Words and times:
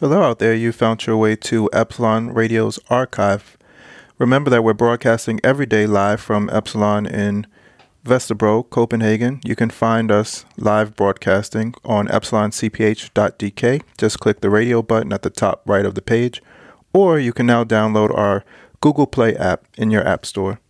Hello 0.00 0.22
out 0.22 0.38
there. 0.38 0.54
You 0.54 0.70
found 0.70 1.04
your 1.06 1.16
way 1.16 1.34
to 1.34 1.68
Epsilon 1.72 2.32
Radio's 2.32 2.78
archive. 2.88 3.58
Remember 4.16 4.48
that 4.48 4.62
we're 4.62 4.72
broadcasting 4.72 5.40
every 5.42 5.66
day 5.66 5.88
live 5.88 6.20
from 6.20 6.48
Epsilon 6.52 7.04
in 7.04 7.48
Vesterbro, 8.04 8.70
Copenhagen. 8.70 9.40
You 9.44 9.56
can 9.56 9.70
find 9.70 10.12
us 10.12 10.44
live 10.56 10.94
broadcasting 10.94 11.74
on 11.84 12.06
epsiloncph.dk. 12.06 13.82
Just 13.98 14.20
click 14.20 14.40
the 14.40 14.50
radio 14.50 14.82
button 14.82 15.12
at 15.12 15.22
the 15.22 15.30
top 15.30 15.62
right 15.66 15.84
of 15.84 15.96
the 15.96 16.02
page, 16.02 16.40
or 16.92 17.18
you 17.18 17.32
can 17.32 17.46
now 17.46 17.64
download 17.64 18.16
our 18.16 18.44
Google 18.80 19.08
Play 19.08 19.34
app 19.34 19.64
in 19.76 19.90
your 19.90 20.06
App 20.06 20.24
Store. 20.24 20.60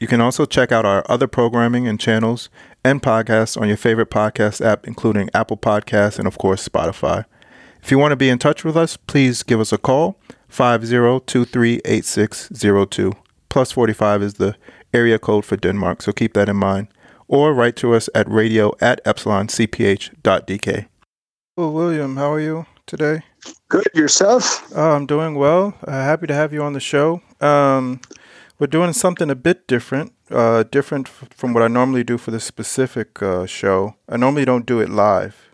You 0.00 0.08
can 0.08 0.20
also 0.20 0.46
check 0.46 0.72
out 0.72 0.84
our 0.84 1.04
other 1.08 1.28
programming 1.28 1.86
and 1.86 2.00
channels 2.00 2.48
and 2.82 3.00
podcasts 3.00 3.60
on 3.60 3.68
your 3.68 3.76
favorite 3.76 4.10
podcast 4.10 4.60
app, 4.60 4.84
including 4.84 5.30
Apple 5.32 5.56
Podcasts 5.56 6.18
and, 6.18 6.26
of 6.26 6.38
course, 6.38 6.68
Spotify. 6.68 7.24
If 7.82 7.90
you 7.90 7.98
want 7.98 8.12
to 8.12 8.16
be 8.16 8.28
in 8.28 8.38
touch 8.38 8.64
with 8.64 8.76
us, 8.76 8.96
please 8.96 9.42
give 9.42 9.58
us 9.60 9.72
a 9.72 9.78
call 9.78 10.18
50238602. 10.50 13.14
Plus 13.48 13.72
45 13.72 14.22
is 14.22 14.34
the 14.34 14.54
area 14.92 15.18
code 15.18 15.44
for 15.44 15.56
Denmark, 15.56 16.02
so 16.02 16.12
keep 16.12 16.34
that 16.34 16.48
in 16.48 16.56
mind. 16.56 16.88
Or 17.28 17.52
write 17.54 17.76
to 17.76 17.94
us 17.94 18.08
at 18.14 18.28
radio 18.28 18.72
at 18.80 19.02
epsiloncph.dk. 19.04 20.86
Well, 21.56 21.72
William, 21.72 22.16
how 22.16 22.32
are 22.32 22.40
you 22.40 22.66
today? 22.86 23.22
Good. 23.68 23.86
Yourself? 23.94 24.72
Uh, 24.74 24.94
I'm 24.94 25.06
doing 25.06 25.34
well. 25.34 25.74
Uh, 25.86 25.92
happy 25.92 26.26
to 26.26 26.34
have 26.34 26.52
you 26.52 26.62
on 26.62 26.72
the 26.72 26.80
show. 26.80 27.20
Um, 27.40 28.00
we're 28.58 28.66
doing 28.66 28.92
something 28.92 29.30
a 29.30 29.34
bit 29.34 29.66
different, 29.68 30.12
uh, 30.30 30.64
different 30.64 31.08
f- 31.08 31.28
from 31.34 31.52
what 31.54 31.62
I 31.62 31.68
normally 31.68 32.04
do 32.04 32.18
for 32.18 32.30
this 32.30 32.44
specific 32.44 33.22
uh, 33.22 33.46
show. 33.46 33.94
I 34.08 34.16
normally 34.16 34.44
don't 34.44 34.66
do 34.66 34.80
it 34.80 34.88
live. 34.88 35.47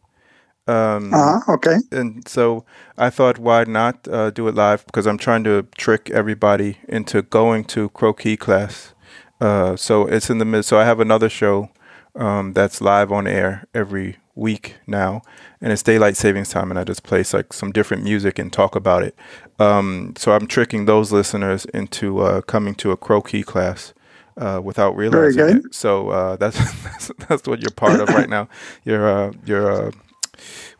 Um, 0.66 1.12
uh-huh, 1.12 1.52
okay. 1.54 1.76
And 1.92 2.26
so 2.26 2.64
I 2.96 3.10
thought, 3.10 3.38
why 3.38 3.64
not 3.64 4.08
uh, 4.08 4.30
do 4.30 4.48
it 4.48 4.54
live? 4.54 4.86
Because 4.86 5.06
I'm 5.06 5.18
trying 5.18 5.44
to 5.44 5.66
trick 5.76 6.10
everybody 6.10 6.78
into 6.88 7.22
going 7.22 7.64
to 7.66 7.90
croquis 7.90 8.38
class. 8.38 8.94
Uh, 9.40 9.76
so 9.76 10.06
it's 10.06 10.30
in 10.30 10.38
the 10.38 10.44
mid. 10.44 10.64
So 10.64 10.78
I 10.78 10.84
have 10.84 11.00
another 11.00 11.28
show 11.28 11.68
um, 12.14 12.52
that's 12.52 12.80
live 12.80 13.12
on 13.12 13.26
air 13.26 13.66
every 13.74 14.16
week 14.34 14.76
now, 14.86 15.22
and 15.60 15.72
it's 15.72 15.82
daylight 15.82 16.16
savings 16.16 16.48
time, 16.48 16.70
and 16.70 16.78
I 16.78 16.84
just 16.84 17.02
play 17.02 17.24
like 17.32 17.52
some 17.52 17.72
different 17.72 18.02
music 18.04 18.38
and 18.38 18.52
talk 18.52 18.74
about 18.74 19.02
it. 19.02 19.14
Um, 19.58 20.14
so 20.16 20.32
I'm 20.32 20.46
tricking 20.46 20.86
those 20.86 21.12
listeners 21.12 21.64
into 21.66 22.20
uh, 22.20 22.40
coming 22.42 22.74
to 22.76 22.90
a 22.90 22.96
croquis 22.96 23.44
class. 23.44 23.92
Uh, 24.36 24.60
without 24.60 24.96
realizing 24.96 25.48
it, 25.48 25.62
so 25.72 26.08
uh, 26.08 26.34
that's, 26.40 26.58
that's 26.82 27.12
that's 27.28 27.46
what 27.46 27.60
you're 27.60 27.70
part 27.70 28.00
of 28.00 28.08
right 28.08 28.28
now. 28.28 28.48
You're 28.82 29.08
uh, 29.08 29.32
you're 29.44 29.70
uh, 29.70 29.90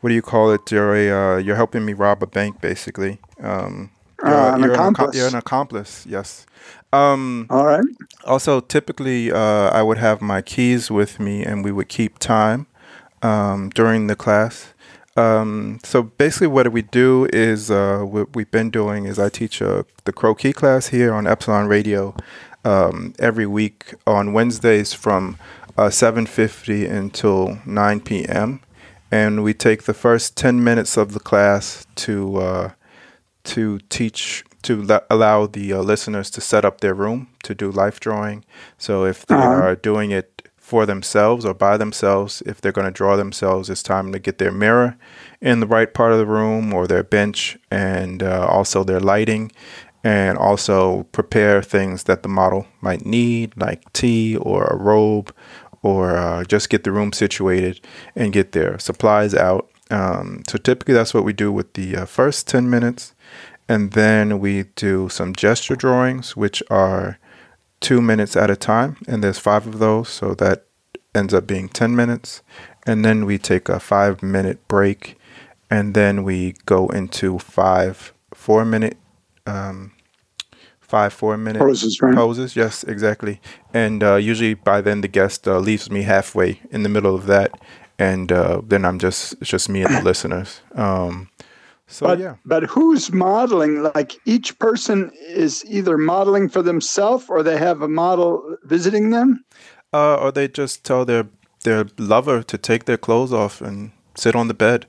what 0.04 0.10
do 0.10 0.14
you 0.14 0.20
call 0.20 0.50
it? 0.52 0.70
You're 0.70 0.94
a 0.94 1.10
uh, 1.10 1.36
you're 1.38 1.56
helping 1.56 1.82
me 1.86 1.94
rob 1.94 2.22
a 2.22 2.26
bank, 2.26 2.60
basically. 2.60 3.16
Um, 3.40 3.90
you're, 4.22 4.34
Uh, 4.34 4.54
an 4.54 4.60
you're 4.60 4.72
accomplice. 4.74 5.16
you're 5.16 5.28
an 5.28 5.34
accomplice. 5.34 6.04
Yes. 6.06 6.44
Um, 6.92 7.46
All 7.48 7.64
right. 7.64 7.84
also, 8.26 8.60
typically, 8.60 9.32
uh, 9.32 9.70
I 9.78 9.82
would 9.82 9.96
have 9.96 10.20
my 10.20 10.42
keys 10.42 10.90
with 10.90 11.18
me, 11.18 11.42
and 11.42 11.64
we 11.64 11.72
would 11.72 11.88
keep 11.88 12.18
time 12.18 12.66
um, 13.22 13.70
during 13.70 14.06
the 14.08 14.14
class. 14.14 14.74
Um, 15.16 15.78
so 15.82 16.02
basically, 16.02 16.48
what 16.48 16.70
we 16.70 16.82
do 16.82 17.26
is 17.32 17.70
uh, 17.70 18.00
what 18.04 18.36
we've 18.36 18.50
been 18.50 18.68
doing 18.70 19.06
is 19.06 19.18
I 19.18 19.30
teach 19.30 19.62
uh, 19.62 19.84
the 20.04 20.12
croquis 20.12 20.52
class 20.52 20.88
here 20.88 21.14
on 21.14 21.26
Epsilon 21.26 21.66
Radio 21.66 22.14
um, 22.62 23.14
every 23.18 23.46
week 23.46 23.94
on 24.06 24.34
Wednesdays 24.34 24.92
from 24.92 25.38
uh, 25.78 25.88
7:50 25.88 26.90
until 26.90 27.58
9 27.64 28.00
p.m. 28.00 28.60
And 29.14 29.44
we 29.44 29.54
take 29.54 29.82
the 29.84 29.94
first 29.94 30.36
10 30.36 30.64
minutes 30.64 30.96
of 30.98 31.08
the 31.12 31.20
class 31.20 31.86
to 31.96 32.16
uh, 32.48 32.70
to 33.44 33.78
teach 33.88 34.44
to 34.62 34.82
le- 34.82 35.02
allow 35.10 35.46
the 35.46 35.72
uh, 35.74 35.82
listeners 35.92 36.30
to 36.30 36.40
set 36.40 36.64
up 36.64 36.80
their 36.80 36.94
room 36.94 37.26
to 37.42 37.54
do 37.54 37.70
life 37.70 37.98
drawing. 38.00 38.44
So 38.78 39.04
if 39.04 39.26
they 39.26 39.34
Uh-huh. 39.34 39.62
are 39.62 39.76
doing 39.76 40.10
it 40.12 40.28
for 40.56 40.86
themselves 40.86 41.44
or 41.44 41.54
by 41.54 41.76
themselves, 41.78 42.42
if 42.46 42.60
they're 42.60 42.72
going 42.78 42.92
to 42.92 42.98
draw 43.02 43.16
themselves, 43.16 43.68
it's 43.70 43.82
time 43.82 44.12
to 44.12 44.18
get 44.18 44.38
their 44.38 44.52
mirror 44.52 44.96
in 45.40 45.60
the 45.60 45.66
right 45.76 45.92
part 45.94 46.12
of 46.12 46.18
the 46.18 46.26
room 46.38 46.72
or 46.74 46.86
their 46.86 47.04
bench 47.04 47.58
and 47.70 48.22
uh, 48.22 48.46
also 48.56 48.84
their 48.84 49.00
lighting 49.00 49.52
and 50.02 50.38
also 50.38 51.04
prepare 51.12 51.62
things 51.62 52.04
that 52.04 52.22
the 52.22 52.28
model 52.28 52.66
might 52.80 53.04
need 53.06 53.52
like 53.56 53.80
tea 53.92 54.36
or 54.36 54.64
a 54.64 54.76
robe 54.76 55.28
or 55.84 56.16
uh, 56.16 56.42
just 56.44 56.70
get 56.70 56.82
the 56.82 56.90
room 56.90 57.12
situated 57.12 57.78
and 58.16 58.32
get 58.32 58.52
their 58.52 58.78
supplies 58.78 59.34
out. 59.34 59.70
Um, 59.90 60.42
so 60.48 60.56
typically 60.56 60.94
that's 60.94 61.12
what 61.12 61.24
we 61.24 61.34
do 61.34 61.52
with 61.52 61.74
the 61.74 61.94
uh, 61.94 62.04
first 62.06 62.48
10 62.48 62.70
minutes. 62.70 63.14
And 63.68 63.92
then 63.92 64.40
we 64.40 64.64
do 64.76 65.10
some 65.10 65.34
gesture 65.34 65.76
drawings, 65.76 66.36
which 66.36 66.62
are 66.70 67.18
two 67.80 68.00
minutes 68.00 68.34
at 68.34 68.50
a 68.50 68.56
time. 68.56 68.96
And 69.06 69.22
there's 69.22 69.38
five 69.38 69.66
of 69.66 69.78
those. 69.78 70.08
So 70.08 70.34
that 70.36 70.64
ends 71.14 71.34
up 71.34 71.46
being 71.46 71.68
10 71.68 71.94
minutes. 71.94 72.42
And 72.86 73.04
then 73.04 73.26
we 73.26 73.36
take 73.36 73.68
a 73.68 73.78
five 73.78 74.22
minute 74.22 74.66
break. 74.68 75.18
And 75.70 75.92
then 75.92 76.24
we 76.24 76.54
go 76.64 76.88
into 76.88 77.38
five 77.38 78.14
four 78.32 78.64
minute, 78.64 78.96
um, 79.46 79.92
five 80.94 81.12
four 81.12 81.36
minute 81.36 81.60
Poses, 81.60 82.00
right? 82.02 82.14
poses. 82.16 82.56
Yes, 82.56 82.84
exactly. 82.84 83.40
And 83.72 84.02
uh, 84.02 84.16
usually 84.30 84.54
by 84.54 84.80
then 84.82 85.00
the 85.02 85.08
guest 85.08 85.46
uh, 85.48 85.58
leaves 85.68 85.90
me 85.90 86.02
halfway 86.04 86.60
in 86.70 86.82
the 86.84 86.88
middle 86.88 87.14
of 87.14 87.26
that, 87.26 87.50
and 87.98 88.30
uh, 88.32 88.60
then 88.70 88.84
I'm 88.84 88.98
just 88.98 89.34
it's 89.40 89.50
just 89.50 89.68
me 89.68 89.82
and 89.84 89.94
the 89.94 90.02
listeners. 90.10 90.62
Um, 90.74 91.28
so 91.86 92.06
But 92.06 92.18
yeah, 92.18 92.34
but 92.44 92.62
who's 92.74 93.12
modeling? 93.12 93.82
Like 93.94 94.12
each 94.24 94.58
person 94.58 95.10
is 95.44 95.64
either 95.68 95.96
modeling 95.98 96.50
for 96.50 96.62
themselves 96.62 97.24
or 97.28 97.42
they 97.42 97.58
have 97.58 97.82
a 97.84 97.88
model 97.88 98.56
visiting 98.68 99.10
them. 99.12 99.44
uh, 99.92 100.16
or 100.22 100.32
they 100.32 100.48
just 100.48 100.84
tell 100.84 101.04
their 101.04 101.24
their 101.64 101.84
lover 101.98 102.42
to 102.42 102.56
take 102.58 102.84
their 102.84 102.98
clothes 102.98 103.32
off 103.32 103.60
and 103.62 103.90
sit 104.16 104.34
on 104.34 104.48
the 104.48 104.54
bed. 104.54 104.86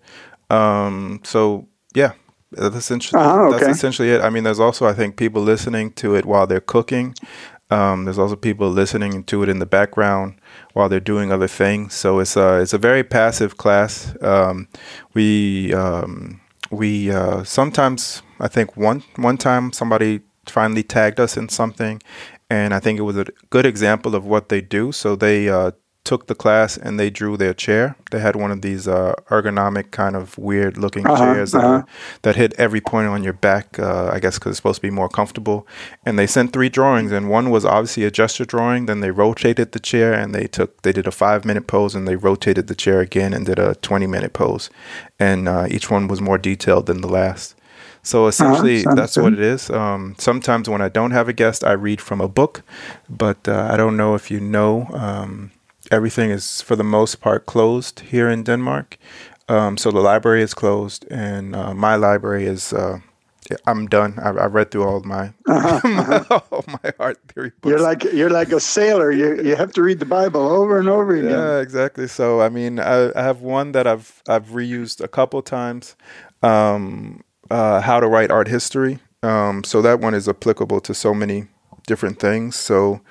Um, 0.50 1.20
so 1.24 1.68
yeah, 1.96 2.12
that's 2.56 2.76
essentially 2.76 3.22
Uh-huh, 3.22 3.50
that's 3.52 3.68
essentially 3.68 4.10
it. 4.12 4.22
I 4.22 4.30
mean, 4.30 4.44
there's 4.44 4.60
also 4.60 4.86
I 4.88 4.94
think 4.94 5.18
people 5.18 5.42
listening 5.42 5.92
to 5.94 6.16
it 6.16 6.26
while 6.26 6.48
they're 6.48 6.62
cooking. 6.62 7.16
Um, 7.72 8.06
there's 8.06 8.20
also 8.20 8.36
people 8.36 8.70
listening 8.70 9.24
to 9.24 9.44
it 9.44 9.50
in 9.50 9.60
the 9.60 9.66
background 9.66 10.40
while 10.74 10.88
they're 10.88 11.00
doing 11.00 11.32
other 11.32 11.48
things. 11.48 11.94
So 11.96 12.20
it's 12.20 12.38
a 12.38 12.62
it's 12.62 12.74
a 12.74 12.78
very 12.78 13.04
passive 13.04 13.58
class. 13.58 14.16
Um, 14.22 14.68
we 15.14 15.74
um, 15.74 16.42
we 16.72 17.12
uh, 17.12 17.44
sometimes 17.44 18.22
I 18.40 18.48
think 18.48 18.78
one 18.78 19.04
one 19.16 19.38
time 19.38 19.72
somebody 19.74 20.22
finally 20.48 20.84
tagged 20.84 21.20
us 21.20 21.38
in 21.38 21.50
something, 21.50 22.02
and 22.50 22.74
I 22.74 22.80
think 22.80 23.00
it 23.00 23.04
was 23.04 23.18
a 23.18 23.26
good 23.50 23.66
example 23.66 24.14
of 24.16 24.26
what 24.26 24.50
they 24.50 24.62
do. 24.62 24.92
So 24.92 25.16
they 25.16 25.50
uh, 25.50 25.72
took 26.06 26.28
the 26.28 26.36
class 26.36 26.78
and 26.78 26.98
they 27.00 27.10
drew 27.10 27.36
their 27.38 27.54
chair. 27.54 27.96
They 28.12 28.20
had 28.20 28.36
one 28.36 28.52
of 28.52 28.62
these 28.62 28.88
uh, 28.88 29.16
ergonomic 29.30 29.92
kind 29.92 30.16
of 30.16 30.38
weird 30.38 30.78
looking 30.78 31.06
Uh-huh, 31.06 31.24
chairs 31.24 31.52
that, 31.52 31.64
uh-huh. 31.64 31.84
that 32.22 32.36
hit 32.36 32.54
every 32.58 32.82
point 32.82 33.08
on 33.08 33.24
your 33.24 33.34
back. 33.34 33.78
Uh, 33.80 34.10
I 34.16 34.20
guess 34.20 34.36
because 34.38 34.52
it's 34.52 34.58
supposed 34.58 34.82
to 34.82 34.88
be 34.88 34.92
more 34.92 35.10
comfortable. 35.10 35.68
And 36.06 36.18
they 36.18 36.28
sent 36.28 36.54
three 36.54 36.70
drawings, 36.70 37.12
and 37.12 37.30
one 37.30 37.50
was 37.50 37.66
obviously 37.66 38.06
a 38.06 38.12
gesture 38.12 38.46
drawing. 38.46 38.86
Then 38.86 39.02
they 39.02 39.12
rotated 39.12 39.72
the 39.72 39.80
chair 39.80 40.14
and 40.14 40.34
they 40.34 40.48
took 40.48 40.82
they 40.84 40.94
did 40.94 41.08
a 41.08 41.12
five 41.12 41.44
minute 41.44 41.68
pose 41.68 41.96
and 41.98 42.08
they 42.08 42.16
rotated 42.16 42.68
the 42.68 42.76
chair 42.76 43.02
again 43.02 43.34
and 43.34 43.46
did 43.46 43.60
a 43.60 43.76
twenty 43.76 44.08
minute 44.08 44.34
pose. 44.34 44.70
And 45.20 45.48
uh, 45.50 45.66
each 45.70 45.90
one 45.92 46.08
was 46.08 46.22
more 46.22 46.38
detailed 46.38 46.86
than 46.86 47.02
the 47.02 47.10
last. 47.10 47.56
So 48.04 48.28
essentially, 48.28 48.84
sounds 48.84 48.96
that's 48.96 49.18
what 49.18 49.34
it 49.34 49.40
is. 49.40 49.70
Um, 49.72 50.16
sometimes 50.20 50.70
when 50.70 50.82
I 50.82 50.90
don't 50.90 51.12
have 51.12 51.28
a 51.28 51.34
guest, 51.34 51.64
I 51.64 51.72
read 51.72 52.00
from 52.00 52.22
a 52.22 52.28
book, 52.28 52.62
but 53.10 53.48
uh, 53.48 53.68
I 53.74 53.78
don't 53.78 53.98
know 53.98 54.14
if 54.16 54.30
you 54.30 54.40
know. 54.40 54.88
Um, 54.94 55.52
everything 55.91 56.31
is 56.31 56.62
for 56.62 56.75
the 56.75 56.84
most 56.84 57.22
part 57.22 57.46
closed 57.46 58.00
here 58.01 58.29
in 58.29 58.44
Denmark. 58.44 58.97
Um, 59.47 59.78
so 59.78 59.91
the 59.91 60.00
library 60.00 60.41
is 60.41 60.53
closed, 60.53 61.06
and 61.12 61.56
uh, 61.56 61.73
my 61.73 61.96
library 61.96 62.46
is. 62.46 62.73
Uh, 62.73 63.00
I'm 63.67 63.85
done. 63.85 64.17
I, 64.17 64.29
I 64.29 64.46
read 64.47 64.72
through 64.72 64.84
all 64.85 64.97
of 64.97 65.05
my 65.05 65.32
all 65.47 66.66
my 66.67 66.91
art 66.99 67.20
theory 67.28 67.52
books. 67.61 67.64
Uh-huh, 67.64 67.70
You're 67.70 67.79
like 67.79 68.03
you're 68.14 68.29
like 68.32 68.52
a 68.52 68.59
sailor. 68.59 69.11
You 69.11 69.41
you 69.43 69.55
have 69.55 69.72
to 69.73 69.84
read 69.84 69.99
the 69.99 70.05
Bible 70.05 70.41
over 70.41 70.79
and 70.79 70.90
over 70.90 71.16
again. 71.16 71.29
Yeah, 71.29 71.59
exactly. 71.59 72.08
So 72.08 72.41
I 72.41 72.49
mean, 72.49 72.79
I, 72.79 73.11
I 73.16 73.22
have 73.22 73.41
one 73.41 73.72
that 73.73 73.85
I've 73.85 74.23
I've 74.28 74.47
reused 74.47 75.03
a 75.03 75.08
couple 75.08 75.41
times. 75.43 75.96
Um, 76.41 77.22
uh, 77.52 77.81
how 77.81 77.99
to 77.99 78.08
write 78.08 78.31
art 78.31 78.47
history. 78.47 78.99
Um, 79.22 79.64
so 79.64 79.81
that 79.81 79.99
one 79.99 80.16
is 80.16 80.28
applicable 80.28 80.81
to 80.81 80.93
so 80.93 81.14
many 81.14 81.47
different 81.88 82.20
things. 82.20 82.55
So 82.55 83.02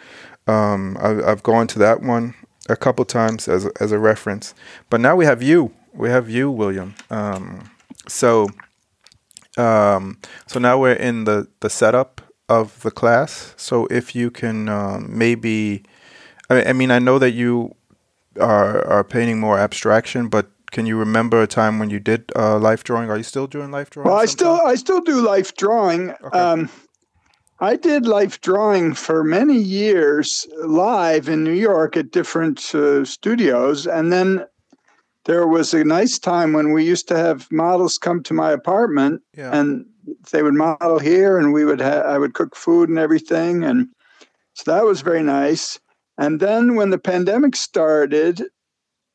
um, 0.47 0.97
I, 1.01 1.31
I've 1.31 1.43
gone 1.43 1.67
to 1.69 1.79
that 1.79 2.03
one 2.03 2.35
a 2.69 2.77
couple 2.77 3.05
times 3.05 3.49
as 3.49 3.67
a, 3.67 3.71
as 3.81 3.93
a 3.93 3.99
reference. 3.99 4.55
But 4.91 5.01
now 5.01 5.17
we 5.17 5.25
have 5.25 5.43
you. 5.43 5.73
We 5.93 6.09
have 6.09 6.29
you, 6.29 6.51
William. 6.51 6.95
Um, 7.11 7.71
so 8.09 8.49
um, 9.57 10.19
so 10.47 10.59
now 10.59 10.79
we're 10.79 10.95
in 10.95 11.25
the 11.25 11.49
the 11.61 11.71
setup 11.71 12.21
of 12.49 12.81
the 12.83 12.91
class. 12.91 13.55
So 13.57 13.87
if 13.87 14.15
you 14.15 14.31
can 14.31 14.69
um, 14.69 15.07
maybe, 15.09 15.83
I, 16.51 16.65
I 16.65 16.73
mean, 16.73 16.91
I 16.91 16.99
know 16.99 17.19
that 17.19 17.33
you 17.33 17.75
are 18.41 18.85
are 18.87 19.05
painting 19.05 19.39
more 19.39 19.59
abstraction, 19.59 20.29
but 20.29 20.51
can 20.71 20.87
you 20.87 20.97
remember 20.97 21.41
a 21.41 21.47
time 21.47 21.79
when 21.79 21.91
you 21.91 22.01
did 22.01 22.33
uh, 22.35 22.59
life 22.59 22.83
drawing? 22.83 23.11
Are 23.11 23.17
you 23.17 23.23
still 23.23 23.47
doing 23.47 23.71
life 23.71 23.91
drawing? 23.91 24.09
Well, 24.09 24.19
I 24.19 24.27
still 24.27 24.61
I 24.65 24.75
still 24.75 25.01
do 25.01 25.25
life 25.25 25.55
drawing. 25.57 26.11
Okay. 26.11 26.39
Um, 26.39 26.69
I 27.65 27.77
did 27.77 28.05
life 28.07 28.43
drawing 28.43 28.93
for 28.93 29.25
many 29.25 29.57
years 29.57 30.47
live 30.67 31.31
in 31.31 31.43
New 31.43 31.55
York 31.55 31.97
at 31.97 32.11
different 32.11 32.75
uh, 32.75 33.07
studios, 33.07 33.87
and 33.87 34.13
then 34.13 34.45
there 35.25 35.47
was 35.47 35.73
a 35.73 35.83
nice 35.83 36.19
time 36.19 36.53
when 36.53 36.73
we 36.73 36.85
used 36.85 37.09
to 37.09 37.17
have 37.17 37.51
models 37.51 37.97
come 37.97 38.23
to 38.25 38.35
my 38.35 38.53
apartment, 38.53 39.23
yeah. 39.35 39.59
and 39.59 39.87
they 40.31 40.43
would 40.43 40.53
model 40.53 40.99
here, 40.99 41.39
and 41.39 41.55
we 41.55 41.65
would 41.65 41.81
ha- 41.81 42.05
I 42.15 42.19
would 42.19 42.35
cook 42.35 42.55
food 42.55 42.91
and 42.91 42.99
everything, 42.99 43.65
and 43.65 43.89
so 44.53 44.71
that 44.71 44.85
was 44.85 45.01
very 45.01 45.23
nice. 45.23 45.81
And 46.19 46.41
then 46.41 46.75
when 46.75 46.91
the 46.91 46.99
pandemic 46.99 47.57
started, 47.57 48.43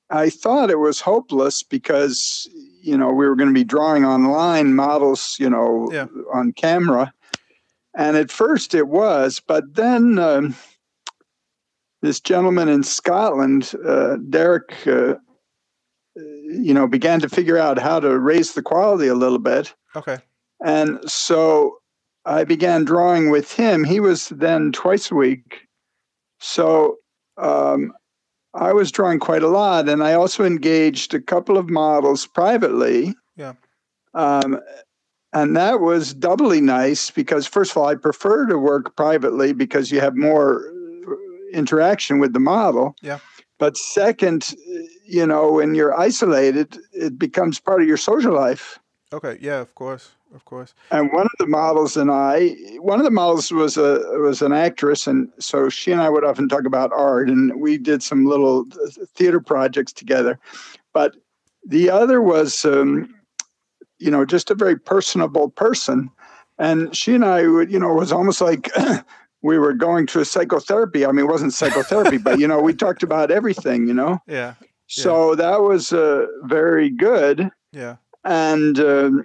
I 0.10 0.32
thought 0.32 0.72
it 0.72 0.80
was 0.80 1.00
hopeless 1.00 1.62
because 1.62 2.50
you 2.82 2.98
know 2.98 3.12
we 3.14 3.28
were 3.28 3.36
going 3.36 3.54
to 3.54 3.62
be 3.62 3.64
drawing 3.64 4.06
online 4.06 4.74
models, 4.74 5.38
you 5.40 5.52
know, 5.52 5.90
Yeah. 5.92 6.08
on 6.34 6.52
camera, 6.54 7.14
and 8.00 8.16
at 8.16 8.32
first 8.32 8.74
it 8.74 8.88
was, 8.88 9.42
but 9.46 9.76
then 9.76 10.18
um, 10.20 10.56
this 12.02 12.22
gentleman 12.22 12.70
in 12.70 12.82
Scotland, 12.82 13.74
uh, 13.86 14.16
Derek, 14.30 14.74
uh, 14.88 15.16
you 16.16 16.74
know, 16.74 16.88
began 16.88 17.20
to 17.20 17.28
figure 17.28 17.58
out 17.58 17.78
how 17.78 18.00
to 18.00 18.18
raise 18.18 18.54
the 18.54 18.62
quality 18.62 19.08
a 19.08 19.16
little 19.16 19.38
bit, 19.38 19.76
okay. 19.98 20.18
and 20.66 20.98
so 21.12 21.80
I 22.24 22.46
began 22.46 22.86
drawing 22.86 23.32
with 23.32 23.52
him. 23.52 23.84
He 23.84 24.00
was 24.00 24.30
then 24.30 24.72
twice 24.72 25.12
a 25.12 25.16
week, 25.16 25.68
so. 26.40 26.98
Um, 27.38 27.94
I 28.56 28.74
was 28.74 28.92
drawing 28.92 29.20
quite 29.20 29.44
a 29.44 29.48
lot, 29.48 29.88
and 29.88 30.04
I 30.04 30.14
also 30.14 30.44
engaged 30.44 31.14
a 31.14 31.22
couple 31.22 31.56
of 31.56 31.70
models 31.70 32.26
privately. 32.26 33.14
Yeah. 33.38 33.54
Um, 34.16 34.60
and 35.34 35.56
that 35.56 35.80
was 35.80 36.14
doubly 36.14 36.62
nice 36.62 37.12
because, 37.12 37.48
first 37.48 37.72
of 37.72 37.78
all, 37.78 37.88
I 37.88 37.96
prefer 37.96 38.46
to 38.48 38.58
work 38.58 38.96
privately 38.96 39.54
because 39.54 39.92
you 39.92 40.00
have 40.00 40.16
more 40.16 40.66
uh, 41.08 41.16
interaction 41.54 42.20
with 42.20 42.34
the 42.34 42.40
model. 42.40 42.96
Yeah. 43.02 43.20
But 43.58 43.78
second, 43.78 44.56
you 45.06 45.26
know, 45.26 45.52
when 45.52 45.76
you're 45.76 45.98
isolated, 46.00 46.78
it 46.94 47.20
becomes 47.20 47.60
part 47.60 47.82
of 47.82 47.88
your 47.88 47.98
social 47.98 48.34
life. 48.34 48.80
Okay. 49.12 49.38
Yeah. 49.42 49.60
Of 49.60 49.76
course. 49.76 50.12
Of 50.34 50.46
course. 50.46 50.76
And 50.92 51.12
one 51.12 51.26
of 51.26 51.32
the 51.40 51.48
models 51.48 51.98
and 51.98 52.12
I, 52.12 52.50
one 52.80 53.00
of 53.00 53.04
the 53.06 53.12
models 53.12 53.52
was 53.52 53.78
a 53.78 54.00
was 54.20 54.44
an 54.44 54.54
actress, 54.54 55.08
and 55.08 55.28
so 55.40 55.70
she 55.70 55.92
and 55.92 56.02
I 56.02 56.10
would 56.10 56.24
often 56.24 56.48
talk 56.48 56.66
about 56.66 56.92
art, 56.94 57.30
and 57.30 57.60
we 57.60 57.80
did 57.80 58.04
some 58.04 58.26
little 58.26 58.66
theater 59.16 59.40
projects 59.40 59.92
together. 59.92 60.38
But 60.94 61.16
the 61.66 61.90
other 61.90 62.22
was, 62.22 62.64
um, 62.64 63.14
you 64.00 64.10
know, 64.12 64.26
just 64.26 64.50
a 64.52 64.56
very 64.56 64.78
personable 64.78 65.50
person, 65.50 66.10
and 66.58 66.96
she 66.96 67.14
and 67.16 67.24
I 67.26 67.48
would, 67.48 67.72
you 67.72 67.80
know, 67.80 67.92
it 67.92 68.00
was 68.00 68.12
almost 68.12 68.42
like. 68.42 68.70
we 69.42 69.58
were 69.58 69.72
going 69.74 70.06
to 70.06 70.20
a 70.20 70.26
psychotherapy. 70.26 71.06
I 71.06 71.14
mean, 71.14 71.24
it 71.24 71.30
wasn't 71.32 71.54
psychotherapy, 71.54 72.18
but 72.18 72.40
you 72.40 72.46
know, 72.48 72.60
we 72.60 72.74
talked 72.74 73.04
about 73.04 73.32
everything. 73.32 73.88
You 73.88 73.94
know, 73.94 74.20
Yeah. 74.28 74.56
so 74.88 75.34
that 75.36 75.62
was 75.62 75.94
uh, 75.94 76.26
very 76.44 76.90
good 76.90 77.50
Yeah. 77.72 77.96
and 78.26 78.78
um, 78.82 79.24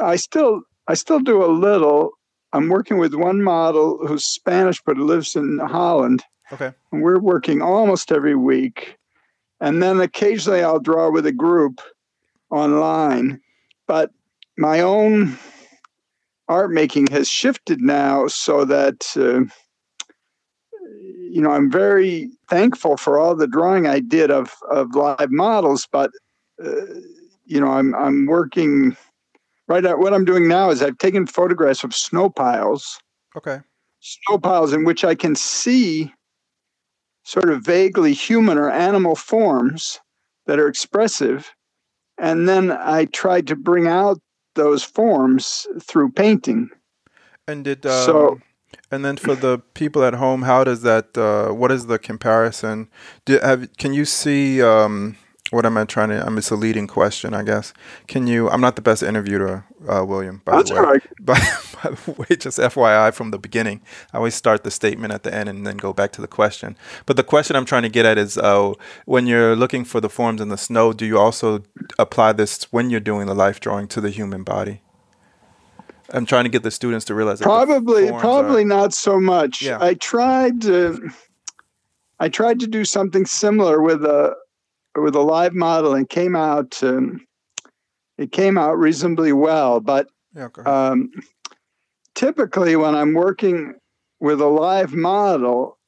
I 0.00 0.16
still 0.16 0.62
I 0.88 0.94
still 0.94 1.20
do 1.20 1.44
a 1.44 1.52
little. 1.52 2.12
I'm 2.54 2.70
working 2.70 2.96
with 2.96 3.12
one 3.12 3.42
model 3.42 3.98
who's 4.06 4.24
Spanish 4.24 4.80
but 4.86 4.96
lives 4.96 5.36
in 5.36 5.58
Holland, 5.58 6.22
Okay. 6.50 6.72
and 6.90 7.02
we're 7.02 7.20
working 7.20 7.60
almost 7.60 8.12
every 8.12 8.34
week. 8.34 8.96
And 9.60 9.82
then 9.82 10.00
occasionally 10.00 10.62
I'll 10.62 10.80
draw 10.80 11.10
with 11.10 11.26
a 11.26 11.32
group 11.32 11.82
online, 12.50 13.41
but 13.86 14.10
my 14.58 14.80
own 14.80 15.38
art 16.48 16.70
making 16.70 17.06
has 17.08 17.28
shifted 17.28 17.80
now 17.80 18.26
so 18.26 18.64
that 18.64 19.04
uh, 19.16 19.40
you 21.30 21.40
know 21.40 21.50
I'm 21.50 21.70
very 21.70 22.30
thankful 22.50 22.96
for 22.96 23.18
all 23.18 23.34
the 23.34 23.46
drawing 23.46 23.86
I 23.86 24.00
did 24.00 24.30
of 24.30 24.52
of 24.70 24.94
live 24.94 25.30
models, 25.30 25.88
but 25.90 26.10
uh, 26.64 26.86
you 27.46 27.60
know 27.60 27.68
I'm 27.68 27.94
I'm 27.94 28.26
working 28.26 28.96
right 29.68 29.82
now. 29.82 29.96
What 29.96 30.14
I'm 30.14 30.24
doing 30.24 30.48
now 30.48 30.70
is 30.70 30.82
I've 30.82 30.98
taken 30.98 31.26
photographs 31.26 31.84
of 31.84 31.94
snow 31.94 32.28
piles, 32.30 32.98
Okay. 33.36 33.60
snow 34.00 34.38
piles 34.38 34.72
in 34.72 34.84
which 34.84 35.04
I 35.04 35.14
can 35.14 35.34
see 35.34 36.12
sort 37.24 37.50
of 37.50 37.64
vaguely 37.64 38.12
human 38.12 38.58
or 38.58 38.70
animal 38.70 39.14
forms 39.16 40.00
that 40.46 40.58
are 40.58 40.68
expressive, 40.68 41.52
and 42.22 42.48
then 42.48 42.70
I 42.72 43.04
tried 43.06 43.46
to 43.48 43.56
bring 43.56 43.86
out 43.86 44.18
those 44.54 44.82
forms 44.82 45.66
through 45.80 46.12
painting. 46.12 46.70
And 47.46 47.64
did 47.64 47.84
um, 47.84 48.06
So- 48.06 48.40
and 48.90 49.04
then 49.04 49.16
for 49.16 49.34
the 49.34 49.58
people 49.74 50.02
at 50.04 50.14
home, 50.14 50.42
how 50.42 50.64
does 50.64 50.80
that? 50.82 51.16
Uh, 51.16 51.52
what 51.52 51.70
is 51.70 51.86
the 51.86 51.98
comparison? 51.98 52.88
Do, 53.26 53.38
have 53.40 53.68
can 53.76 53.92
you 53.92 54.04
see? 54.06 54.62
Um, 54.62 55.16
what 55.52 55.66
am 55.66 55.76
I 55.76 55.84
trying 55.84 56.08
to? 56.08 56.24
I'm 56.26 56.38
it's 56.38 56.50
a 56.50 56.56
leading 56.56 56.86
question, 56.86 57.34
I 57.34 57.42
guess. 57.42 57.72
Can 58.08 58.26
you? 58.26 58.48
I'm 58.48 58.60
not 58.60 58.74
the 58.76 58.82
best 58.82 59.02
interviewer, 59.02 59.64
uh, 59.88 60.04
William. 60.04 60.40
By 60.44 60.56
That's 60.56 60.70
the 60.70 60.76
way. 60.76 60.80
all 60.80 60.86
right. 60.86 61.02
By, 61.20 61.34
by 61.82 61.90
the 61.90 62.12
way, 62.12 62.36
just 62.36 62.58
FYI 62.58 63.12
from 63.12 63.30
the 63.32 63.38
beginning, 63.38 63.82
I 64.12 64.16
always 64.16 64.34
start 64.34 64.64
the 64.64 64.70
statement 64.70 65.12
at 65.12 65.22
the 65.24 65.32
end 65.32 65.48
and 65.48 65.66
then 65.66 65.76
go 65.76 65.92
back 65.92 66.10
to 66.12 66.20
the 66.22 66.26
question. 66.26 66.76
But 67.06 67.16
the 67.16 67.22
question 67.22 67.54
I'm 67.54 67.66
trying 67.66 67.82
to 67.82 67.88
get 67.90 68.06
at 68.06 68.16
is 68.18 68.38
uh, 68.38 68.72
when 69.04 69.26
you're 69.26 69.54
looking 69.54 69.84
for 69.84 70.00
the 70.00 70.08
forms 70.08 70.40
in 70.40 70.48
the 70.48 70.56
snow, 70.58 70.92
do 70.92 71.04
you 71.04 71.18
also 71.18 71.62
apply 71.98 72.32
this 72.32 72.64
when 72.72 72.88
you're 72.90 72.98
doing 73.00 73.26
the 73.26 73.34
life 73.34 73.60
drawing 73.60 73.88
to 73.88 74.00
the 74.00 74.10
human 74.10 74.42
body? 74.44 74.80
I'm 76.14 76.26
trying 76.26 76.44
to 76.44 76.50
get 76.50 76.62
the 76.62 76.70
students 76.70 77.04
to 77.06 77.14
realize 77.14 77.38
that 77.38 77.44
Probably, 77.44 78.10
probably 78.10 78.62
are- 78.62 78.66
not 78.66 78.92
so 78.94 79.20
much. 79.20 79.62
Yeah. 79.62 79.78
I 79.80 79.94
tried 79.94 80.60
to, 80.62 81.10
I 82.20 82.28
tried 82.28 82.60
to 82.60 82.66
do 82.66 82.84
something 82.84 83.26
similar 83.26 83.80
with 83.82 84.04
a 84.04 84.34
with 84.96 85.14
a 85.14 85.20
live 85.20 85.54
model 85.54 85.94
and 85.94 86.08
came 86.08 86.36
out. 86.36 86.82
Um, 86.82 87.26
it 88.18 88.32
came 88.32 88.58
out 88.58 88.78
reasonably 88.78 89.32
well, 89.32 89.80
but 89.80 90.08
yeah, 90.34 90.48
um, 90.64 91.10
typically 92.14 92.76
when 92.76 92.94
I'm 92.94 93.14
working 93.14 93.74
with 94.20 94.40
a 94.40 94.46
live 94.46 94.92
model, 94.92 95.78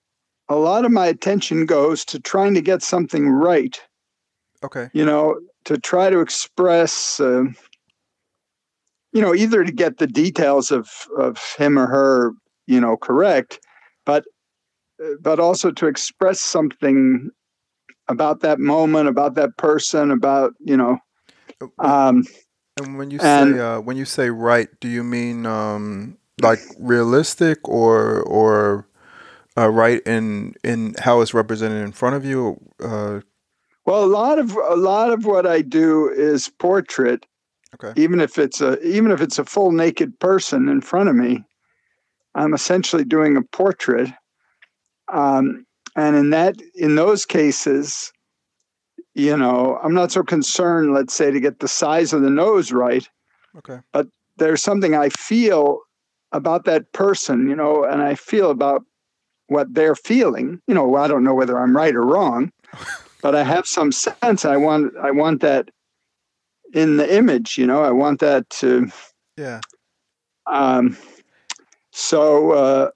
a 0.49 0.57
lot 0.57 0.85
of 0.85 0.91
my 0.91 1.07
attention 1.07 1.67
goes 1.67 2.05
to 2.07 2.19
trying 2.21 2.55
to 2.55 2.61
get 2.61 2.83
something 2.83 3.29
right. 3.29 3.81
okay, 4.63 4.89
You 4.93 5.05
know, 5.05 5.39
to 5.67 5.79
try 5.79 6.11
to 6.11 6.21
express. 6.21 7.21
Uh, 7.21 7.45
you 9.13 9.21
know, 9.23 9.33
either 9.33 9.63
to 9.63 9.71
get 9.71 9.99
the 9.99 10.09
details 10.09 10.73
of 10.73 10.91
of 11.17 11.39
him 11.57 11.79
or 11.79 11.87
her, 11.87 12.33
you 12.67 12.81
know, 12.81 12.97
correct, 12.97 13.61
but 14.05 14.25
but 15.21 15.39
also 15.39 15.71
to 15.71 15.87
express 15.87 16.41
something 16.41 17.31
about 18.09 18.41
that 18.41 18.59
moment, 18.59 19.09
about 19.09 19.35
that 19.35 19.57
person, 19.57 20.11
about 20.11 20.53
you 20.61 20.77
know. 20.77 20.99
Um, 21.79 22.25
and 22.77 22.99
when 22.99 23.11
you 23.11 23.19
and- 23.21 23.55
say 23.55 23.61
uh, 23.61 23.81
when 23.81 23.97
you 23.97 24.05
say 24.05 24.31
right, 24.31 24.69
do 24.81 24.89
you 24.89 25.05
mean 25.05 25.47
um, 25.47 26.19
like 26.41 26.61
realistic 26.79 27.67
or 27.69 28.23
or 28.23 28.87
uh, 29.57 29.69
right 29.69 30.03
in 30.07 30.55
in 30.65 30.95
how 30.99 31.21
it's 31.21 31.35
represented 31.35 31.83
in 31.85 31.93
front 31.93 32.17
of 32.17 32.25
you? 32.25 32.59
Uh, 32.83 33.21
well, 33.87 34.05
a 34.05 34.07
lot 34.07 34.39
of 34.39 34.57
a 34.57 34.77
lot 34.77 35.13
of 35.13 35.25
what 35.27 35.47
I 35.47 35.63
do 35.63 36.09
is 36.09 36.49
portrait, 36.49 37.27
okay, 37.75 37.99
even 38.01 38.21
if 38.21 38.39
it's 38.39 38.61
a 38.61 38.81
even 38.83 39.11
if 39.11 39.21
it's 39.21 39.39
a 39.39 39.45
full 39.45 39.73
naked 39.73 40.19
person 40.19 40.69
in 40.69 40.81
front 40.81 41.09
of 41.09 41.17
me. 41.17 41.45
I'm 42.37 42.53
essentially 42.53 43.05
doing 43.05 43.37
a 43.37 43.43
portrait, 43.43 44.11
um, 45.13 45.65
and 45.97 46.17
in 46.17 46.31
that 46.31 46.57
in 46.75 46.97
those 46.97 47.25
cases, 47.25 48.13
you 49.15 49.37
know, 49.37 49.79
I'm 49.83 49.95
not 49.95 50.13
so 50.13 50.23
concerned. 50.23 50.93
Let's 50.93 51.15
say 51.15 51.31
to 51.31 51.41
get 51.41 51.61
the 51.61 51.69
size 51.69 52.13
of 52.13 52.23
the 52.23 52.31
nose 52.31 52.73
right. 52.73 53.09
okay, 53.59 53.79
But 53.93 54.09
there's 54.37 54.63
something 54.63 54.95
I 54.95 55.09
feel 55.11 55.81
about 56.33 56.65
that 56.65 56.93
person, 56.93 57.49
you 57.49 57.55
know, 57.55 57.85
and 57.85 58.03
I 58.03 58.17
feel 58.17 58.51
about 58.51 58.83
what 59.47 59.73
they're 59.73 59.95
feeling. 59.95 60.61
You 60.67 60.75
know, 60.75 60.97
I 60.97 61.07
don't 61.07 61.23
know 61.23 61.35
whether 61.35 61.59
I'm 61.59 61.77
right 61.77 61.95
or 61.95 62.05
wrong, 62.05 62.51
but 63.23 63.35
I 63.35 63.45
have 63.45 63.67
some 63.67 63.93
sense. 63.93 64.45
I 64.45 64.57
want 64.57 64.97
I 64.97 65.11
want 65.13 65.41
that 65.43 65.71
in 66.73 66.97
the 66.97 67.17
image, 67.17 67.57
you 67.57 67.67
know. 67.67 67.85
I 67.85 67.93
want 67.93 68.19
that 68.21 68.51
to 68.51 68.91
yeah. 69.37 69.61
um 70.51 70.97
so 71.93 72.51
uh 72.53 72.91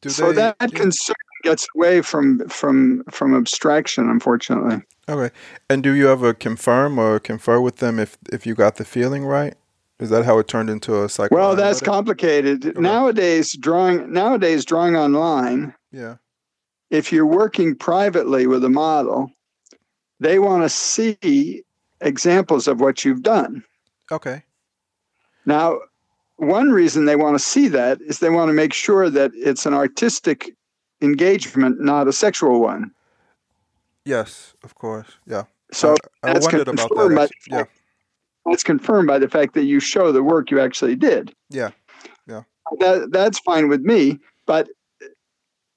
Do 0.00 0.08
so 0.08 0.28
they? 0.28 0.36
that 0.36 0.72
concern 0.72 1.16
gets 1.42 1.66
away 1.76 2.02
from 2.02 2.48
from 2.48 3.02
from 3.10 3.34
abstraction 3.34 4.08
unfortunately. 4.08 4.82
okay, 5.08 5.34
and 5.68 5.82
do 5.82 5.92
you 5.92 6.10
ever 6.10 6.34
confirm 6.34 6.98
or 6.98 7.18
confer 7.18 7.60
with 7.60 7.76
them 7.76 7.98
if 7.98 8.16
if 8.32 8.46
you 8.46 8.54
got 8.54 8.76
the 8.76 8.84
feeling 8.84 9.24
right? 9.24 9.54
Is 9.98 10.10
that 10.10 10.26
how 10.26 10.38
it 10.38 10.48
turned 10.48 10.68
into 10.68 11.02
a 11.02 11.08
cycle? 11.08 11.36
Well, 11.36 11.56
that's 11.56 11.80
complicated. 11.80 12.78
Nowadays 12.78 13.56
drawing 13.56 14.12
nowadays 14.12 14.64
drawing 14.64 14.96
online 14.96 15.74
yeah. 15.90 16.16
if 16.90 17.12
you're 17.12 17.26
working 17.26 17.74
privately 17.74 18.46
with 18.46 18.62
a 18.64 18.68
model, 18.68 19.30
they 20.20 20.38
want 20.38 20.64
to 20.64 20.68
see 20.68 21.62
examples 22.00 22.68
of 22.68 22.80
what 22.80 23.04
you've 23.04 23.22
done. 23.22 23.64
Okay. 24.12 24.42
Now, 25.46 25.78
one 26.36 26.70
reason 26.70 27.06
they 27.06 27.16
want 27.16 27.38
to 27.38 27.44
see 27.44 27.68
that 27.68 28.00
is 28.02 28.18
they 28.18 28.30
want 28.30 28.48
to 28.50 28.52
make 28.52 28.74
sure 28.74 29.08
that 29.08 29.30
it's 29.34 29.64
an 29.64 29.74
artistic 29.74 30.54
engagement, 31.00 31.80
not 31.80 32.08
a 32.08 32.12
sexual 32.12 32.60
one. 32.60 32.90
Yes, 34.04 34.54
of 34.62 34.74
course. 34.74 35.08
Yeah. 35.26 35.44
So 35.72 35.96
I, 36.22 36.30
I 36.30 36.32
that's 36.34 36.46
wondered 36.46 36.68
about 36.68 36.88
confirmed 36.88 37.16
that. 37.16 37.20
by 37.20 37.26
the 37.26 37.32
Yeah. 37.50 37.56
fact- 37.58 37.80
that's 38.46 38.62
confirmed 38.62 39.08
by 39.08 39.18
the 39.18 39.28
fact 39.28 39.54
that 39.54 39.64
you 39.64 39.80
show 39.80 40.12
the 40.12 40.22
work 40.22 40.52
you 40.52 40.60
actually 40.60 40.94
did. 40.94 41.34
Yeah. 41.50 41.70
Yeah. 42.28 42.42
That 42.78 43.08
that's 43.10 43.40
fine 43.40 43.68
with 43.68 43.80
me, 43.80 44.20
but 44.46 44.68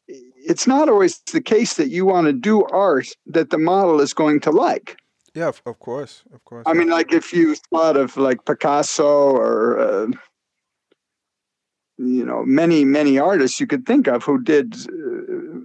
it's 0.07 0.67
not 0.67 0.87
always 0.89 1.19
the 1.33 1.41
case 1.41 1.73
that 1.75 1.89
you 1.89 2.05
want 2.05 2.27
to 2.27 2.33
do 2.33 2.63
art 2.65 3.07
that 3.25 3.49
the 3.49 3.57
model 3.57 3.99
is 4.01 4.13
going 4.13 4.39
to 4.41 4.51
like. 4.51 4.97
Yeah, 5.35 5.47
of, 5.47 5.61
of 5.65 5.79
course. 5.79 6.23
Of 6.33 6.43
course. 6.45 6.63
I 6.67 6.73
mean, 6.73 6.89
like 6.89 7.11
if 7.13 7.33
you 7.33 7.55
thought 7.71 7.97
of 7.97 8.17
like 8.17 8.45
Picasso 8.45 9.31
or 9.35 9.79
uh, 9.79 10.07
you 11.99 12.25
know 12.25 12.43
many 12.45 12.85
many 12.85 13.19
artists 13.19 13.59
you 13.59 13.67
could 13.67 13.85
think 13.85 14.07
of 14.07 14.23
who 14.23 14.41
did 14.41 14.73
uh, 14.87 15.59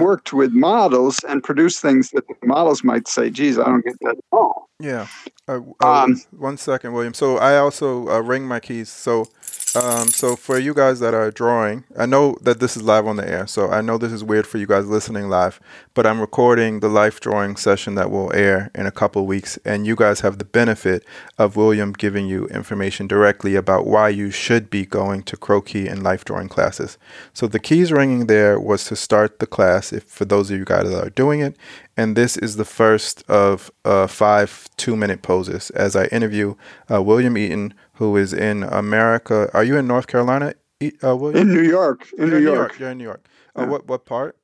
worked 0.00 0.32
with 0.32 0.52
models 0.52 1.20
and 1.28 1.42
produced 1.42 1.80
things 1.80 2.10
that 2.10 2.26
the 2.26 2.34
models 2.46 2.82
might 2.82 3.06
say, 3.06 3.30
"Geez, 3.30 3.58
I 3.58 3.64
don't 3.64 3.84
get 3.84 3.96
that 4.00 4.16
at 4.16 4.24
all." 4.32 4.68
Yeah. 4.80 5.06
Uh, 5.46 5.60
uh, 5.80 6.04
Um, 6.04 6.20
one 6.36 6.56
second, 6.56 6.92
William. 6.92 7.14
So 7.14 7.36
I 7.38 7.58
also 7.58 8.08
uh, 8.08 8.20
ring 8.20 8.46
my 8.46 8.58
keys. 8.58 8.88
So, 8.88 9.26
um, 9.74 10.08
so 10.08 10.36
for 10.36 10.58
you 10.58 10.74
guys 10.74 11.00
that 11.00 11.14
are 11.14 11.30
drawing, 11.30 11.84
I 11.96 12.04
know 12.04 12.36
that 12.42 12.60
this 12.60 12.76
is 12.76 12.82
live 12.82 13.06
on 13.06 13.16
the 13.16 13.26
air. 13.26 13.46
So 13.46 13.70
I 13.70 13.80
know 13.80 13.96
this 13.96 14.12
is 14.12 14.22
weird 14.22 14.46
for 14.46 14.58
you 14.58 14.66
guys 14.66 14.86
listening 14.86 15.30
live, 15.30 15.60
but 15.94 16.06
I'm 16.06 16.20
recording 16.20 16.80
the 16.80 16.88
life 16.88 17.20
drawing 17.20 17.56
session 17.56 17.94
that 17.94 18.10
will 18.10 18.30
air 18.34 18.70
in 18.74 18.86
a 18.86 18.90
couple 18.90 19.24
weeks, 19.24 19.58
and 19.64 19.86
you 19.86 19.96
guys 19.96 20.20
have 20.20 20.36
the 20.38 20.44
benefit 20.44 21.04
of 21.38 21.56
William 21.56 21.92
giving 21.92 22.26
you 22.26 22.46
information 22.48 23.06
directly 23.06 23.54
about 23.54 23.86
why 23.86 24.10
you 24.10 24.30
should 24.30 24.68
be 24.68 24.84
going 24.84 25.22
to 25.22 25.36
Croquis 25.38 25.90
and 25.90 26.02
life 26.02 26.24
drawing 26.24 26.48
classes. 26.48 26.98
So 27.32 27.46
the 27.46 27.58
keys 27.58 27.92
ringing 27.92 28.26
there 28.26 28.60
was 28.60 28.84
to 28.84 28.96
start 28.96 29.38
the 29.38 29.46
class. 29.46 29.92
If 29.92 30.04
for 30.04 30.26
those 30.26 30.50
of 30.50 30.58
you 30.58 30.66
guys 30.66 30.90
that 30.90 31.06
are 31.06 31.10
doing 31.10 31.40
it, 31.40 31.56
and 31.96 32.16
this 32.16 32.36
is 32.36 32.56
the 32.56 32.64
first 32.64 33.22
of 33.28 33.70
uh, 33.84 34.06
five 34.06 34.68
two-minute 34.76 35.22
poses 35.22 35.70
as 35.70 35.94
I 35.96 36.06
interview 36.06 36.54
uh, 36.90 37.02
William 37.02 37.36
Eaton, 37.36 37.74
who 37.94 38.16
is 38.16 38.32
in 38.32 38.62
America. 38.62 39.50
Are 39.54 39.64
you 39.64 39.76
in 39.76 39.86
North 39.86 40.06
Carolina, 40.06 40.54
uh, 41.04 41.16
William? 41.16 41.48
in 41.48 41.54
New 41.54 41.62
York, 41.62 42.08
in 42.18 42.28
You're 42.28 42.40
New 42.40 42.52
York, 42.52 42.78
You're 42.78 42.90
in 42.90 42.98
New 42.98 43.04
York. 43.04 43.26
Uh, 43.56 43.62
Yeah. 43.62 43.68
what 43.68 43.86
what 43.86 44.04
part? 44.06 44.36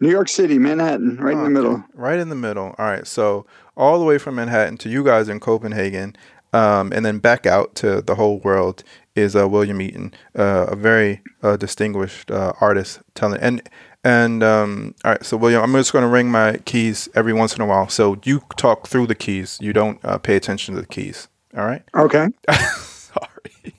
New 0.00 0.10
York 0.10 0.28
City, 0.28 0.58
Manhattan, 0.58 1.16
right 1.18 1.32
in 1.32 1.38
Oh, 1.38 1.42
the 1.42 1.44
okay. 1.44 1.52
middle. 1.52 1.84
Right 1.94 2.18
in 2.18 2.28
the 2.28 2.34
middle. 2.34 2.74
All 2.78 2.86
right. 2.86 3.06
So 3.06 3.46
all 3.76 3.98
the 4.00 4.04
way 4.04 4.18
from 4.18 4.34
Manhattan 4.34 4.76
to 4.78 4.88
you 4.88 5.04
guys 5.04 5.28
in 5.28 5.38
Copenhagen, 5.38 6.16
um, 6.52 6.92
and 6.92 7.04
then 7.06 7.18
back 7.18 7.46
out 7.46 7.74
to 7.76 8.02
the 8.02 8.16
whole 8.16 8.40
world 8.40 8.82
is 9.14 9.36
uh, 9.36 9.48
William 9.48 9.80
Eaton, 9.80 10.12
uh, 10.36 10.66
a 10.68 10.76
very 10.76 11.20
uh, 11.42 11.56
distinguished 11.56 12.30
uh, 12.30 12.52
artist. 12.60 13.00
Telling 13.14 13.40
and 13.40 13.62
and 14.04 14.42
um, 14.42 14.94
all 15.04 15.12
right. 15.12 15.24
So 15.24 15.36
William, 15.36 15.62
I'm 15.62 15.72
just 15.72 15.92
going 15.92 16.02
to 16.02 16.08
ring 16.08 16.30
my 16.30 16.56
keys 16.64 17.08
every 17.14 17.32
once 17.32 17.54
in 17.54 17.62
a 17.62 17.66
while. 17.66 17.88
So 17.88 18.18
you 18.24 18.42
talk 18.56 18.88
through 18.88 19.06
the 19.06 19.14
keys. 19.14 19.58
You 19.60 19.72
don't 19.72 20.00
uh, 20.04 20.18
pay 20.18 20.36
attention 20.36 20.74
to 20.74 20.80
the 20.80 20.86
keys. 20.86 21.28
All 21.56 21.64
right. 21.64 21.82
Okay. 21.94 22.28
Sorry. 22.50 23.74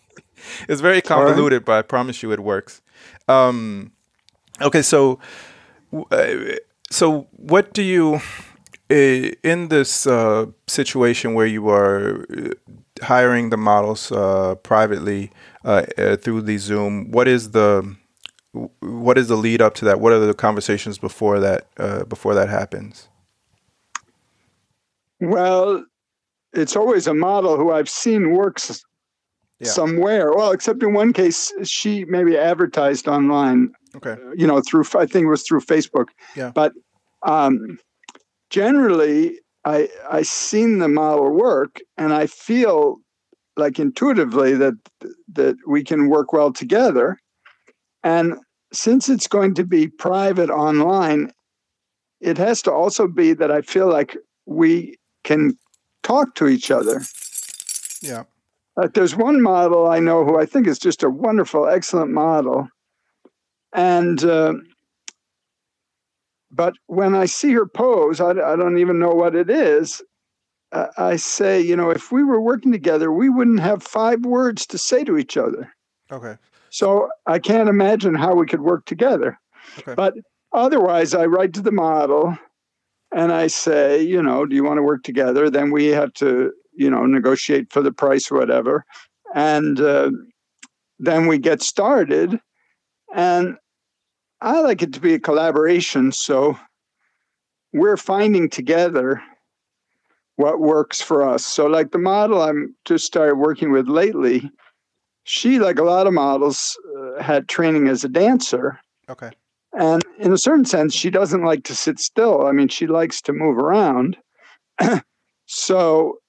it's 0.70 0.82
very 0.82 0.96
all 0.96 0.96
right. 0.96 1.04
convoluted, 1.04 1.66
but 1.66 1.74
I 1.74 1.82
promise 1.82 2.22
you 2.22 2.32
it 2.32 2.40
works. 2.40 2.82
Um, 3.28 3.92
okay, 4.62 4.82
so 4.82 5.20
uh, 6.12 6.36
so 6.90 7.28
what 7.32 7.74
do 7.74 7.82
you 7.82 8.22
uh, 8.92 9.32
in 9.44 9.70
this 9.70 10.06
uh, 10.06 10.46
situation 10.68 11.34
where 11.34 11.48
you 11.48 11.70
are 11.70 12.26
uh, 12.32 12.50
hiring 13.02 13.50
the 13.50 13.58
models 13.58 14.12
uh, 14.12 14.56
privately 14.56 15.32
uh, 15.66 15.86
uh, 15.98 16.16
through 16.18 16.42
the 16.42 16.58
Zoom? 16.58 17.12
What 17.12 17.28
is 17.28 17.52
the 17.52 17.96
what 18.80 19.18
is 19.18 19.28
the 19.28 19.36
lead 19.36 19.62
up 19.62 19.74
to 19.76 19.86
that? 19.86 20.00
What 20.00 20.14
are 20.14 20.20
the 20.20 20.34
conversations 20.34 20.98
before 20.98 21.40
that 21.40 21.68
uh, 21.78 22.04
before 22.06 22.36
that 22.36 22.50
happens? 22.50 23.08
Well, 25.20 25.84
it's 26.54 26.76
always 26.76 27.08
a 27.08 27.14
model 27.14 27.58
who 27.58 27.72
I've 27.72 27.90
seen 27.90 28.32
works 28.32 28.84
Yeah. 29.60 29.70
somewhere. 29.70 30.34
Well, 30.34 30.52
except 30.52 30.84
in 30.84 30.94
one 30.94 31.14
case, 31.14 31.52
she 31.64 32.06
maybe 32.06 32.38
advertised 32.38 33.08
online 33.08 33.72
Okay. 33.96 34.18
you 34.36 34.48
know, 34.48 34.60
through 34.62 34.84
I 34.96 35.06
think 35.06 35.26
it 35.26 35.30
was 35.30 35.44
through 35.44 35.62
Facebook. 35.62 36.08
Yeah. 36.36 36.52
But 36.54 36.74
um, 37.24 37.80
generally, 38.50 39.40
I 39.66 39.90
I 40.10 40.24
seen 40.24 40.80
the 40.80 40.88
model 40.90 41.30
work, 41.32 41.80
and 41.98 42.14
I 42.14 42.28
feel 42.28 42.98
like 43.56 43.80
intuitively 43.80 44.54
that 44.56 44.74
that 45.34 45.56
we 45.68 45.84
can 45.84 46.10
work 46.10 46.34
well 46.34 46.52
together. 46.52 47.18
And 48.04 48.36
since 48.72 49.10
it's 49.10 49.28
going 49.28 49.54
to 49.56 49.64
be 49.64 49.88
private 49.88 50.50
online, 50.50 51.32
it 52.20 52.38
has 52.38 52.62
to 52.64 52.72
also 52.72 53.08
be 53.08 53.34
that 53.34 53.52
I 53.52 53.62
feel 53.62 53.90
like 53.90 54.18
we 54.46 54.98
can 55.24 55.58
talk 56.04 56.36
to 56.36 56.48
each 56.48 56.72
other. 56.72 57.02
Yeah. 58.02 58.24
Uh, 58.76 58.88
there's 58.94 59.16
one 59.16 59.42
model 59.42 59.88
I 59.88 60.00
know 60.00 60.26
who 60.26 60.40
I 60.40 60.46
think 60.46 60.68
is 60.68 60.80
just 60.80 61.04
a 61.04 61.10
wonderful, 61.10 61.68
excellent 61.68 62.12
model. 62.12 62.68
And, 63.74 64.24
uh, 64.24 64.54
but 66.52 66.74
when 66.88 67.16
I 67.16 67.26
see 67.26 67.52
her 67.54 67.66
pose, 67.66 68.20
I, 68.20 68.32
I 68.32 68.56
don't 68.56 68.78
even 68.78 69.00
know 69.00 69.12
what 69.12 69.36
it 69.36 69.50
is. 69.50 70.02
Uh, 70.72 70.88
I 70.98 71.18
say, 71.18 71.62
you 71.62 71.76
know, 71.76 71.92
if 71.92 72.12
we 72.12 72.24
were 72.24 72.42
working 72.42 72.72
together, 72.72 73.12
we 73.12 73.30
wouldn't 73.30 73.60
have 73.60 73.84
five 73.84 74.26
words 74.26 74.66
to 74.68 74.78
say 74.78 75.04
to 75.04 75.18
each 75.18 75.38
other. 75.38 75.72
Okay. 76.12 76.36
So 76.74 77.08
I 77.28 77.38
can't 77.38 77.70
imagine 77.70 78.16
how 78.16 78.34
we 78.34 78.48
could 78.48 78.62
work 78.62 78.86
together. 78.86 79.40
Okay. 79.78 79.94
But 79.94 80.16
otherwise, 80.54 81.14
I 81.14 81.28
write 81.28 81.54
to 81.54 81.62
the 81.62 81.72
model 81.72 82.36
and 83.16 83.32
I 83.32 83.46
say, 83.46 84.02
you 84.02 84.24
know, 84.24 84.48
do 84.48 84.56
you 84.56 84.64
want 84.64 84.80
to 84.80 84.84
work 84.84 85.04
together? 85.04 85.52
Then 85.52 85.70
we 85.70 85.86
have 85.90 86.12
to, 86.16 86.52
you 86.76 86.90
know, 86.90 87.06
negotiate 87.06 87.72
for 87.72 87.84
the 87.84 87.92
price 87.92 88.32
or 88.32 88.40
whatever. 88.40 88.86
And 89.36 89.80
uh, 89.80 90.10
then 90.98 91.28
we 91.28 91.38
get 91.38 91.62
started. 91.62 92.40
And 93.14 93.56
I 94.42 94.60
like 94.62 94.82
it 94.82 94.94
to 94.94 95.00
be 95.00 95.14
a 95.14 95.20
collaboration. 95.20 96.12
So 96.12 96.58
we're 97.72 97.98
finding 97.98 98.50
together 98.50 99.22
what 100.38 100.60
works 100.60 101.04
for 101.04 101.22
us. 101.22 101.46
So, 101.46 101.68
like 101.68 101.92
the 101.92 102.00
model 102.00 102.42
I'm 102.42 102.76
just 102.84 103.06
started 103.06 103.36
working 103.36 103.72
with 103.72 103.88
lately, 103.88 104.50
she, 105.24 105.60
like 105.60 105.80
a 105.80 105.84
lot 105.84 106.08
of 106.08 106.14
models, 106.14 106.78
uh, 106.98 107.22
had 107.22 107.48
training 107.48 107.88
as 107.88 108.04
a 108.04 108.10
dancer. 108.10 108.80
Okay. 109.10 109.32
And 109.74 110.04
in 110.20 110.32
a 110.32 110.38
certain 110.38 110.66
sense, 110.66 110.94
she 110.94 111.10
doesn't 111.10 111.44
like 111.44 111.64
to 111.66 111.76
sit 111.76 112.00
still. 112.00 112.46
I 112.46 112.52
mean, 112.52 112.68
she 112.68 112.88
likes 112.88 113.22
to 113.24 113.34
move 113.34 113.58
around. 113.58 114.18
so 115.46 116.20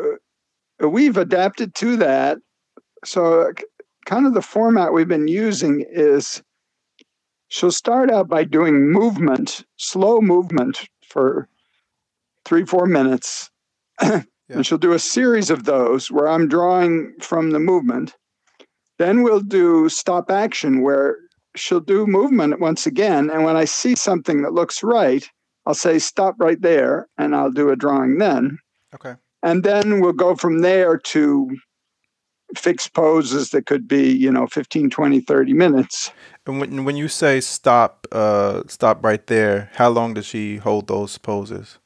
uh, 0.00 0.88
we've 0.88 1.16
adapted 1.16 1.74
to 1.76 1.96
that. 1.96 2.38
So, 3.04 3.42
uh, 3.42 3.52
kind 4.04 4.26
of 4.26 4.34
the 4.34 4.42
format 4.42 4.92
we've 4.92 5.08
been 5.08 5.28
using 5.28 5.84
is 5.90 6.42
she'll 7.48 7.72
start 7.72 8.10
out 8.10 8.28
by 8.28 8.44
doing 8.44 8.90
movement, 8.90 9.64
slow 9.76 10.20
movement 10.20 10.88
for 11.08 11.48
three, 12.44 12.64
four 12.64 12.86
minutes. 12.86 13.50
Yeah. 14.48 14.56
And 14.56 14.66
she'll 14.66 14.78
do 14.78 14.92
a 14.92 14.98
series 14.98 15.50
of 15.50 15.64
those 15.64 16.10
where 16.10 16.28
I'm 16.28 16.48
drawing 16.48 17.14
from 17.20 17.50
the 17.50 17.58
movement. 17.58 18.14
Then 18.98 19.22
we'll 19.22 19.40
do 19.40 19.88
stop 19.88 20.30
action 20.30 20.82
where 20.82 21.16
she'll 21.56 21.80
do 21.80 22.06
movement 22.06 22.60
once 22.60 22.86
again. 22.86 23.30
And 23.30 23.44
when 23.44 23.56
I 23.56 23.64
see 23.64 23.94
something 23.94 24.42
that 24.42 24.52
looks 24.52 24.82
right, 24.82 25.28
I'll 25.66 25.74
say 25.74 25.98
stop 25.98 26.36
right 26.38 26.60
there 26.60 27.08
and 27.18 27.34
I'll 27.34 27.50
do 27.50 27.70
a 27.70 27.76
drawing 27.76 28.18
then. 28.18 28.58
Okay. 28.94 29.14
And 29.42 29.64
then 29.64 30.00
we'll 30.00 30.12
go 30.12 30.36
from 30.36 30.60
there 30.60 30.96
to 30.96 31.50
fixed 32.56 32.94
poses 32.94 33.50
that 33.50 33.66
could 33.66 33.88
be, 33.88 34.12
you 34.12 34.30
know, 34.30 34.46
15, 34.46 34.90
20, 34.90 35.20
30 35.20 35.52
minutes. 35.52 36.12
And 36.46 36.60
when 36.60 36.84
when 36.84 36.96
you 36.96 37.08
say 37.08 37.40
stop, 37.40 38.06
uh, 38.12 38.62
stop 38.68 39.04
right 39.04 39.26
there, 39.26 39.70
how 39.74 39.88
long 39.88 40.14
does 40.14 40.26
she 40.26 40.58
hold 40.58 40.86
those 40.86 41.18
poses? 41.18 41.78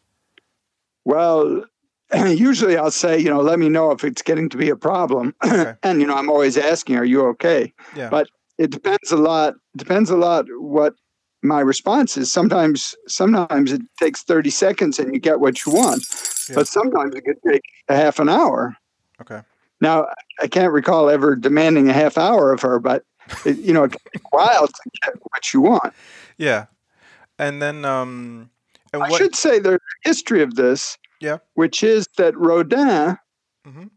Well, 1.04 1.64
usually 2.26 2.76
I'll 2.76 2.90
say, 2.90 3.18
you 3.18 3.30
know, 3.30 3.40
let 3.40 3.58
me 3.58 3.68
know 3.68 3.90
if 3.90 4.04
it's 4.04 4.22
getting 4.22 4.48
to 4.48 4.56
be 4.56 4.68
a 4.70 4.76
problem. 4.76 5.34
Okay. 5.44 5.74
and, 5.82 6.00
you 6.00 6.06
know, 6.06 6.14
I'm 6.16 6.30
always 6.30 6.56
asking, 6.56 6.96
are 6.96 7.04
you 7.04 7.26
okay? 7.28 7.72
Yeah. 7.96 8.08
But 8.08 8.28
it 8.56 8.70
depends 8.70 9.10
a 9.10 9.16
lot. 9.16 9.54
Depends 9.76 10.10
a 10.10 10.16
lot 10.16 10.46
what 10.58 10.94
my 11.42 11.60
response 11.60 12.16
is. 12.16 12.32
Sometimes, 12.32 12.94
sometimes 13.08 13.72
it 13.72 13.82
takes 13.98 14.22
30 14.22 14.50
seconds 14.50 14.98
and 14.98 15.12
you 15.12 15.20
get 15.20 15.40
what 15.40 15.64
you 15.66 15.72
want. 15.72 16.04
Yeah. 16.48 16.56
But 16.56 16.68
sometimes 16.68 17.14
it 17.14 17.22
could 17.22 17.38
take 17.46 17.62
a 17.88 17.96
half 17.96 18.18
an 18.18 18.28
hour. 18.28 18.76
Okay. 19.20 19.40
Now, 19.80 20.06
I 20.40 20.46
can't 20.46 20.72
recall 20.72 21.08
ever 21.08 21.34
demanding 21.34 21.88
a 21.88 21.92
half 21.92 22.18
hour 22.18 22.52
of 22.52 22.60
her, 22.62 22.78
but 22.78 23.04
it, 23.44 23.58
you 23.58 23.72
know, 23.72 23.84
it 23.84 23.92
can 23.92 24.00
take 24.12 24.22
a 24.22 24.36
while 24.36 24.66
to 24.66 24.90
get 25.02 25.14
what 25.30 25.52
you 25.52 25.62
want. 25.62 25.94
Yeah. 26.38 26.66
And 27.38 27.62
then, 27.62 27.84
um, 27.84 28.50
and 28.92 29.02
I 29.02 29.08
what? 29.08 29.18
should 29.18 29.34
say 29.34 29.58
there's 29.58 29.76
a 29.76 30.08
history 30.08 30.42
of 30.42 30.56
this, 30.56 30.98
Yeah. 31.20 31.38
which 31.54 31.82
is 31.82 32.06
that 32.16 32.36
Rodin, 32.36 33.16
Mhm. 33.66 33.90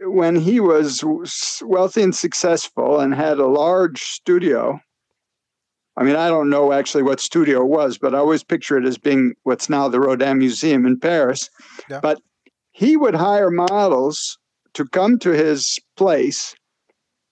when 0.00 0.36
he 0.36 0.60
was 0.60 1.02
wealthy 1.62 2.02
and 2.02 2.14
successful 2.14 3.00
and 3.00 3.14
had 3.14 3.38
a 3.38 3.46
large 3.46 4.00
studio. 4.02 4.80
I 5.96 6.04
mean, 6.04 6.16
I 6.16 6.28
don't 6.28 6.48
know 6.48 6.72
actually 6.72 7.02
what 7.02 7.20
studio 7.20 7.60
it 7.62 7.66
was, 7.68 7.98
but 7.98 8.14
I 8.14 8.18
always 8.18 8.44
picture 8.44 8.78
it 8.78 8.86
as 8.86 8.96
being 8.96 9.34
what's 9.42 9.68
now 9.68 9.88
the 9.88 10.00
Rodin 10.00 10.38
Museum 10.38 10.86
in 10.86 10.98
Paris. 10.98 11.50
Yeah. 11.90 12.00
But 12.00 12.22
he 12.70 12.96
would 12.96 13.14
hire 13.14 13.50
models 13.50 14.38
to 14.74 14.86
come 14.86 15.18
to 15.18 15.30
his 15.30 15.78
place 15.96 16.54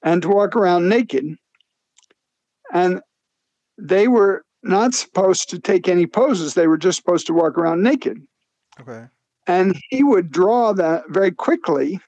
and 0.02 0.20
to 0.22 0.28
walk 0.28 0.56
around 0.56 0.88
naked. 0.88 1.36
And 2.72 3.00
they 3.78 4.08
were 4.08 4.44
not 4.64 4.92
supposed 4.92 5.48
to 5.50 5.58
take 5.60 5.88
any 5.88 6.06
poses, 6.06 6.54
they 6.54 6.66
were 6.66 6.76
just 6.76 6.98
supposed 6.98 7.26
to 7.28 7.32
walk 7.32 7.56
around 7.56 7.82
naked. 7.82 8.18
Okay. 8.80 9.06
And 9.48 9.80
he 9.88 10.04
would 10.04 10.30
draw 10.30 10.72
that 10.74 11.04
very 11.08 11.32
quickly. 11.32 11.98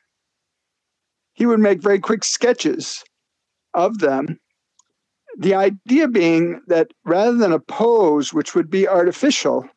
He 1.32 1.46
would 1.46 1.58
make 1.58 1.82
very 1.82 1.98
quick 1.98 2.22
sketches 2.22 3.02
of 3.74 3.98
them. 3.98 4.38
The 5.38 5.54
idea 5.54 6.06
being 6.06 6.60
that 6.66 6.92
rather 7.04 7.36
than 7.36 7.52
a 7.52 7.58
pose, 7.58 8.34
which 8.34 8.54
would 8.54 8.68
be 8.68 8.86
artificial 8.86 9.68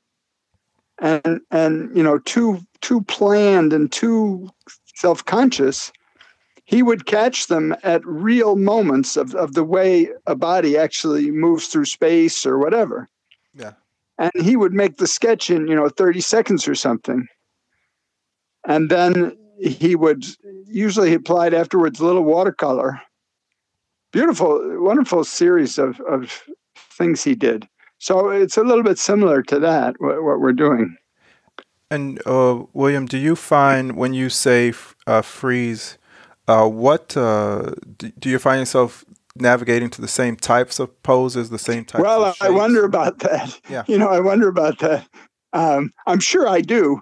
and 1.00 1.42
and 1.52 1.96
you 1.96 2.04
know 2.04 2.20
too 2.20 2.60
too 2.82 3.02
planned 3.04 3.72
and 3.72 3.92
too 3.92 4.50
self-conscious, 4.96 5.92
he 6.66 6.84
would 6.84 7.06
catch 7.06 7.48
them 7.48 7.76
at 7.84 8.06
real 8.06 8.56
moments 8.56 9.16
of, 9.18 9.34
of 9.36 9.54
the 9.54 9.64
way 9.64 10.10
a 10.28 10.36
body 10.36 10.78
actually 10.78 11.32
moves 11.32 11.68
through 11.68 11.86
space 11.86 12.46
or 12.46 12.58
whatever. 12.58 13.10
Yeah. 13.54 13.74
And 14.18 14.32
he 14.40 14.56
would 14.56 14.74
make 14.74 14.98
the 14.98 15.08
sketch 15.08 15.50
in, 15.50 15.68
you 15.68 15.76
know, 15.76 15.90
30 15.90 16.22
seconds 16.22 16.68
or 16.68 16.76
something. 16.76 17.28
And 18.68 18.90
then 18.90 19.38
he 19.60 19.96
would 19.96 20.26
usually 20.68 21.10
he 21.10 21.16
applied 21.16 21.54
afterwards 21.54 22.00
a 22.00 22.06
little 22.06 22.24
watercolor. 22.24 23.02
Beautiful, 24.12 24.60
wonderful 24.82 25.24
series 25.24 25.78
of, 25.78 26.00
of 26.02 26.44
things 26.76 27.24
he 27.24 27.34
did. 27.36 27.68
So 27.98 28.30
it's 28.30 28.58
a 28.58 28.64
little 28.64 28.84
bit 28.84 29.00
similar 29.00 29.42
to 29.44 29.60
that, 29.60 29.96
what, 30.00 30.24
what 30.24 30.40
we're 30.40 30.52
doing. 30.54 30.96
And 31.90 32.20
uh, 32.26 32.64
William, 32.74 33.06
do 33.06 33.18
you 33.18 33.36
find 33.36 33.96
when 33.96 34.14
you 34.14 34.30
say 34.30 34.70
f- 34.70 34.96
uh, 35.08 35.22
freeze, 35.22 35.98
uh, 36.48 36.68
what 36.68 37.16
uh, 37.16 37.72
do, 37.98 38.12
do 38.20 38.30
you 38.30 38.40
find 38.40 38.60
yourself 38.60 39.06
navigating 39.36 39.90
to 39.92 40.02
the 40.02 40.08
same 40.08 40.36
types 40.36 40.80
of 40.80 41.02
poses, 41.04 41.50
the 41.50 41.60
same 41.60 41.86
types? 41.86 42.04
well, 42.04 42.36
I 42.42 42.50
wonder 42.50 42.84
about 42.84 43.20
that. 43.20 43.60
Yeah. 43.70 43.84
You 43.88 43.98
know, 43.98 44.10
I 44.10 44.20
wonder 44.20 44.48
about 44.48 44.80
that. 44.80 45.08
Um, 45.54 45.94
I'm 46.08 46.20
sure 46.20 46.48
I 46.48 46.62
do, 46.62 47.02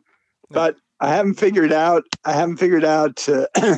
Yeah. 0.49 0.55
but 0.55 0.75
I 1.01 1.09
haven't 1.09 1.33
figured 1.35 1.73
out. 1.73 2.03
I 2.25 2.31
haven't 2.33 2.57
figured 2.57 2.85
out. 2.85 3.27
Uh, 3.27 3.47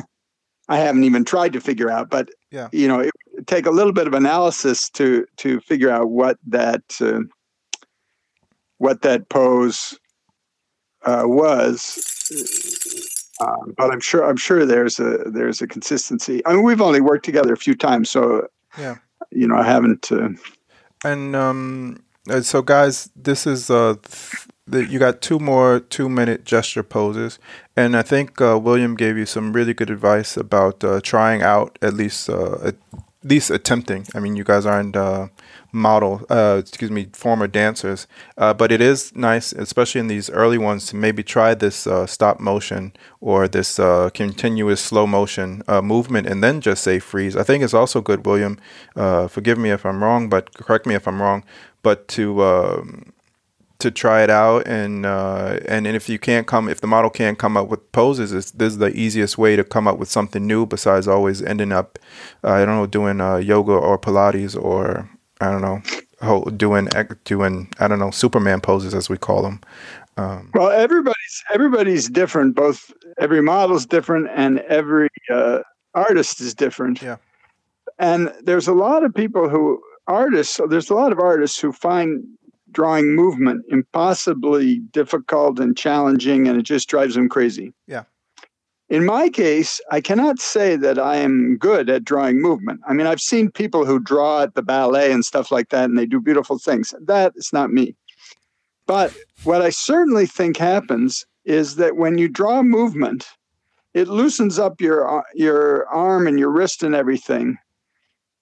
I 0.68 0.78
haven't 0.78 1.04
even 1.04 1.24
tried 1.24 1.52
to 1.54 1.60
figure 1.60 1.90
out. 1.90 2.08
But 2.10 2.28
Yeah. 2.50 2.68
you 2.72 2.86
know, 2.86 3.00
it 3.00 3.10
would 3.32 3.46
take 3.46 3.66
a 3.66 3.70
little 3.70 3.92
bit 3.92 4.06
of 4.06 4.14
analysis 4.14 4.88
to 4.90 5.26
to 5.38 5.60
figure 5.60 5.90
out 5.90 6.10
what 6.10 6.38
that 6.46 6.82
uh, 7.00 7.20
what 8.78 9.02
that 9.02 9.28
pose 9.28 9.98
uh, 11.04 11.22
was. 11.26 11.98
Um, 13.40 13.74
but 13.76 13.90
I'm 13.90 14.00
sure 14.00 14.24
I'm 14.24 14.36
sure 14.36 14.64
there's 14.64 14.98
a 15.00 15.18
there's 15.26 15.60
a 15.60 15.66
consistency. 15.66 16.40
I 16.46 16.52
mean, 16.54 16.62
we've 16.62 16.80
only 16.80 17.00
worked 17.00 17.24
together 17.24 17.52
a 17.52 17.56
few 17.56 17.74
times, 17.74 18.08
so 18.10 18.46
Yeah. 18.78 18.96
you 19.30 19.48
know, 19.48 19.56
I 19.56 19.64
haven't. 19.64 20.10
Uh, 20.12 20.28
And 21.04 21.34
um, 21.36 22.02
uh, 22.30 22.40
so, 22.40 22.62
guys, 22.62 23.10
this 23.16 23.46
is 23.46 23.68
uh, 23.70 23.94
th- 24.02 24.46
the, 24.66 24.86
you 24.86 24.98
got 24.98 25.20
two 25.20 25.38
more 25.38 25.80
two-minute 25.80 26.44
gesture 26.44 26.82
poses, 26.82 27.38
and 27.76 27.96
I 27.96 28.02
think 28.02 28.40
uh, 28.40 28.58
William 28.58 28.94
gave 28.94 29.16
you 29.16 29.26
some 29.26 29.52
really 29.52 29.74
good 29.74 29.90
advice 29.90 30.36
about 30.36 30.82
uh, 30.82 31.00
trying 31.02 31.42
out 31.42 31.78
at 31.82 31.94
least 31.94 32.28
uh, 32.28 32.58
at 32.64 32.76
least 33.22 33.50
attempting. 33.50 34.06
I 34.14 34.20
mean, 34.20 34.36
you 34.36 34.44
guys 34.44 34.66
aren't 34.66 34.96
uh, 34.96 35.28
model, 35.72 36.26
uh, 36.28 36.58
excuse 36.60 36.90
me, 36.90 37.08
former 37.12 37.46
dancers, 37.46 38.06
uh, 38.36 38.52
but 38.52 38.70
it 38.70 38.80
is 38.82 39.14
nice, 39.16 39.52
especially 39.52 40.00
in 40.00 40.08
these 40.08 40.28
early 40.30 40.58
ones, 40.58 40.86
to 40.86 40.96
maybe 40.96 41.22
try 41.22 41.54
this 41.54 41.86
stop 42.06 42.38
motion 42.38 42.92
or 43.20 43.48
this 43.48 43.76
continuous 44.12 44.80
slow 44.80 45.06
motion 45.06 45.62
movement, 45.82 46.26
and 46.26 46.44
then 46.44 46.60
just 46.60 46.84
say 46.84 46.98
freeze. 46.98 47.34
I 47.34 47.44
think 47.44 47.64
it's 47.64 47.74
also 47.74 48.02
good, 48.02 48.26
William. 48.26 48.58
Forgive 48.94 49.58
me 49.58 49.70
if 49.70 49.86
I'm 49.86 50.02
wrong, 50.04 50.28
but 50.28 50.52
correct 50.54 50.86
me 50.86 50.94
if 50.94 51.08
I'm 51.08 51.20
wrong. 51.20 51.44
But 51.82 52.08
to 52.08 52.42
um, 52.42 53.13
to 53.78 53.90
try 53.90 54.22
it 54.22 54.30
out 54.30 54.66
and 54.66 55.04
uh, 55.04 55.58
and 55.66 55.86
and 55.86 55.96
if 55.96 56.08
you 56.08 56.18
can't 56.18 56.46
come 56.46 56.68
if 56.68 56.80
the 56.80 56.86
model 56.86 57.10
can't 57.10 57.38
come 57.38 57.56
up 57.56 57.68
with 57.68 57.92
poses 57.92 58.32
it's, 58.32 58.50
this 58.52 58.72
is 58.72 58.78
the 58.78 58.94
easiest 58.96 59.36
way 59.36 59.56
to 59.56 59.64
come 59.64 59.88
up 59.88 59.98
with 59.98 60.10
something 60.10 60.46
new 60.46 60.64
besides 60.64 61.08
always 61.08 61.42
ending 61.42 61.72
up 61.72 61.98
uh, 62.44 62.52
I 62.52 62.64
don't 62.64 62.76
know 62.76 62.86
doing 62.86 63.20
uh, 63.20 63.36
yoga 63.36 63.72
or 63.72 63.98
Pilates 63.98 64.56
or 64.56 65.08
I 65.40 65.50
don't 65.50 65.62
know 65.62 65.82
doing 66.56 66.88
doing 67.24 67.68
I 67.78 67.88
don't 67.88 67.98
know 67.98 68.10
Superman 68.10 68.60
poses 68.60 68.94
as 68.94 69.10
we 69.10 69.18
call 69.18 69.42
them 69.42 69.60
um, 70.16 70.50
Well, 70.54 70.70
everybody's 70.70 71.44
everybody's 71.52 72.08
different. 72.08 72.54
Both 72.54 72.92
every 73.18 73.42
model's 73.42 73.86
different, 73.86 74.28
and 74.34 74.60
every 74.60 75.08
uh, 75.30 75.60
artist 75.94 76.40
is 76.40 76.54
different. 76.54 77.02
Yeah. 77.02 77.16
And 77.98 78.32
there's 78.42 78.68
a 78.68 78.74
lot 78.74 79.04
of 79.04 79.14
people 79.14 79.48
who 79.48 79.80
artists. 80.06 80.60
There's 80.68 80.90
a 80.90 80.94
lot 80.94 81.12
of 81.12 81.18
artists 81.18 81.58
who 81.58 81.72
find 81.72 82.24
drawing 82.74 83.14
movement 83.14 83.64
impossibly 83.70 84.80
difficult 84.90 85.58
and 85.58 85.76
challenging, 85.76 86.46
and 86.46 86.58
it 86.58 86.64
just 86.64 86.88
drives 86.88 87.14
them 87.14 87.28
crazy. 87.28 87.72
Yeah. 87.86 88.04
In 88.90 89.06
my 89.06 89.30
case, 89.30 89.80
I 89.90 90.02
cannot 90.02 90.38
say 90.38 90.76
that 90.76 90.98
I 90.98 91.16
am 91.16 91.56
good 91.56 91.88
at 91.88 92.04
drawing 92.04 92.42
movement. 92.42 92.80
I 92.86 92.92
mean, 92.92 93.06
I've 93.06 93.20
seen 93.20 93.50
people 93.50 93.86
who 93.86 93.98
draw 93.98 94.42
at 94.42 94.54
the 94.54 94.62
ballet 94.62 95.10
and 95.10 95.24
stuff 95.24 95.50
like 95.50 95.70
that, 95.70 95.84
and 95.84 95.98
they 95.98 96.04
do 96.04 96.20
beautiful 96.20 96.58
things. 96.58 96.92
That 97.00 97.32
is 97.36 97.50
not 97.52 97.70
me. 97.72 97.96
But 98.86 99.14
what 99.44 99.62
I 99.62 99.70
certainly 99.70 100.26
think 100.26 100.58
happens 100.58 101.24
is 101.44 101.76
that 101.76 101.96
when 101.96 102.18
you 102.18 102.28
draw 102.28 102.62
movement, 102.62 103.26
it 103.94 104.08
loosens 104.08 104.58
up 104.58 104.80
your 104.80 105.20
uh, 105.20 105.22
your 105.34 105.88
arm 105.88 106.26
and 106.26 106.38
your 106.38 106.50
wrist 106.50 106.82
and 106.82 106.94
everything, 106.94 107.56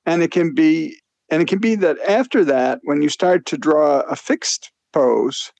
and 0.07 0.23
it 0.23 0.33
can 0.33 0.55
be 0.55 0.99
and 1.33 1.41
it 1.41 1.49
can 1.49 1.61
be 1.61 1.75
that 1.77 1.99
after 2.07 2.45
that, 2.45 2.81
when 2.85 3.01
you 3.01 3.09
start 3.09 3.47
to 3.47 3.57
draw 3.57 4.01
a 4.01 4.15
fixed 4.15 4.71
pose, 4.93 5.51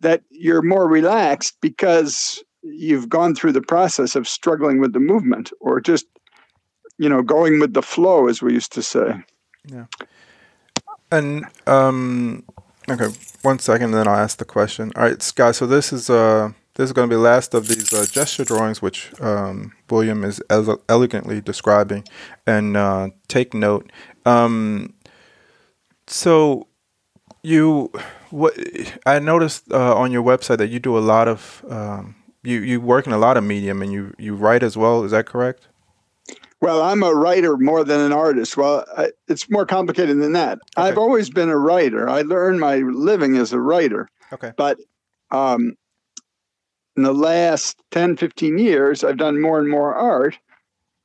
that 0.00 0.22
you're 0.28 0.60
more 0.60 0.88
relaxed 0.88 1.56
because 1.60 2.42
you've 2.62 3.08
gone 3.08 3.36
through 3.36 3.52
the 3.52 3.62
process 3.62 4.16
of 4.16 4.26
struggling 4.26 4.80
with 4.80 4.92
the 4.92 4.98
movement 4.98 5.52
or 5.60 5.80
just 5.80 6.06
you 6.98 7.08
know 7.08 7.22
going 7.22 7.60
with 7.60 7.74
the 7.74 7.82
flow, 7.82 8.26
as 8.26 8.42
we 8.42 8.52
used 8.52 8.72
to 8.72 8.82
say. 8.82 9.22
Yeah. 9.66 9.86
And 11.12 11.46
um 11.68 12.44
okay 12.90 13.14
one 13.42 13.60
second 13.60 13.92
then 13.92 14.08
I'll 14.08 14.16
ask 14.16 14.38
the 14.38 14.44
question 14.44 14.92
all 14.96 15.04
right 15.04 15.32
guys 15.36 15.58
so 15.58 15.66
this 15.66 15.92
is 15.92 16.10
uh 16.10 16.52
this 16.78 16.84
is 16.84 16.92
going 16.92 17.10
to 17.10 17.12
be 17.12 17.18
last 17.18 17.54
of 17.54 17.66
these 17.66 17.92
uh, 17.92 18.06
gesture 18.08 18.44
drawings, 18.44 18.80
which 18.80 19.10
um, 19.20 19.72
William 19.90 20.22
is 20.22 20.40
ele- 20.48 20.80
elegantly 20.88 21.40
describing. 21.40 22.04
And 22.46 22.76
uh, 22.76 23.08
take 23.26 23.52
note. 23.52 23.90
Um, 24.28 24.94
so, 26.06 26.66
you, 27.42 27.92
what 28.30 28.54
I 29.06 29.18
noticed 29.18 29.70
uh, 29.72 29.94
on 29.96 30.12
your 30.12 30.22
website 30.22 30.58
that 30.58 30.68
you 30.68 30.78
do 30.78 30.96
a 30.96 31.00
lot 31.00 31.28
of 31.28 31.64
um, 31.68 32.14
you 32.42 32.60
you 32.60 32.80
work 32.80 33.06
in 33.06 33.12
a 33.12 33.18
lot 33.18 33.36
of 33.36 33.44
medium 33.44 33.82
and 33.82 33.92
you 33.92 34.14
you 34.18 34.34
write 34.34 34.62
as 34.62 34.76
well. 34.76 35.04
Is 35.04 35.10
that 35.12 35.26
correct? 35.26 35.68
Well, 36.60 36.82
I'm 36.82 37.02
a 37.02 37.14
writer 37.14 37.56
more 37.56 37.84
than 37.84 38.00
an 38.00 38.12
artist. 38.12 38.56
Well, 38.56 38.84
I, 38.96 39.12
it's 39.28 39.48
more 39.48 39.64
complicated 39.64 40.20
than 40.20 40.32
that. 40.32 40.58
Okay. 40.76 40.88
I've 40.88 40.98
always 40.98 41.30
been 41.30 41.48
a 41.48 41.58
writer. 41.58 42.08
I 42.08 42.24
earned 42.28 42.58
my 42.58 42.78
living 42.78 43.36
as 43.36 43.52
a 43.52 43.60
writer. 43.60 44.08
Okay. 44.32 44.52
But 44.56 44.78
um, 45.30 45.76
in 46.96 47.04
the 47.04 47.12
last 47.12 47.80
10, 47.92 48.16
15 48.16 48.58
years, 48.58 49.04
I've 49.04 49.18
done 49.18 49.40
more 49.40 49.60
and 49.60 49.68
more 49.68 49.94
art. 49.94 50.36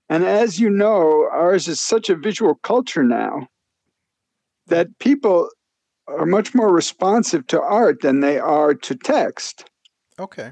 And 0.09 0.23
as 0.23 0.59
you 0.59 0.69
know, 0.69 1.27
ours 1.31 1.67
is 1.67 1.79
such 1.79 2.09
a 2.09 2.15
visual 2.15 2.55
culture 2.55 3.03
now 3.03 3.47
that 4.67 4.87
people 4.99 5.49
are 6.07 6.25
much 6.25 6.53
more 6.53 6.73
responsive 6.73 7.47
to 7.47 7.61
art 7.61 8.01
than 8.01 8.19
they 8.19 8.37
are 8.37 8.73
to 8.73 8.95
text. 8.95 9.65
Okay. 10.19 10.51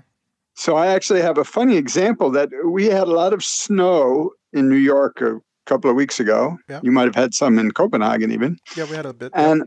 So 0.56 0.76
I 0.76 0.88
actually 0.88 1.22
have 1.22 1.38
a 1.38 1.44
funny 1.44 1.78
example 1.78 2.32
that 2.32 2.50
we 2.66 2.86
had 2.86 3.08
a 3.08 3.14
lot 3.14 3.34
of 3.34 3.44
snow 3.44 4.32
in 4.54 4.70
New 4.70 4.76
York 4.76 5.22
a 5.22 5.40
couple 5.66 5.90
of 5.90 5.96
weeks 5.96 6.20
ago. 6.20 6.58
Yeah. 6.70 6.80
You 6.84 6.92
might 6.92 7.06
have 7.06 7.16
had 7.16 7.34
some 7.34 7.58
in 7.60 7.72
Copenhagen 7.72 8.32
even. 8.32 8.58
Yeah, 8.76 8.86
we 8.86 8.96
had 8.96 9.06
a 9.06 9.14
bit. 9.14 9.32
And 9.34 9.64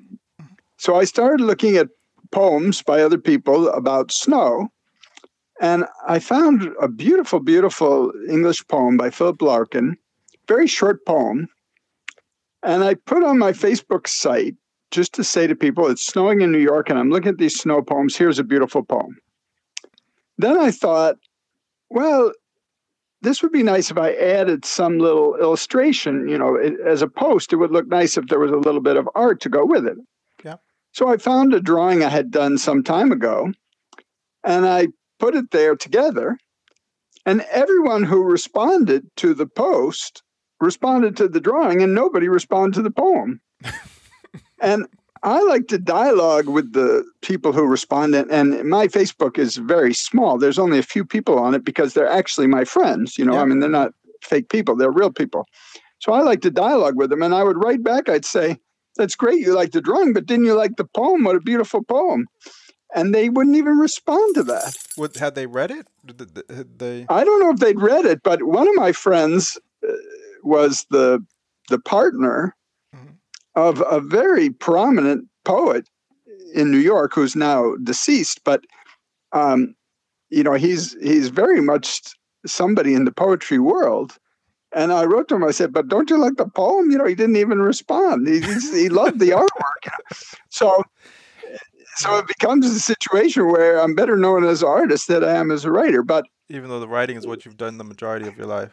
so 0.79 0.97
I 0.97 1.05
started 1.05 1.42
looking 1.42 1.77
at 1.77 1.88
poems 2.33 2.83
by 2.83 3.03
other 3.03 3.18
people 3.18 3.68
about 3.68 4.11
snow. 4.11 4.68
And 5.61 5.85
I 6.07 6.19
found 6.19 6.69
a 6.81 6.88
beautiful, 6.88 7.40
beautiful 7.40 8.12
English 8.29 8.67
poem 8.67 8.97
by 8.97 9.11
Philip 9.11 9.40
Larkin, 9.40 9.97
very 10.49 10.67
short 10.67 11.05
poem. 11.07 11.49
And 12.62 12.83
I 12.83 12.95
put 12.95 13.23
on 13.23 13.38
my 13.38 13.53
Facebook 13.53 14.09
site 14.09 14.55
just 14.90 15.12
to 15.14 15.25
say 15.25 15.47
to 15.47 15.55
people, 15.55 15.88
it's 15.88 16.05
snowing 16.05 16.40
in 16.40 16.53
New 16.53 16.59
York 16.59 16.88
and 16.88 16.99
I'm 16.99 17.11
looking 17.11 17.31
at 17.31 17.38
these 17.38 17.59
snow 17.59 17.83
poems. 17.83 18.17
Here's 18.17 18.38
a 18.38 18.45
beautiful 18.45 18.83
poem. 18.83 19.17
Then 20.38 20.59
I 20.59 20.71
thought, 20.71 21.17
well, 21.90 22.33
this 23.21 23.43
would 23.43 23.53
be 23.53 23.62
nice 23.62 23.90
if 23.90 23.97
I 23.97 24.12
added 24.14 24.64
some 24.64 24.99
little 24.99 25.37
illustration, 25.37 26.29
you 26.29 26.37
know, 26.37 26.57
it, 26.57 26.75
as 26.85 27.01
a 27.01 27.09
post. 27.09 27.53
It 27.53 27.57
would 27.57 27.71
look 27.71 27.87
nice 27.87 28.17
if 28.17 28.27
there 28.27 28.38
was 28.38 28.51
a 28.51 28.57
little 28.57 28.81
bit 28.81 28.97
of 28.97 29.09
art 29.14 29.40
to 29.43 29.49
go 29.49 29.64
with 29.64 29.87
it. 29.87 29.97
Yeah. 30.45 30.57
So 30.93 31.09
I 31.09 31.17
found 31.17 31.55
a 31.55 31.61
drawing 31.61 32.05
I 32.05 32.09
had 32.09 32.31
done 32.31 32.59
some 32.59 32.83
time 32.83 33.12
ago 33.12 33.53
and 34.45 34.67
I 34.67 34.88
put 35.18 35.35
it 35.35 35.50
there 35.50 35.77
together. 35.77 36.38
And 37.27 37.42
everyone 37.50 38.03
who 38.03 38.22
responded 38.22 39.11
to 39.16 39.35
the 39.35 39.46
post 39.46 40.22
responded 40.61 41.16
to 41.16 41.29
the 41.29 41.40
drawing, 41.40 41.83
and 41.83 41.94
nobody 41.94 42.29
responded 42.29 42.77
to 42.77 42.83
the 42.83 42.90
poem. 42.90 43.40
and 44.61 44.87
I 45.22 45.42
like 45.42 45.68
to 45.68 45.79
dialogue 45.79 46.48
with 46.48 46.74
the 46.74 47.05
people 47.22 47.53
who 47.53 47.64
respond, 47.64 48.14
and 48.14 48.68
my 48.68 48.88
Facebook 48.88 49.38
is 49.38 49.57
very 49.57 49.94
small. 49.94 50.37
There's 50.37 50.59
only 50.59 50.79
a 50.79 50.83
few 50.83 51.05
people 51.05 51.38
on 51.38 51.55
it 51.55 51.64
because 51.64 51.94
they're 51.94 52.09
actually 52.09 52.46
my 52.46 52.64
friends. 52.64 53.16
You 53.18 53.24
know, 53.24 53.33
yeah. 53.33 53.40
I 53.40 53.44
mean, 53.46 53.61
they're 53.61 53.70
not 53.70 53.94
fake 54.22 54.50
people; 54.50 54.77
they're 54.77 54.90
real 54.90 55.11
people. 55.11 55.46
So 56.00 56.12
I 56.12 56.20
like 56.20 56.42
to 56.42 56.50
dialogue 56.50 56.96
with 56.96 57.09
them, 57.09 57.22
and 57.22 57.35
I 57.35 57.42
would 57.42 57.57
write 57.57 57.83
back. 57.83 58.11
I'd 58.11 58.27
say, 58.27 58.59
"That's 58.96 59.16
great, 59.16 59.40
you 59.40 59.55
like 59.55 59.72
the 59.72 59.81
drawing, 59.81 60.12
but 60.12 60.27
didn't 60.27 60.44
you 60.44 60.55
like 60.55 60.77
the 60.77 60.85
poem? 60.85 61.24
What 61.24 61.37
a 61.37 61.40
beautiful 61.40 61.83
poem!" 61.83 62.27
And 62.95 63.15
they 63.15 63.29
wouldn't 63.29 63.57
even 63.57 63.79
respond 63.79 64.37
to 64.37 64.45
that. 64.45 64.77
What 64.95 65.17
had 65.17 65.35
they 65.35 65.47
read 65.47 65.73
it? 65.73 65.89
Did 66.07 66.79
they? 66.79 67.07
I 67.09 67.25
don't 67.25 67.41
know 67.41 67.51
if 67.51 67.59
they'd 67.59 67.81
read 67.81 68.05
it, 68.05 68.23
but 68.23 68.45
one 68.45 68.69
of 68.69 68.75
my 68.77 68.93
friends 68.93 69.59
uh, 69.87 69.93
was 70.43 70.87
the 70.91 71.25
the 71.69 71.79
partner 71.79 72.55
of 73.57 73.83
a 73.91 74.01
very 74.01 74.51
prominent 74.51 75.27
poet 75.45 75.89
in 76.55 76.71
New 76.71 76.79
York 76.79 77.13
who's 77.15 77.37
now 77.37 77.75
deceased, 77.83 78.41
but 78.45 78.65
um, 79.33 79.75
you 80.31 80.43
know 80.43 80.55
he's 80.55 80.97
he's 81.03 81.29
very 81.29 81.61
much 81.61 82.01
somebody 82.47 82.95
in 82.95 83.05
the 83.05 83.13
poetry 83.13 83.59
world. 83.59 84.17
And 84.77 84.93
I 84.93 85.05
wrote 85.05 85.29
to 85.29 85.37
him. 85.37 85.45
I 85.45 85.53
said, 85.53 85.73
"But 85.73 85.89
don't 85.89 86.11
you 86.11 86.19
like 86.19 86.37
the 86.37 86.49
poem?" 86.49 86.91
You 86.91 86.99
know, 86.99 87.07
he 87.07 87.15
didn't 87.15 87.37
even 87.37 87.61
respond. 87.61 88.27
He 88.27 88.41
he 88.41 88.89
loved 88.89 89.21
the 89.21 89.31
artwork. 89.43 89.93
So 90.51 90.83
so 91.97 92.19
it 92.19 92.27
becomes 92.27 92.67
a 92.67 92.81
situation 92.81 93.47
where 93.47 93.81
I'm 93.81 93.95
better 93.95 94.17
known 94.17 94.45
as 94.45 94.63
an 94.63 94.69
artist 94.69 95.09
than 95.09 95.25
I 95.25 95.33
am 95.33 95.51
as 95.51 95.65
a 95.65 95.71
writer. 95.71 96.03
But 96.03 96.25
even 96.49 96.69
though 96.71 96.81
the 96.81 96.89
writing 96.89 97.17
is 97.17 97.27
what 97.27 97.45
you've 97.45 97.57
done 97.57 97.79
the 97.79 97.85
majority 97.85 98.27
of 98.27 98.37
your 98.37 98.47
life. 98.47 98.73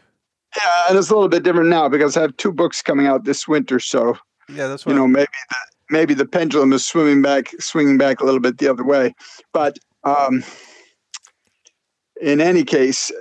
Yeah, 0.58 0.84
and 0.90 0.98
it's 0.98 1.10
a 1.10 1.14
little 1.14 1.30
bit 1.30 1.44
different 1.44 1.70
now 1.70 1.88
because 1.88 2.18
I 2.18 2.22
have 2.22 2.36
two 2.36 2.52
books 2.52 2.82
coming 2.82 3.08
out 3.08 3.24
this 3.24 3.48
winter. 3.48 3.80
So 3.80 4.18
yeah, 4.50 4.68
that's 4.68 4.86
what 4.86 4.94
you 4.94 4.98
know 4.98 5.08
maybe 5.08 5.32
the 5.50 5.56
maybe 5.90 6.14
the 6.14 6.26
pendulum 6.26 6.74
is 6.74 6.86
swimming 6.86 7.22
back, 7.22 7.52
swinging 7.60 7.98
back 7.98 8.20
a 8.20 8.26
little 8.26 8.40
bit 8.40 8.58
the 8.58 8.68
other 8.68 8.84
way. 8.84 9.14
But 9.54 9.78
um, 10.04 10.44
in 12.22 12.42
any 12.42 12.64
case, 12.64 13.12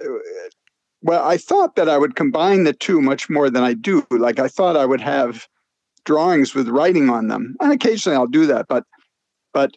well, 1.02 1.24
I 1.24 1.36
thought 1.36 1.76
that 1.76 1.88
I 1.88 1.98
would 1.98 2.16
combine 2.16 2.64
the 2.64 2.72
two 2.72 3.00
much 3.00 3.30
more 3.30 3.48
than 3.48 3.62
I 3.62 3.74
do. 3.74 4.06
Like 4.10 4.38
I 4.38 4.48
thought 4.48 4.76
I 4.76 4.86
would 4.86 5.00
have 5.00 5.46
drawings 6.04 6.54
with 6.54 6.68
writing 6.68 7.10
on 7.10 7.28
them, 7.28 7.56
and 7.60 7.72
occasionally 7.72 8.16
I'll 8.16 8.26
do 8.26 8.46
that. 8.46 8.66
But 8.68 8.84
but 9.52 9.76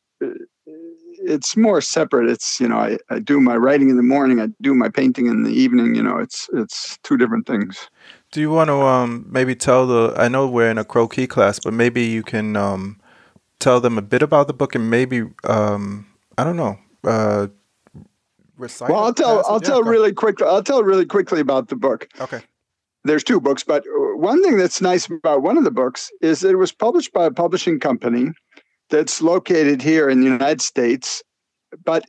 it's 0.66 1.56
more 1.56 1.82
separate. 1.82 2.30
It's 2.30 2.60
you 2.60 2.68
know 2.68 2.78
I, 2.78 2.98
I 3.10 3.20
do 3.20 3.40
my 3.40 3.56
writing 3.56 3.90
in 3.90 3.98
the 3.98 4.04
morning, 4.04 4.40
I 4.40 4.48
do 4.62 4.74
my 4.74 4.90
painting 4.90 5.28
in 5.28 5.44
the 5.44 5.52
evening. 5.52 5.96
You 5.96 6.04
know, 6.04 6.18
it's 6.18 6.50
it's 6.54 6.98
two 7.04 7.18
different 7.18 7.48
things. 7.48 7.90
Do 8.32 8.42
you 8.42 8.50
want 8.50 8.70
to 8.70 8.76
um, 8.82 9.26
maybe 9.30 9.56
tell 9.56 9.88
the? 9.88 10.14
I 10.18 10.28
know 10.28 10.48
we're 10.48 10.70
in 10.70 10.78
a 10.78 10.86
croquis 10.86 11.28
class, 11.28 11.60
but 11.60 11.74
maybe 11.74 12.04
you 12.04 12.24
can 12.24 12.56
um, 12.56 13.00
tell 13.60 13.80
them 13.80 13.98
a 13.98 14.02
bit 14.02 14.22
about 14.22 14.48
the 14.48 14.54
book 14.54 14.76
and 14.76 14.90
maybe 14.90 15.24
um, 15.44 16.08
I 16.38 16.44
don't 16.44 16.58
know. 16.58 16.78
Uh, 17.04 17.48
recite 18.58 18.90
well, 18.90 19.04
I'll 19.04 19.14
tell. 19.14 19.44
I'll 19.48 19.62
yeah, 19.62 19.70
tell 19.70 19.84
really 19.84 20.14
quickly. 20.14 20.48
I'll 20.48 20.64
tell 20.64 20.84
really 20.84 21.06
quickly 21.06 21.40
about 21.40 21.70
the 21.70 21.76
book. 21.76 22.08
Okay. 22.20 22.42
There's 23.06 23.24
two 23.24 23.42
books, 23.42 23.66
but 23.66 23.84
one 24.16 24.42
thing 24.42 24.58
that's 24.58 24.80
nice 24.80 25.10
about 25.10 25.42
one 25.42 25.58
of 25.58 25.66
the 25.66 25.72
books 25.72 26.10
is 26.22 26.42
it 26.42 26.58
was 26.58 26.72
published 26.72 27.12
by 27.12 27.26
a 27.26 27.32
publishing 27.32 27.78
company 27.78 28.32
that's 28.93 29.23
located 29.23 29.82
here 29.82 30.08
in 30.08 30.19
the 30.19 30.27
United 30.27 30.62
States, 30.62 31.23
but 31.84 32.06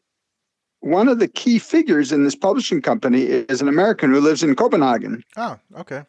one 0.80 1.08
of 1.08 1.18
the 1.18 1.26
key 1.26 1.58
figures 1.58 2.12
in 2.12 2.24
this 2.24 2.36
publishing 2.36 2.82
company 2.82 3.22
is 3.22 3.62
an 3.62 3.68
American 3.68 4.12
who 4.12 4.20
lives 4.20 4.42
in 4.42 4.54
Copenhagen. 4.54 5.24
Oh, 5.34 5.58
okay. 5.78 6.02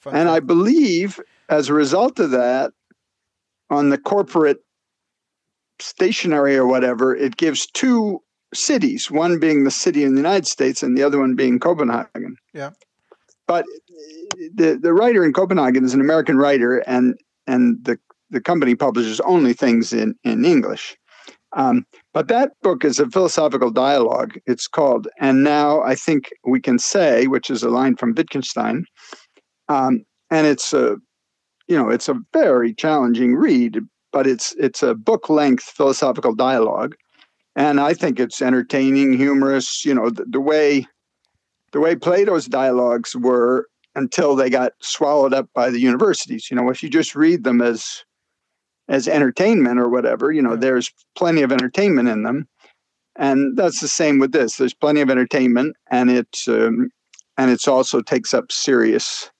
Fun 0.00 0.16
and 0.16 0.28
I 0.28 0.40
believe 0.40 1.20
as 1.48 1.68
a 1.68 1.74
result 1.74 2.18
of 2.18 2.32
that, 2.32 2.72
on 3.70 3.90
the 3.90 3.98
corporate 3.98 4.58
stationery 5.78 6.56
or 6.56 6.66
whatever, 6.66 7.14
it 7.14 7.36
gives 7.36 7.66
two 7.66 8.20
cities, 8.52 9.12
one 9.12 9.38
being 9.38 9.62
the 9.62 9.70
city 9.70 10.02
in 10.02 10.14
the 10.14 10.20
United 10.20 10.48
States 10.48 10.82
and 10.82 10.98
the 10.98 11.04
other 11.04 11.20
one 11.20 11.36
being 11.36 11.60
Copenhagen. 11.60 12.36
Yeah. 12.52 12.70
But 13.46 13.64
the 14.56 14.76
the 14.82 14.92
writer 14.92 15.24
in 15.24 15.32
Copenhagen 15.32 15.84
is 15.84 15.94
an 15.94 16.00
American 16.00 16.36
writer 16.36 16.78
and 16.78 17.14
and 17.46 17.84
the 17.84 17.96
the 18.30 18.40
company 18.40 18.74
publishes 18.74 19.20
only 19.20 19.52
things 19.52 19.92
in 19.92 20.14
in 20.24 20.44
English. 20.44 20.96
Um, 21.52 21.84
but 22.14 22.28
that 22.28 22.52
book 22.62 22.84
is 22.84 23.00
a 23.00 23.10
philosophical 23.10 23.70
dialogue. 23.70 24.38
It's 24.46 24.68
called 24.68 25.08
"And 25.18 25.42
Now 25.42 25.82
I 25.82 25.94
Think 25.94 26.30
We 26.44 26.60
Can 26.60 26.78
Say," 26.78 27.26
which 27.26 27.50
is 27.50 27.62
a 27.62 27.70
line 27.70 27.96
from 27.96 28.14
Wittgenstein. 28.14 28.84
Um, 29.68 30.04
and 30.30 30.46
it's 30.46 30.72
a, 30.72 30.96
you 31.66 31.76
know, 31.76 31.90
it's 31.90 32.08
a 32.08 32.20
very 32.32 32.72
challenging 32.72 33.34
read, 33.34 33.80
but 34.12 34.26
it's 34.26 34.54
it's 34.58 34.82
a 34.82 34.94
book 34.94 35.28
length 35.28 35.64
philosophical 35.64 36.34
dialogue, 36.34 36.94
and 37.56 37.80
I 37.80 37.94
think 37.94 38.20
it's 38.20 38.40
entertaining, 38.42 39.14
humorous. 39.14 39.84
You 39.84 39.94
know, 39.94 40.10
the, 40.10 40.24
the 40.28 40.40
way 40.40 40.86
the 41.72 41.80
way 41.80 41.96
Plato's 41.96 42.46
dialogues 42.46 43.16
were 43.16 43.66
until 43.96 44.36
they 44.36 44.50
got 44.50 44.72
swallowed 44.80 45.34
up 45.34 45.48
by 45.54 45.70
the 45.70 45.80
universities. 45.80 46.48
You 46.50 46.56
know, 46.56 46.70
if 46.70 46.82
you 46.82 46.88
just 46.88 47.16
read 47.16 47.44
them 47.44 47.60
as 47.60 48.04
as 48.90 49.06
entertainment 49.06 49.78
or 49.78 49.88
whatever, 49.88 50.32
you 50.32 50.42
know, 50.42 50.56
there's 50.56 50.92
plenty 51.16 51.42
of 51.42 51.52
entertainment 51.52 52.08
in 52.08 52.24
them, 52.24 52.46
and 53.16 53.56
that's 53.56 53.80
the 53.80 53.88
same 53.88 54.18
with 54.18 54.32
this. 54.32 54.56
There's 54.56 54.74
plenty 54.74 55.00
of 55.00 55.08
entertainment, 55.08 55.76
and 55.90 56.10
it 56.10 56.36
um, 56.48 56.90
and 57.38 57.50
it's 57.50 57.68
also 57.68 58.02
takes 58.02 58.34
up 58.34 58.50
serious 58.50 59.30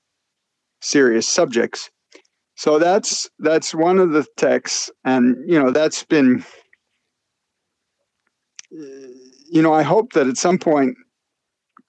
serious 0.81 1.29
subjects. 1.29 1.91
So 2.55 2.79
that's 2.79 3.29
that's 3.41 3.75
one 3.75 3.99
of 3.99 4.13
the 4.13 4.25
texts, 4.37 4.89
and 5.05 5.37
you 5.47 5.59
know 5.59 5.71
that's 5.71 6.05
been. 6.05 6.45
You 8.71 9.63
know, 9.63 9.73
I 9.73 9.83
hope 9.83 10.13
that 10.13 10.29
at 10.29 10.37
some 10.37 10.59
point, 10.59 10.97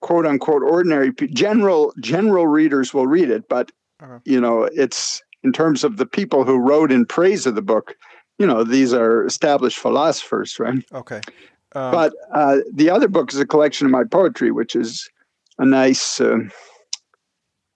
quote 0.02 0.26
unquote, 0.26 0.64
ordinary 0.64 1.12
general 1.32 1.94
general 2.02 2.48
readers 2.48 2.92
will 2.92 3.06
read 3.06 3.30
it, 3.30 3.44
but 3.48 3.72
uh-huh. 4.02 4.18
you 4.26 4.42
know, 4.42 4.64
it's 4.64 5.22
in 5.44 5.52
terms 5.52 5.84
of 5.84 5.98
the 5.98 6.06
people 6.06 6.44
who 6.44 6.58
wrote 6.58 6.92
in 6.92 7.06
praise 7.06 7.46
of 7.46 7.56
the 7.56 7.62
book. 7.62 7.96
You 8.40 8.48
know, 8.48 8.64
these 8.64 8.94
are 8.94 9.26
established 9.26 9.78
philosophers, 9.78 10.60
right? 10.60 10.84
Okay. 10.94 11.22
Um, 11.74 11.92
but 11.92 12.14
uh, 12.34 12.58
the 12.74 12.90
other 12.90 13.08
book 13.08 13.32
is 13.32 13.40
a 13.40 13.46
collection 13.46 13.86
of 13.86 13.92
my 13.92 14.04
poetry, 14.04 14.52
which 14.52 14.76
is 14.76 15.10
a 15.58 15.66
nice. 15.66 16.20
Uh, 16.20 16.40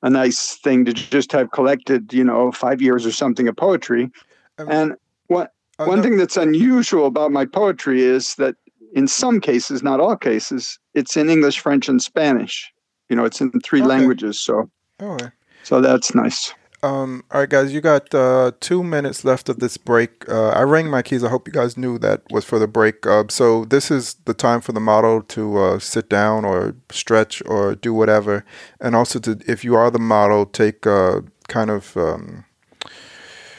a 0.01 0.09
nice 0.09 0.57
thing 0.57 0.85
to 0.85 0.93
just 0.93 1.31
have 1.31 1.49
collected, 1.49 2.13
you 2.13 2.23
know, 2.23 2.51
five 2.51 2.79
years 2.79 3.07
or 3.07 3.11
something 3.11 3.47
of 3.47 3.57
poetry. 3.57 4.11
Um, 4.59 4.69
and 4.69 4.95
what 5.27 5.53
oh, 5.79 5.87
one 5.87 5.97
no. 5.97 6.03
thing 6.03 6.17
that's 6.17 6.37
unusual 6.37 7.07
about 7.07 7.31
my 7.31 7.43
poetry 7.43 8.03
is 8.03 8.35
that 8.35 8.55
in 8.93 9.07
some 9.07 9.41
cases, 9.41 9.81
not 9.81 9.99
all 9.99 10.15
cases, 10.15 10.77
it's 10.93 11.17
in 11.17 11.27
English, 11.27 11.59
French, 11.59 11.89
and 11.89 12.01
Spanish. 12.01 12.71
You 13.09 13.15
know, 13.15 13.25
it's 13.25 13.41
in 13.41 13.51
three 13.61 13.81
okay. 13.81 13.89
languages. 13.89 14.39
So, 14.39 14.69
okay. 15.01 15.29
so 15.63 15.81
that's 15.81 16.13
nice. 16.13 16.53
Um, 16.85 17.23
all 17.31 17.39
right, 17.39 17.49
guys, 17.49 17.73
you 17.73 17.81
got 17.81 18.13
uh, 18.13 18.51
two 18.59 18.83
minutes 18.83 19.25
left 19.25 19.49
of 19.49 19.57
this 19.57 19.75
break. 19.75 20.29
Uh, 20.29 20.49
I 20.49 20.61
rang 20.61 20.87
my 20.87 21.01
keys. 21.01 21.23
I 21.23 21.29
hope 21.29 21.47
you 21.47 21.51
guys 21.51 21.77
knew 21.77 21.97
that 21.97 22.21
was 22.29 22.45
for 22.45 22.59
the 22.59 22.67
break. 22.67 23.07
Uh, 23.07 23.23
so 23.27 23.65
this 23.65 23.89
is 23.89 24.17
the 24.25 24.35
time 24.35 24.61
for 24.61 24.71
the 24.71 24.79
model 24.79 25.23
to 25.23 25.57
uh, 25.57 25.79
sit 25.79 26.09
down 26.09 26.45
or 26.45 26.75
stretch 26.91 27.41
or 27.47 27.73
do 27.73 27.91
whatever, 27.91 28.45
and 28.79 28.95
also 28.95 29.17
to, 29.17 29.39
if 29.47 29.63
you 29.63 29.73
are 29.73 29.89
the 29.89 29.97
model, 29.97 30.45
take 30.45 30.85
uh, 30.85 31.21
kind 31.47 31.71
of 31.71 31.97
um, 31.97 32.45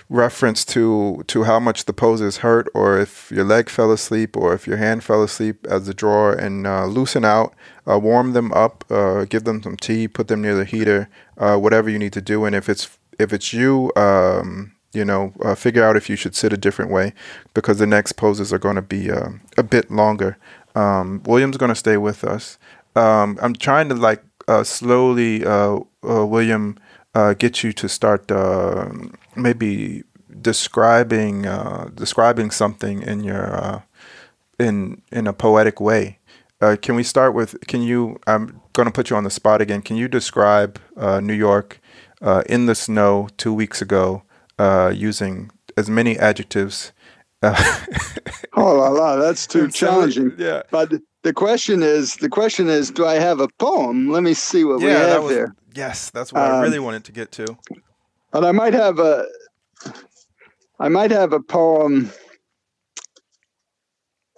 reference 0.08 0.64
to 0.66 1.24
to 1.26 1.42
how 1.42 1.58
much 1.58 1.86
the 1.86 1.92
pose 1.92 2.20
is 2.20 2.36
hurt, 2.38 2.68
or 2.74 2.96
if 2.96 3.32
your 3.32 3.44
leg 3.44 3.68
fell 3.68 3.90
asleep, 3.90 4.36
or 4.36 4.54
if 4.54 4.68
your 4.68 4.76
hand 4.76 5.02
fell 5.02 5.24
asleep 5.24 5.66
as 5.66 5.88
a 5.88 5.94
drawer, 5.94 6.32
and 6.32 6.64
uh, 6.64 6.86
loosen 6.86 7.24
out, 7.24 7.56
warm 7.86 8.34
them 8.34 8.52
up, 8.52 8.84
give 9.28 9.42
them 9.42 9.64
some 9.64 9.76
tea, 9.76 10.06
put 10.06 10.28
them 10.28 10.42
near 10.42 10.54
the 10.54 10.64
heater, 10.64 11.08
whatever 11.36 11.90
you 11.90 11.98
need 11.98 12.12
to 12.12 12.22
do, 12.22 12.44
and 12.44 12.54
if 12.54 12.68
it's 12.68 12.88
if 13.18 13.32
it's 13.32 13.52
you, 13.52 13.92
um, 13.96 14.72
you 14.92 15.04
know, 15.04 15.32
uh, 15.44 15.54
figure 15.54 15.84
out 15.84 15.96
if 15.96 16.08
you 16.08 16.16
should 16.16 16.34
sit 16.34 16.52
a 16.52 16.56
different 16.56 16.90
way 16.90 17.12
because 17.54 17.78
the 17.78 17.86
next 17.86 18.12
poses 18.12 18.52
are 18.52 18.58
going 18.58 18.76
to 18.76 18.82
be 18.82 19.10
uh, 19.10 19.30
a 19.56 19.62
bit 19.62 19.90
longer. 19.90 20.38
Um, 20.74 21.22
William's 21.24 21.56
going 21.56 21.70
to 21.70 21.74
stay 21.74 21.96
with 21.96 22.24
us. 22.24 22.58
Um, 22.94 23.38
I'm 23.42 23.54
trying 23.54 23.88
to 23.90 23.94
like 23.94 24.22
uh, 24.48 24.64
slowly, 24.64 25.44
uh, 25.44 25.80
uh, 26.08 26.26
William, 26.26 26.78
uh, 27.14 27.34
get 27.34 27.62
you 27.62 27.72
to 27.72 27.88
start 27.88 28.30
maybe 29.34 30.04
describing 30.40 31.42
describing 31.94 32.50
something 32.50 33.02
in 33.02 33.24
your 33.24 33.82
in 34.58 35.02
in 35.10 35.26
a 35.26 35.32
poetic 35.32 35.80
way. 35.80 36.18
Can 36.82 36.94
we 36.94 37.02
start 37.02 37.34
with? 37.34 37.56
Can 37.66 37.82
you? 37.82 38.18
I'm 38.26 38.60
going 38.72 38.86
to 38.86 38.92
put 38.92 39.10
you 39.10 39.16
on 39.16 39.24
the 39.24 39.30
spot 39.30 39.60
again. 39.60 39.82
Can 39.82 39.96
you 39.96 40.08
describe 40.08 40.78
New 40.96 41.34
York 41.34 41.80
uh, 42.22 42.42
in 42.46 42.66
the 42.66 42.74
snow 42.74 43.28
two 43.36 43.52
weeks 43.52 43.80
ago 43.82 44.22
uh, 44.58 44.92
using 44.94 45.50
as 45.76 45.88
many 45.88 46.18
adjectives? 46.18 46.92
oh 47.42 47.52
la 48.56 48.88
la, 48.88 49.16
that's 49.16 49.46
too 49.46 49.68
challenging. 49.68 50.32
yeah, 50.38 50.62
but 50.70 50.92
the 51.22 51.32
question 51.32 51.82
is, 51.82 52.14
the 52.16 52.28
question 52.28 52.68
is, 52.68 52.90
do 52.90 53.04
I 53.04 53.14
have 53.14 53.40
a 53.40 53.48
poem? 53.58 54.10
Let 54.10 54.22
me 54.22 54.32
see 54.32 54.64
what 54.64 54.80
yeah, 54.80 54.86
we 54.86 54.92
have 54.92 55.22
was, 55.24 55.34
there. 55.34 55.54
Yes, 55.74 56.10
that's 56.10 56.32
what 56.32 56.42
um, 56.42 56.52
I 56.52 56.62
really 56.62 56.78
wanted 56.78 57.04
to 57.04 57.12
get 57.12 57.32
to. 57.32 57.58
But 58.30 58.44
I 58.44 58.52
might 58.52 58.72
have 58.72 58.98
a, 58.98 59.26
I 60.78 60.88
might 60.88 61.10
have 61.10 61.32
a 61.32 61.40
poem. 61.40 62.10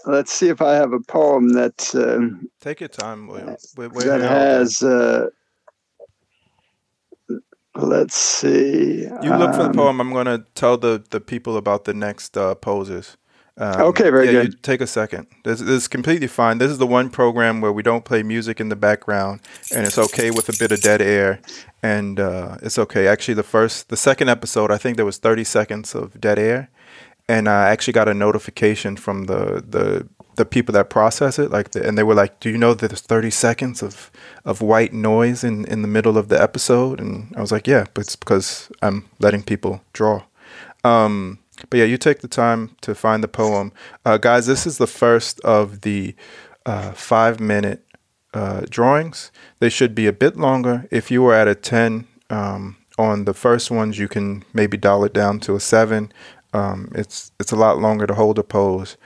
Let's 0.06 0.32
see 0.32 0.48
if 0.48 0.62
I 0.62 0.74
have 0.74 0.92
a 0.92 1.00
poem 1.00 1.50
that. 1.50 1.94
Uh, 1.94 2.46
Take 2.60 2.80
your 2.80 2.88
time, 2.88 3.26
William. 3.26 3.56
We're, 3.76 3.90
we're 3.90 4.04
that 4.04 4.20
has. 4.20 4.82
Uh, 4.82 5.28
let's 7.78 8.16
see. 8.16 9.02
You 9.22 9.36
look 9.36 9.54
for 9.54 9.62
the 9.62 9.70
um, 9.70 9.72
poem. 9.72 10.00
I'm 10.00 10.12
going 10.12 10.26
to 10.26 10.44
tell 10.54 10.76
the 10.76 11.02
the 11.10 11.20
people 11.20 11.56
about 11.56 11.84
the 11.84 11.94
next 11.94 12.36
uh, 12.36 12.54
poses. 12.54 13.16
Um, 13.58 13.80
okay, 13.80 14.08
very 14.10 14.26
yeah, 14.26 14.42
good. 14.44 14.62
take 14.62 14.80
a 14.80 14.86
second. 14.86 15.26
This, 15.42 15.58
this, 15.58 15.70
is 15.70 15.88
completely 15.88 16.28
fine. 16.28 16.58
This 16.58 16.70
is 16.70 16.78
the 16.78 16.86
one 16.86 17.10
program 17.10 17.60
where 17.60 17.72
we 17.72 17.82
don't 17.82 18.04
play 18.04 18.22
music 18.22 18.60
in 18.60 18.68
the 18.68 18.76
background, 18.76 19.40
and 19.74 19.84
it's 19.84 19.98
okay 19.98 20.30
with 20.30 20.48
a 20.48 20.56
bit 20.56 20.70
of 20.70 20.80
dead 20.80 21.02
air, 21.02 21.40
and 21.82 22.20
uh, 22.20 22.56
it's 22.62 22.78
okay. 22.78 23.08
Actually, 23.08 23.34
the 23.34 23.42
first, 23.42 23.88
the 23.88 23.96
second 23.96 24.28
episode, 24.28 24.70
I 24.70 24.78
think 24.78 24.96
there 24.96 25.04
was 25.04 25.18
30 25.18 25.42
seconds 25.42 25.96
of 25.96 26.20
dead 26.20 26.38
air, 26.38 26.70
and 27.28 27.48
I 27.48 27.70
actually 27.70 27.94
got 27.94 28.08
a 28.08 28.14
notification 28.14 28.96
from 28.96 29.24
the 29.24 29.64
the 29.68 30.08
the 30.38 30.46
people 30.46 30.72
that 30.72 30.88
process 30.88 31.38
it, 31.38 31.50
like, 31.50 31.70
the, 31.72 31.86
and 31.86 31.98
they 31.98 32.02
were 32.02 32.14
like, 32.14 32.40
"Do 32.40 32.48
you 32.50 32.58
know 32.58 32.74
that 32.74 32.88
there's 32.88 33.02
30 33.02 33.30
seconds 33.30 33.82
of 33.82 34.10
of 34.44 34.62
white 34.62 34.92
noise 34.92 35.44
in 35.44 35.66
in 35.66 35.82
the 35.82 35.88
middle 35.88 36.16
of 36.16 36.28
the 36.28 36.40
episode?" 36.40 37.00
And 37.00 37.32
I 37.36 37.40
was 37.40 37.52
like, 37.52 37.66
"Yeah, 37.66 37.84
but 37.92 38.02
it's 38.02 38.16
because 38.16 38.70
I'm 38.80 39.04
letting 39.20 39.42
people 39.42 39.82
draw." 39.92 40.22
Um, 40.84 41.40
but 41.70 41.78
yeah, 41.78 41.84
you 41.84 41.98
take 41.98 42.20
the 42.20 42.28
time 42.28 42.76
to 42.82 42.94
find 42.94 43.22
the 43.22 43.28
poem. 43.28 43.72
Uh, 44.04 44.16
guys, 44.16 44.46
this 44.46 44.66
is 44.66 44.78
the 44.78 44.86
first 44.86 45.40
of 45.40 45.82
the 45.82 46.14
uh, 46.66 46.92
five 46.92 47.40
minute 47.40 47.84
uh, 48.34 48.62
drawings. 48.68 49.32
They 49.58 49.68
should 49.68 49.94
be 49.94 50.06
a 50.06 50.12
bit 50.12 50.36
longer. 50.36 50.86
If 50.90 51.10
you 51.10 51.22
were 51.22 51.34
at 51.34 51.48
a 51.48 51.54
10 51.54 52.06
um, 52.30 52.76
on 52.98 53.24
the 53.24 53.34
first 53.34 53.70
ones, 53.70 53.98
you 53.98 54.08
can 54.08 54.44
maybe 54.52 54.76
dial 54.76 55.04
it 55.04 55.12
down 55.12 55.40
to 55.40 55.56
a 55.56 55.60
7. 55.60 56.12
Um, 56.52 56.90
it's, 56.94 57.32
it's 57.40 57.52
a 57.52 57.56
lot 57.56 57.78
longer 57.78 58.06
to 58.06 58.14
hold 58.14 58.38
a 58.38 58.42
pose. 58.42 58.96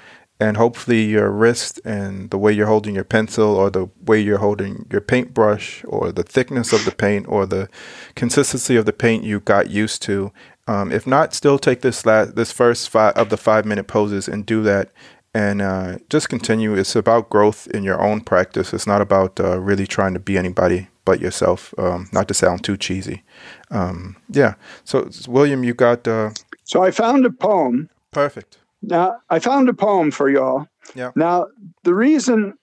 And 0.43 0.57
hopefully, 0.57 1.05
your 1.05 1.31
wrist 1.31 1.81
and 1.85 2.29
the 2.31 2.37
way 2.37 2.51
you're 2.53 2.67
holding 2.67 2.97
your 2.97 3.05
pencil, 3.05 3.55
or 3.55 3.71
the 3.71 3.89
way 4.05 4.21
you're 4.21 4.39
holding 4.39 4.87
your 4.91 5.01
paintbrush, 5.01 5.85
or 5.87 6.11
the 6.11 6.25
thickness 6.25 6.73
of 6.73 6.85
the 6.85 6.91
paint, 6.91 7.27
or 7.29 7.47
the 7.47 7.69
consistency 8.17 8.75
of 8.75 8.85
the 8.85 8.93
paint 8.93 9.23
you 9.23 9.39
got 9.39 9.71
used 9.71 10.03
to, 10.03 10.33
um, 10.67 10.91
if 10.91 11.07
not, 11.07 11.33
still 11.33 11.61
take 11.61 11.83
this 11.83 12.05
last, 12.05 12.35
this 12.35 12.51
first 12.51 12.91
five 12.91 13.15
of 13.15 13.29
the 13.29 13.37
five 13.37 13.65
minute 13.65 13.87
poses 13.87 14.27
and 14.27 14.45
do 14.45 14.65
that, 14.65 14.91
and 15.33 15.63
uh, 15.63 15.99
just 16.11 16.29
continue. 16.29 16.75
It's 16.75 16.97
about 16.97 17.31
growth 17.31 17.69
in 17.69 17.85
your 17.85 18.03
own 18.03 18.21
practice. 18.21 18.75
It's 18.75 18.87
not 18.87 19.01
about 19.01 19.39
uh, 19.39 19.61
really 19.61 19.87
trying 19.87 20.15
to 20.15 20.21
be 20.21 20.37
anybody 20.37 20.89
but 21.05 21.21
yourself. 21.21 21.73
Um, 21.79 22.09
not 22.13 22.27
to 22.27 22.35
sound 22.35 22.65
too 22.65 22.77
cheesy. 22.77 23.23
Um, 23.71 24.17
yeah. 24.29 24.55
So 24.83 25.09
William, 25.29 25.63
you 25.63 25.75
got. 25.75 26.09
Uh, 26.09 26.31
so 26.65 26.83
I 26.83 26.91
found 26.91 27.25
a 27.27 27.31
poem. 27.31 27.91
Perfect. 28.11 28.59
Now 28.83 29.19
I 29.31 29.39
found 29.39 29.69
a 29.69 29.75
poem 29.75 30.11
for 30.11 30.29
y'all. 30.29 30.67
Yeah. 30.95 31.13
Now 31.17 31.47
the 31.85 31.95
reason. 31.95 32.55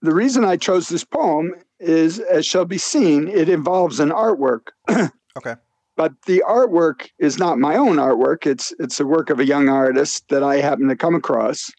The 0.00 0.14
reason 0.14 0.44
I 0.44 0.56
chose 0.56 0.88
this 0.88 1.02
poem 1.02 1.56
is, 1.80 2.20
as 2.20 2.46
shall 2.46 2.64
be 2.64 2.78
seen, 2.78 3.26
it 3.26 3.48
involves 3.48 3.98
an 3.98 4.10
artwork. 4.10 4.68
okay 5.36 5.56
but 5.98 6.12
the 6.26 6.44
artwork 6.48 7.10
is 7.18 7.38
not 7.38 7.58
my 7.58 7.76
own 7.76 7.96
artwork 7.96 8.46
it's 8.46 8.72
it's 8.78 8.98
a 9.00 9.06
work 9.06 9.28
of 9.28 9.38
a 9.38 9.44
young 9.44 9.68
artist 9.68 10.26
that 10.30 10.42
i 10.42 10.56
happen 10.56 10.88
to 10.88 10.96
come 10.96 11.14
across 11.14 11.70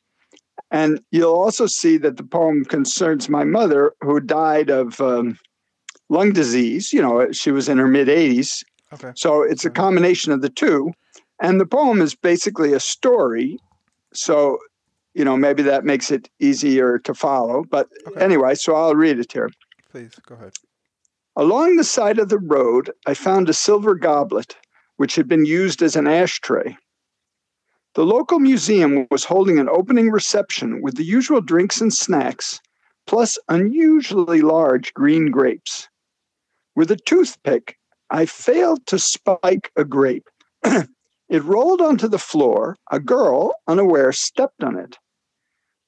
and 0.70 1.02
you'll 1.10 1.34
also 1.34 1.66
see 1.66 1.98
that 1.98 2.18
the 2.18 2.24
poem 2.24 2.64
concerns 2.66 3.30
my 3.30 3.44
mother 3.44 3.94
who 4.02 4.20
died 4.20 4.70
of 4.70 5.02
um, 5.02 5.40
lung 6.10 6.32
disease 6.32 6.94
you 6.94 7.02
know 7.02 7.32
she 7.32 7.50
was 7.50 7.68
in 7.68 7.80
her 7.80 7.88
mid 7.88 8.08
80s 8.08 8.64
okay. 8.94 9.12
so 9.16 9.42
it's 9.42 9.66
a 9.66 9.72
combination 9.72 10.32
of 10.32 10.42
the 10.42 10.50
two 10.50 10.92
and 11.42 11.60
the 11.60 11.66
poem 11.66 12.02
is 12.02 12.16
basically 12.16 12.74
a 12.74 12.80
story 12.80 13.58
so 14.14 14.58
you 15.14 15.24
know 15.26 15.38
maybe 15.38 15.64
that 15.64 15.86
makes 15.86 16.12
it 16.12 16.30
easier 16.40 17.00
to 17.00 17.14
follow 17.14 17.64
but 17.70 17.88
okay. 18.08 18.22
anyway 18.22 18.56
so 18.56 18.76
i'll 18.76 18.96
read 18.96 19.20
it 19.20 19.32
here 19.32 19.50
please 19.92 20.14
go 20.28 20.36
ahead 20.36 20.54
Along 21.40 21.78
the 21.78 21.86
side 21.86 22.20
of 22.20 22.28
the 22.28 22.38
road, 22.38 22.92
I 23.06 23.14
found 23.14 23.48
a 23.48 23.54
silver 23.54 23.96
goblet, 23.96 24.58
which 24.98 25.16
had 25.16 25.30
been 25.30 25.46
used 25.46 25.82
as 25.82 25.96
an 25.96 26.06
ashtray. 26.06 26.76
The 27.94 28.06
local 28.06 28.40
museum 28.40 29.08
was 29.10 29.24
holding 29.24 29.58
an 29.58 29.70
opening 29.70 30.10
reception 30.10 30.82
with 30.82 30.96
the 30.96 31.06
usual 31.06 31.40
drinks 31.40 31.80
and 31.80 31.94
snacks, 31.94 32.60
plus 33.08 33.40
unusually 33.48 34.42
large 34.42 34.94
green 34.94 35.32
grapes. 35.32 35.88
With 36.76 36.92
a 36.92 36.98
toothpick, 36.98 37.78
I 38.10 38.26
failed 38.26 38.86
to 38.88 39.00
spike 39.00 39.72
a 39.78 39.86
grape. 39.86 40.28
it 41.30 41.44
rolled 41.44 41.82
onto 41.82 42.08
the 42.08 42.18
floor. 42.18 42.76
A 42.92 43.00
girl, 43.00 43.56
unaware, 43.68 44.12
stepped 44.12 44.64
on 44.64 44.78
it. 44.78 44.98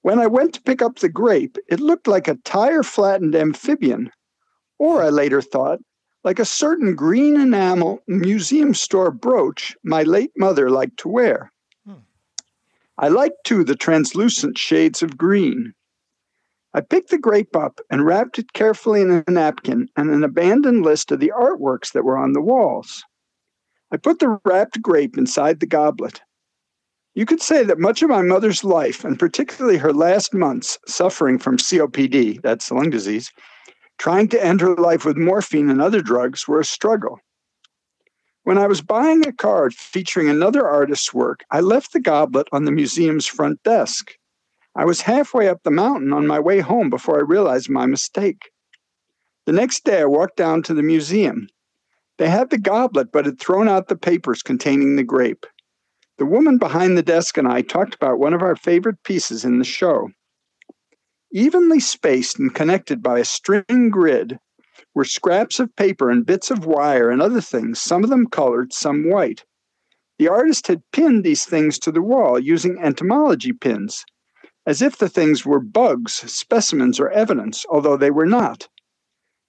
When 0.02 0.20
I 0.20 0.28
went 0.28 0.54
to 0.54 0.62
pick 0.62 0.82
up 0.82 1.00
the 1.00 1.10
grape, 1.10 1.58
it 1.68 1.80
looked 1.80 2.08
like 2.08 2.28
a 2.28 2.36
tire 2.36 2.84
flattened 2.84 3.36
amphibian 3.36 4.12
or 4.82 5.04
I 5.04 5.10
later 5.10 5.44
thought, 5.44 5.80
like 6.24 6.40
a 6.40 6.46
certain 6.46 6.96
green 6.96 7.40
enamel 7.40 8.02
museum 8.08 8.74
store 8.74 9.12
brooch 9.12 9.78
my 9.84 10.02
late 10.02 10.32
mother 10.36 10.72
liked 10.72 10.98
to 11.02 11.08
wear. 11.08 11.52
Hmm. 11.86 12.02
I 12.98 13.10
liked 13.10 13.44
too 13.44 13.64
the 13.64 13.76
translucent 13.76 14.58
shades 14.58 15.04
of 15.04 15.20
green. 15.20 15.74
I 16.74 16.82
picked 16.82 17.12
the 17.12 17.20
grape 17.20 17.56
up 17.56 17.80
and 17.92 18.08
wrapped 18.08 18.40
it 18.40 18.54
carefully 18.54 19.02
in 19.02 19.24
a 19.28 19.32
napkin 19.32 19.88
and 19.96 20.10
an 20.10 20.24
abandoned 20.24 20.84
list 20.84 21.12
of 21.12 21.20
the 21.20 21.32
artworks 21.40 21.92
that 21.92 22.04
were 22.04 22.18
on 22.18 22.34
the 22.34 22.42
walls. 22.42 23.04
I 23.92 23.98
put 23.98 24.20
the 24.20 24.40
wrapped 24.46 24.82
grape 24.82 25.18
inside 25.18 25.60
the 25.60 25.66
goblet. 25.66 26.22
You 27.14 27.26
could 27.26 27.42
say 27.42 27.64
that 27.64 27.80
much 27.80 28.02
of 28.02 28.10
my 28.10 28.22
mother's 28.22 28.64
life, 28.64 29.04
and 29.04 29.20
particularly 29.20 29.78
her 29.78 29.94
last 29.94 30.34
months 30.34 30.78
suffering 30.88 31.40
from 31.40 31.58
COPD, 31.58 32.42
that's 32.42 32.72
lung 32.72 32.90
disease, 32.90 33.32
Trying 34.02 34.30
to 34.30 34.44
end 34.44 34.62
her 34.62 34.74
life 34.74 35.06
with 35.06 35.16
morphine 35.16 35.70
and 35.70 35.80
other 35.80 36.02
drugs 36.02 36.48
were 36.48 36.60
a 36.60 36.66
struggle. 36.66 37.20
When 38.42 38.58
I 38.58 38.66
was 38.66 38.82
buying 38.82 39.28
a 39.28 39.32
card 39.32 39.76
featuring 39.76 40.28
another 40.28 40.68
artist's 40.68 41.14
work, 41.14 41.44
I 41.52 41.60
left 41.60 41.94
the 41.94 42.00
goblet 42.00 42.48
on 42.52 42.66
the 42.66 42.72
museum's 42.72 43.28
front 43.28 43.62
desk. 43.62 44.18
I 44.76 44.86
was 44.86 45.02
halfway 45.02 45.48
up 45.48 45.62
the 45.62 45.70
mountain 45.70 46.14
on 46.14 46.26
my 46.26 46.40
way 46.40 46.62
home 46.62 46.90
before 46.90 47.20
I 47.20 47.22
realized 47.22 47.70
my 47.70 47.86
mistake. 47.86 48.50
The 49.46 49.52
next 49.52 49.84
day, 49.84 50.02
I 50.02 50.06
walked 50.06 50.36
down 50.36 50.64
to 50.64 50.74
the 50.74 50.82
museum. 50.82 51.48
They 52.22 52.30
had 52.30 52.52
the 52.52 52.60
goblet, 52.60 53.12
but 53.12 53.26
had 53.26 53.40
thrown 53.40 53.68
out 53.68 53.88
the 53.88 53.96
papers 53.96 54.44
containing 54.44 54.96
the 54.96 55.04
grape. 55.04 55.48
The 56.20 56.26
woman 56.28 56.60
behind 56.60 56.96
the 56.96 57.02
desk 57.02 57.36
and 57.36 57.48
I 57.48 57.64
talked 57.64 57.96
about 57.96 58.20
one 58.20 58.36
of 58.36 58.44
our 58.44 58.56
favorite 58.56 59.02
pieces 59.04 59.44
in 59.44 59.58
the 59.58 59.66
show. 59.66 60.12
Evenly 61.32 61.80
spaced 61.80 62.38
and 62.38 62.54
connected 62.54 63.02
by 63.02 63.18
a 63.18 63.26
string 63.26 63.90
grid 63.90 64.38
were 64.94 65.04
scraps 65.04 65.60
of 65.60 65.76
paper 65.76 66.12
and 66.12 66.24
bits 66.24 66.52
of 66.52 66.68
wire 66.68 67.10
and 67.10 67.24
other 67.24 67.42
things, 67.42 67.82
some 67.82 68.04
of 68.04 68.12
them 68.12 68.28
colored, 68.28 68.72
some 68.72 69.10
white. 69.10 69.44
The 70.20 70.28
artist 70.28 70.68
had 70.68 70.84
pinned 70.92 71.24
these 71.24 71.46
things 71.46 71.80
to 71.80 71.92
the 71.92 72.04
wall 72.04 72.38
using 72.38 72.78
entomology 72.78 73.52
pins, 73.52 74.06
as 74.68 74.84
if 74.84 74.96
the 74.96 75.10
things 75.10 75.44
were 75.44 75.60
bugs, 75.60 76.14
specimens, 76.32 77.00
or 77.00 77.10
evidence, 77.10 77.66
although 77.68 77.98
they 77.98 78.12
were 78.12 78.28
not. 78.28 78.70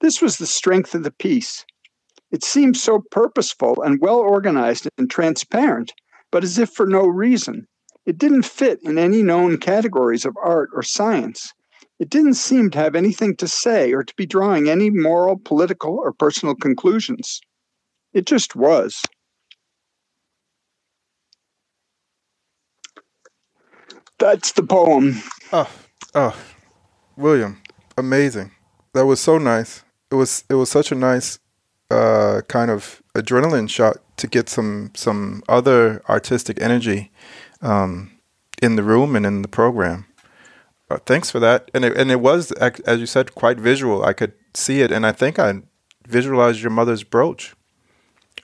This 0.01 0.23
was 0.23 0.39
the 0.39 0.47
strength 0.47 0.95
of 0.95 1.03
the 1.03 1.13
piece. 1.13 1.67
It 2.33 2.43
seemed 2.43 2.79
so 2.79 3.05
purposeful 3.11 3.83
and 3.83 4.01
well 4.01 4.19
organized 4.19 4.89
and 4.97 5.11
transparent, 5.11 5.93
but 6.31 6.43
as 6.43 6.59
if 6.59 6.71
for 6.71 6.87
no 6.87 7.07
reason. 7.07 7.67
It 8.07 8.19
didn't 8.19 8.45
fit 8.45 8.81
in 8.83 8.99
any 8.99 9.23
known 9.23 9.59
categories 9.59 10.25
of 10.25 10.35
art 10.43 10.71
or 10.75 10.83
science. 10.83 11.53
It 12.01 12.09
didn't 12.09 12.35
seem 12.35 12.71
to 12.71 12.79
have 12.79 12.97
anything 12.97 13.37
to 13.37 13.47
say 13.47 13.93
or 13.93 14.03
to 14.03 14.15
be 14.17 14.27
drawing 14.27 14.69
any 14.69 14.91
moral, 14.91 15.39
political, 15.45 15.99
or 15.99 16.13
personal 16.13 16.55
conclusions. 16.55 17.41
It 18.13 18.27
just 18.27 18.57
was. 18.57 19.01
That's 24.19 24.53
the 24.53 24.63
poem. 24.63 25.23
Oh, 25.53 25.71
oh, 26.15 26.37
William, 27.17 27.61
amazing. 27.99 28.53
That 28.95 29.07
was 29.07 29.21
so 29.21 29.39
nice. 29.39 29.85
It 30.11 30.15
was 30.15 30.45
it 30.49 30.55
was 30.55 30.71
such 30.71 30.93
a 30.93 30.95
nice 30.95 31.39
uh, 31.93 32.41
kind 32.43 32.71
of 32.71 33.03
adrenaline 33.15 33.69
shot 33.69 33.99
to 34.17 34.27
get 34.27 34.49
some 34.49 34.91
some 34.95 35.43
other 35.49 36.03
artistic 36.09 36.61
energy 36.61 37.11
um, 37.61 38.11
in 38.63 38.77
the 38.77 38.83
room 38.83 39.17
and 39.17 39.27
in 39.27 39.43
the 39.43 39.49
program. 39.49 40.07
Uh, 40.91 40.99
thanks 41.07 41.31
for 41.31 41.41
that. 41.41 41.71
And 41.75 41.85
it, 41.85 41.97
and 41.97 42.11
it 42.11 42.21
was 42.21 42.53
as 42.53 43.01
you 43.01 43.07
said 43.07 43.35
quite 43.35 43.59
visual. 43.59 44.05
I 44.05 44.13
could 44.13 44.33
see 44.55 44.81
it, 44.81 44.91
and 44.91 45.07
I 45.07 45.13
think 45.13 45.39
I 45.39 45.63
visualized 46.07 46.61
your 46.61 46.71
mother's 46.71 47.05
brooch. 47.05 47.55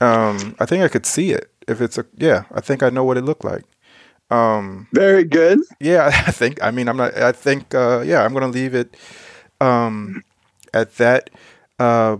Um, 0.00 0.54
I 0.58 0.66
think 0.66 0.84
I 0.84 0.88
could 0.88 1.06
see 1.06 1.30
it. 1.30 1.50
If 1.66 1.80
it's 1.80 1.98
a 1.98 2.06
yeah, 2.16 2.44
I 2.52 2.60
think 2.60 2.82
I 2.82 2.90
know 2.90 3.04
what 3.04 3.16
it 3.16 3.24
looked 3.24 3.44
like. 3.44 3.64
Um, 4.30 4.88
Very 4.92 5.24
good. 5.24 5.60
Yeah, 5.80 6.06
I 6.26 6.30
think. 6.30 6.62
I 6.62 6.70
mean, 6.70 6.88
I'm 6.88 6.96
not. 6.96 7.16
I 7.16 7.32
think. 7.32 7.74
Uh, 7.74 8.02
yeah, 8.04 8.24
I'm 8.24 8.32
gonna 8.32 8.48
leave 8.48 8.74
it 8.74 8.96
um, 9.60 10.24
at 10.72 10.96
that. 10.96 11.30
Uh, 11.78 12.18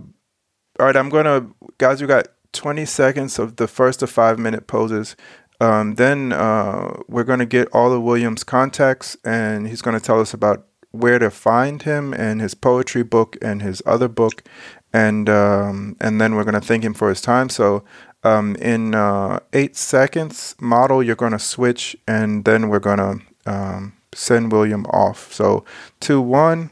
all 0.79 0.85
right, 0.85 0.95
I'm 0.95 1.09
gonna 1.09 1.47
guys. 1.77 2.01
We 2.01 2.07
got 2.07 2.27
20 2.53 2.85
seconds 2.85 3.37
of 3.37 3.57
the 3.57 3.67
first 3.67 4.01
of 4.01 4.09
five 4.09 4.39
minute 4.39 4.67
poses. 4.67 5.15
Um, 5.61 5.95
then 5.95 6.31
uh, 6.31 7.01
we're 7.09 7.25
gonna 7.25 7.45
get 7.45 7.67
all 7.73 7.91
of 7.91 8.01
William's 8.01 8.43
contacts, 8.43 9.17
and 9.25 9.67
he's 9.67 9.81
gonna 9.81 9.99
tell 9.99 10.21
us 10.21 10.33
about 10.33 10.65
where 10.91 11.19
to 11.19 11.29
find 11.29 11.83
him 11.83 12.13
and 12.13 12.41
his 12.41 12.53
poetry 12.55 13.03
book 13.03 13.37
and 13.41 13.61
his 13.61 13.81
other 13.85 14.07
book, 14.07 14.43
and 14.93 15.29
um, 15.29 15.97
and 15.99 16.21
then 16.21 16.35
we're 16.35 16.45
gonna 16.45 16.61
thank 16.61 16.83
him 16.83 16.93
for 16.93 17.09
his 17.09 17.21
time. 17.21 17.49
So 17.49 17.83
um, 18.23 18.55
in 18.55 18.95
uh, 18.95 19.39
eight 19.51 19.75
seconds, 19.75 20.55
model, 20.61 21.03
you're 21.03 21.15
gonna 21.17 21.39
switch, 21.39 21.97
and 22.07 22.45
then 22.45 22.69
we're 22.69 22.79
gonna 22.79 23.17
um, 23.45 23.93
send 24.13 24.53
William 24.53 24.85
off. 24.85 25.33
So 25.33 25.65
two 25.99 26.21
one. 26.21 26.69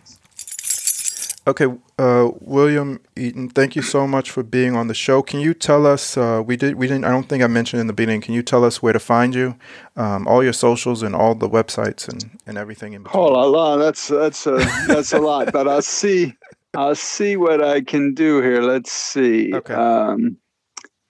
Okay, 1.48 1.68
uh, 1.98 2.30
William 2.42 3.00
Eaton, 3.16 3.48
thank 3.48 3.78
you 3.78 3.82
so 3.82 4.06
much 4.06 4.30
for 4.30 4.44
being 4.44 4.76
on 4.76 4.88
the 4.88 4.94
show. 4.94 5.22
Can 5.22 5.40
you 5.40 5.54
tell 5.54 5.88
us? 5.88 6.18
Uh, 6.18 6.44
we 6.46 6.58
did. 6.58 6.76
We 6.76 6.88
didn't. 6.88 7.06
I 7.06 7.10
don't 7.10 7.30
think 7.30 7.42
I 7.42 7.48
mentioned 7.48 7.80
in 7.80 7.88
the 7.88 7.94
beginning. 7.94 8.20
Can 8.20 8.34
you 8.34 8.44
tell 8.44 8.66
us 8.66 8.84
where 8.84 8.92
to 8.92 9.00
find 9.00 9.34
you, 9.34 9.56
um, 9.96 10.28
all 10.28 10.44
your 10.44 10.52
socials 10.52 11.04
and 11.04 11.16
all 11.16 11.36
the 11.36 11.48
websites 11.48 12.10
and, 12.10 12.38
and 12.46 12.58
everything 12.58 12.92
in 12.92 13.04
between? 13.04 13.24
Oh 13.24 13.28
la 13.28 13.46
la, 13.46 13.78
that's 13.78 14.10
that's 14.10 14.46
a 14.46 14.58
that's 14.88 15.14
a 15.14 15.20
lot. 15.20 15.54
But 15.54 15.70
I'll 15.70 15.82
see. 15.82 16.34
I'll 16.74 16.96
see 16.96 17.38
what 17.38 17.64
I 17.64 17.80
can 17.80 18.14
do 18.14 18.42
here. 18.42 18.62
Let's 18.62 18.92
see. 18.92 19.56
Okay. 19.56 19.74
Um, 19.74 20.36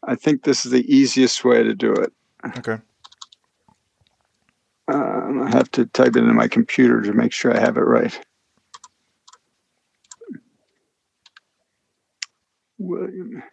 I 0.04 0.14
think 0.14 0.44
this 0.44 0.68
is 0.68 0.72
the 0.72 0.86
easiest 0.86 1.44
way 1.44 1.64
to 1.64 1.74
do 1.74 1.94
it. 1.94 2.14
Okay. 2.60 2.78
Um, 4.88 5.42
I 5.42 5.50
have 5.50 5.72
to 5.72 5.88
type 5.88 6.16
it 6.16 6.20
into 6.20 6.34
my 6.34 6.48
computer 6.48 7.02
to 7.02 7.14
make 7.14 7.34
sure 7.34 7.52
I 7.52 7.60
have 7.60 7.78
it 7.78 7.82
right. 7.82 8.18
William. 12.78 13.44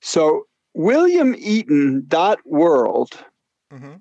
So 0.00 0.46
William 0.74 1.34
Eaton 1.36 2.04
dot 2.08 2.38
world 2.44 3.12
mm-hmm. 3.72 3.94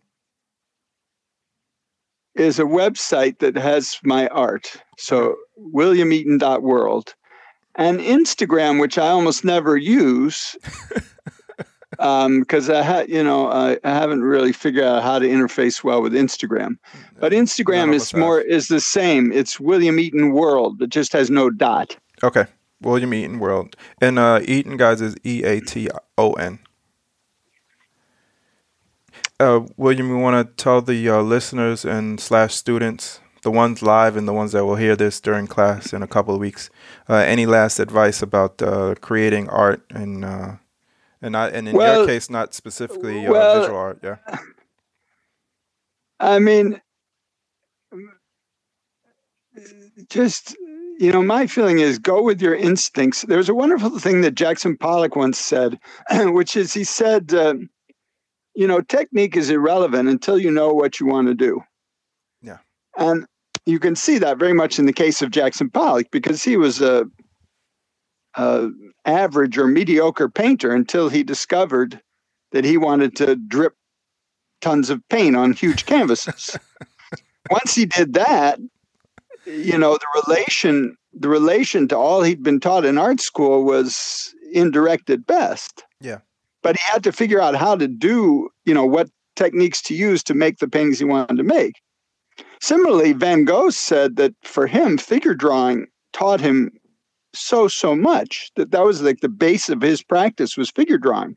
is 2.36 2.60
a 2.60 2.64
website 2.64 3.40
that 3.40 3.56
has 3.56 3.98
my 4.04 4.28
art. 4.28 4.72
So 4.98 5.36
William 5.58 6.12
Eaton 6.14 6.38
dot 6.38 6.64
world 6.64 7.14
and 7.76 8.00
Instagram, 8.00 8.80
which 8.80 8.98
I 8.98 9.10
almost 9.10 9.44
never 9.44 9.78
use. 9.78 10.56
because 11.92 12.70
um, 12.70 12.76
I 12.76 12.82
had, 12.82 13.10
you 13.10 13.24
know, 13.24 13.48
I, 13.50 13.78
I, 13.84 13.94
haven't 13.94 14.24
really 14.24 14.54
figured 14.54 14.84
out 14.84 15.04
how 15.04 15.20
to 15.20 15.28
interface 15.28 15.84
well 15.84 16.02
with 16.02 16.14
Instagram. 16.14 16.78
But 17.20 17.32
Instagram 17.32 17.94
is 17.94 18.14
more 18.14 18.42
is 18.42 18.68
the 18.68 18.80
same. 18.80 19.32
It's 19.32 19.60
William 19.60 20.00
Eaton 20.00 20.32
World. 20.32 20.82
It 20.82 20.90
just 20.90 21.14
has 21.14 21.30
no 21.30 21.50
dot. 21.50 21.98
Okay. 22.24 22.46
William 22.82 23.14
Eaton 23.14 23.40
World. 23.40 23.76
And 24.02 24.20
uh, 24.20 24.42
Eaton, 24.44 24.78
guys, 24.78 25.02
is 25.02 25.16
E 25.24 25.44
A 25.44 25.62
T 25.62 25.90
O 26.18 26.34
N. 26.34 26.60
Uh, 29.40 29.62
William, 29.76 30.10
we 30.10 30.16
want 30.16 30.48
to 30.48 30.64
tell 30.64 30.82
the 30.82 31.10
uh, 31.10 31.22
listeners 31.22 31.84
and 31.84 32.20
slash 32.20 32.54
students, 32.54 33.22
the 33.42 33.50
ones 33.50 33.82
live 33.82 34.16
and 34.16 34.28
the 34.28 34.34
ones 34.34 34.52
that 34.52 34.66
will 34.66 34.76
hear 34.76 34.96
this 34.96 35.20
during 35.20 35.48
class 35.48 35.94
in 35.94 36.04
a 36.04 36.08
couple 36.08 36.36
of 36.36 36.40
weeks, 36.40 36.70
uh, 37.10 37.16
any 37.16 37.48
last 37.48 37.80
advice 37.80 38.22
about 38.22 38.62
uh, 38.62 38.94
creating 39.02 39.50
art 39.50 39.84
and 39.90 40.24
uh, 40.24 40.54
and 41.24 41.32
not 41.32 41.54
and 41.54 41.68
in 41.68 41.76
well, 41.76 42.00
your 42.00 42.08
case, 42.08 42.30
not 42.30 42.54
specifically 42.54 43.28
well, 43.28 43.62
visual 43.62 43.78
art, 43.80 44.00
yeah. 44.04 44.18
I 46.20 46.38
mean, 46.38 46.80
just 50.08 50.56
you 51.00 51.12
know, 51.12 51.22
my 51.22 51.48
feeling 51.48 51.80
is 51.80 52.00
go 52.00 52.22
with 52.22 52.42
your 52.42 52.56
instincts. 52.56 53.24
There's 53.24 53.50
a 53.50 53.56
wonderful 53.56 54.00
thing 54.00 54.22
that 54.22 54.36
Jackson 54.36 54.78
Pollock 54.78 55.16
once 55.16 55.38
said, 55.38 55.80
which 56.12 56.56
is 56.56 56.74
he 56.74 56.84
said, 56.84 57.34
uh, 57.34 57.56
you 58.56 58.68
know, 58.68 58.82
technique 58.82 59.36
is 59.36 59.50
irrelevant 59.50 60.10
until 60.10 60.38
you 60.38 60.52
know 60.52 60.74
what 60.74 61.00
you 61.00 61.06
want 61.06 61.28
to 61.28 61.34
do. 61.34 61.62
Yeah. 62.42 62.58
And 62.98 63.26
you 63.66 63.80
can 63.80 63.96
see 63.96 64.18
that 64.20 64.38
very 64.38 64.54
much 64.54 64.80
in 64.80 64.86
the 64.86 64.94
case 64.94 65.22
of 65.22 65.32
Jackson 65.32 65.70
Pollock 65.70 66.08
because 66.12 66.44
he 66.44 66.58
was 66.58 66.82
a, 66.82 67.06
a 68.36 68.70
average 69.06 69.58
or 69.58 69.68
mediocre 69.68 70.30
painter 70.30 70.74
until 70.74 71.10
he 71.10 71.24
discovered 71.24 72.02
that 72.52 72.66
he 72.66 72.78
wanted 72.78 73.16
to 73.18 73.36
drip 73.36 73.74
tons 74.62 74.90
of 74.90 75.02
paint 75.10 75.36
on 75.36 75.54
huge 75.54 75.86
canvases. 75.86 76.58
Once 77.50 77.74
he 77.74 77.86
did 77.86 78.14
that, 78.14 78.60
you 79.46 79.78
know 79.78 79.94
the 79.98 80.22
relation 80.28 80.96
the 81.14 81.30
relation 81.30 81.88
to 81.90 81.98
all 81.98 82.22
he'd 82.22 82.44
been 82.44 82.60
taught 82.60 82.86
in 82.86 82.98
art 82.98 83.20
school 83.20 83.64
was 83.64 84.34
indirect 84.54 85.10
at 85.10 85.26
best. 85.26 85.84
Yeah. 86.00 86.20
But 86.64 86.78
he 86.78 86.92
had 86.92 87.04
to 87.04 87.12
figure 87.12 87.42
out 87.42 87.56
how 87.56 87.76
to 87.76 87.88
do 87.88 88.50
you 88.66 88.74
know 88.74 88.86
what 88.86 89.10
techniques 89.36 89.82
to 89.84 89.96
use 89.96 90.24
to 90.24 90.34
make 90.34 90.60
the 90.60 90.68
paintings 90.68 91.00
he 91.00 91.06
wanted 91.06 91.38
to 91.38 91.44
make. 91.44 91.76
Similarly 92.62 93.14
van 93.14 93.46
gogh 93.46 93.70
said 93.70 94.16
that 94.18 94.34
for 94.44 94.68
him 94.68 94.98
figure 94.98 95.34
drawing 95.34 95.88
taught 96.14 96.40
him 96.40 96.72
so 97.34 97.68
so 97.68 97.96
much 97.96 98.52
that 98.56 98.72
that 98.72 98.84
was 98.84 99.02
like 99.02 99.22
the 99.22 99.30
base 99.30 99.70
of 99.70 99.82
his 99.82 100.04
practice 100.04 100.58
was 100.58 100.70
figure 100.70 100.98
drawing. 100.98 101.36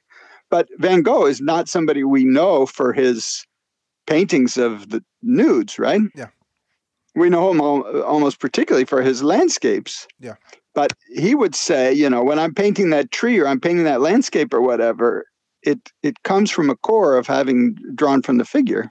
But 0.50 0.68
van 0.78 1.02
gogh 1.02 1.26
is 1.26 1.40
not 1.40 1.68
somebody 1.68 2.04
we 2.04 2.24
know 2.24 2.66
for 2.66 2.92
his 2.92 3.46
paintings 4.06 4.58
of 4.58 4.90
the 4.90 5.02
nudes 5.22 5.78
right? 5.78 6.02
Yeah 6.14 6.28
we 7.14 7.30
know 7.30 7.50
him 7.50 7.60
almost 7.60 8.40
particularly 8.40 8.84
for 8.84 9.02
his 9.02 9.22
landscapes. 9.22 10.06
Yeah. 10.20 10.34
But 10.74 10.92
he 11.14 11.34
would 11.34 11.54
say, 11.54 11.92
you 11.92 12.10
know, 12.10 12.24
when 12.24 12.38
I'm 12.38 12.52
painting 12.52 12.90
that 12.90 13.12
tree 13.12 13.38
or 13.38 13.46
I'm 13.46 13.60
painting 13.60 13.84
that 13.84 14.00
landscape 14.00 14.52
or 14.52 14.60
whatever, 14.60 15.26
it 15.62 15.78
it 16.02 16.22
comes 16.24 16.50
from 16.50 16.68
a 16.68 16.76
core 16.76 17.16
of 17.16 17.26
having 17.26 17.76
drawn 17.94 18.22
from 18.22 18.38
the 18.38 18.44
figure. 18.44 18.90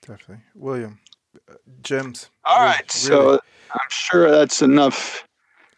Definitely, 0.00 0.44
William. 0.54 1.00
Uh, 1.48 1.54
gems. 1.82 2.30
All 2.44 2.60
right, 2.60 2.76
really. 2.78 2.88
so 2.88 3.40
I'm 3.72 3.90
sure 3.90 4.30
that's 4.30 4.62
enough. 4.62 5.26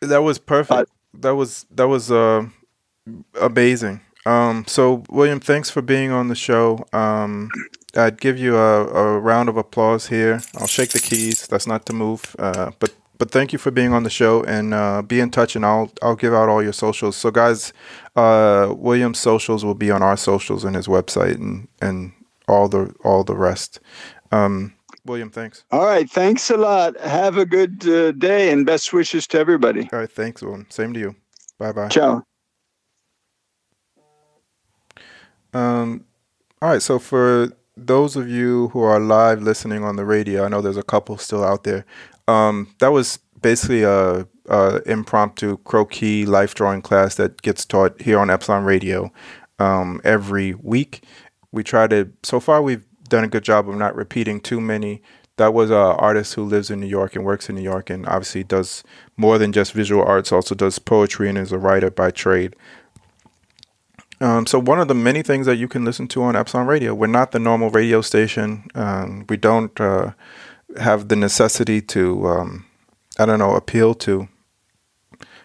That 0.00 0.22
was 0.22 0.38
perfect. 0.38 0.90
That 1.14 1.34
was 1.34 1.66
that 1.72 1.88
was 1.88 2.12
uh, 2.12 2.46
amazing. 3.40 4.02
Um, 4.24 4.64
so 4.66 5.02
William, 5.08 5.40
thanks 5.40 5.70
for 5.70 5.82
being 5.82 6.10
on 6.10 6.28
the 6.28 6.34
show. 6.34 6.86
Um, 6.92 7.48
I'd 7.98 8.20
give 8.20 8.38
you 8.38 8.56
a, 8.56 8.86
a, 8.86 9.18
round 9.18 9.48
of 9.48 9.56
applause 9.56 10.06
here. 10.08 10.40
I'll 10.56 10.66
shake 10.66 10.90
the 10.90 11.00
keys. 11.00 11.46
That's 11.46 11.66
not 11.66 11.84
to 11.86 11.92
move. 11.92 12.36
Uh, 12.38 12.70
but 12.78 12.94
but 13.18 13.32
thank 13.32 13.52
you 13.52 13.58
for 13.58 13.72
being 13.72 13.92
on 13.92 14.04
the 14.04 14.10
show 14.10 14.44
and 14.44 14.72
uh, 14.72 15.02
be 15.02 15.18
in 15.18 15.30
touch. 15.30 15.56
And 15.56 15.66
I'll 15.66 15.90
I'll 16.00 16.16
give 16.16 16.32
out 16.32 16.48
all 16.48 16.62
your 16.62 16.72
socials. 16.72 17.16
So 17.16 17.30
guys, 17.30 17.72
uh, 18.16 18.72
William's 18.76 19.18
socials 19.18 19.64
will 19.64 19.74
be 19.74 19.90
on 19.90 20.02
our 20.02 20.16
socials 20.16 20.64
and 20.64 20.76
his 20.76 20.86
website 20.86 21.34
and 21.34 21.68
and 21.82 22.12
all 22.46 22.68
the 22.68 22.94
all 23.04 23.24
the 23.24 23.36
rest. 23.36 23.80
Um, 24.30 24.74
William, 25.04 25.30
thanks. 25.30 25.64
All 25.70 25.84
right, 25.84 26.08
thanks 26.08 26.50
a 26.50 26.56
lot. 26.56 26.98
Have 27.00 27.38
a 27.38 27.46
good 27.46 27.86
uh, 27.88 28.12
day 28.12 28.52
and 28.52 28.64
best 28.64 28.92
wishes 28.92 29.26
to 29.28 29.38
everybody. 29.38 29.88
All 29.92 29.98
right, 29.98 30.10
thanks, 30.10 30.42
William. 30.42 30.66
Same 30.70 30.92
to 30.94 31.00
you. 31.00 31.16
Bye 31.58 31.72
bye. 31.72 31.88
Ciao. 31.88 32.24
Um, 35.54 36.04
all 36.60 36.68
right, 36.68 36.82
so 36.82 36.98
for 36.98 37.52
those 37.86 38.16
of 38.16 38.28
you 38.28 38.68
who 38.68 38.80
are 38.80 39.00
live 39.00 39.42
listening 39.42 39.84
on 39.84 39.96
the 39.96 40.04
radio, 40.04 40.44
I 40.44 40.48
know 40.48 40.60
there's 40.60 40.76
a 40.76 40.82
couple 40.82 41.16
still 41.18 41.44
out 41.44 41.64
there. 41.64 41.84
Um, 42.26 42.74
that 42.78 42.88
was 42.88 43.18
basically 43.40 43.82
a, 43.82 44.26
a, 44.46 44.82
impromptu 44.86 45.58
croquis 45.58 46.26
life 46.26 46.54
drawing 46.54 46.82
class 46.82 47.14
that 47.14 47.42
gets 47.42 47.64
taught 47.64 48.00
here 48.00 48.18
on 48.18 48.30
Epsilon 48.30 48.64
Radio 48.64 49.12
um, 49.58 50.00
every 50.04 50.54
week. 50.54 51.04
We 51.52 51.62
try 51.62 51.86
to. 51.88 52.10
So 52.22 52.40
far, 52.40 52.60
we've 52.60 52.84
done 53.08 53.24
a 53.24 53.28
good 53.28 53.44
job 53.44 53.68
of 53.68 53.76
not 53.76 53.94
repeating 53.94 54.40
too 54.40 54.60
many. 54.60 55.02
That 55.36 55.54
was 55.54 55.70
an 55.70 55.76
artist 55.76 56.34
who 56.34 56.44
lives 56.44 56.68
in 56.70 56.80
New 56.80 56.86
York 56.86 57.14
and 57.14 57.24
works 57.24 57.48
in 57.48 57.54
New 57.54 57.62
York, 57.62 57.90
and 57.90 58.06
obviously 58.06 58.44
does 58.44 58.82
more 59.16 59.38
than 59.38 59.52
just 59.52 59.72
visual 59.72 60.02
arts. 60.02 60.32
Also 60.32 60.54
does 60.54 60.78
poetry 60.78 61.28
and 61.28 61.38
is 61.38 61.52
a 61.52 61.58
writer 61.58 61.90
by 61.90 62.10
trade. 62.10 62.56
Um, 64.20 64.46
so 64.46 64.58
one 64.58 64.80
of 64.80 64.88
the 64.88 64.94
many 64.94 65.22
things 65.22 65.46
that 65.46 65.56
you 65.56 65.68
can 65.68 65.84
listen 65.84 66.08
to 66.08 66.22
on 66.22 66.34
Epsilon 66.36 66.66
Radio, 66.66 66.94
we're 66.94 67.06
not 67.06 67.32
the 67.32 67.38
normal 67.38 67.70
radio 67.70 68.00
station. 68.00 68.68
Um, 68.74 69.24
we 69.28 69.36
don't 69.36 69.78
uh, 69.80 70.12
have 70.80 71.08
the 71.08 71.16
necessity 71.16 71.80
to, 71.82 72.26
um, 72.26 72.66
I 73.18 73.26
don't 73.26 73.38
know, 73.38 73.54
appeal 73.54 73.94
to, 73.94 74.28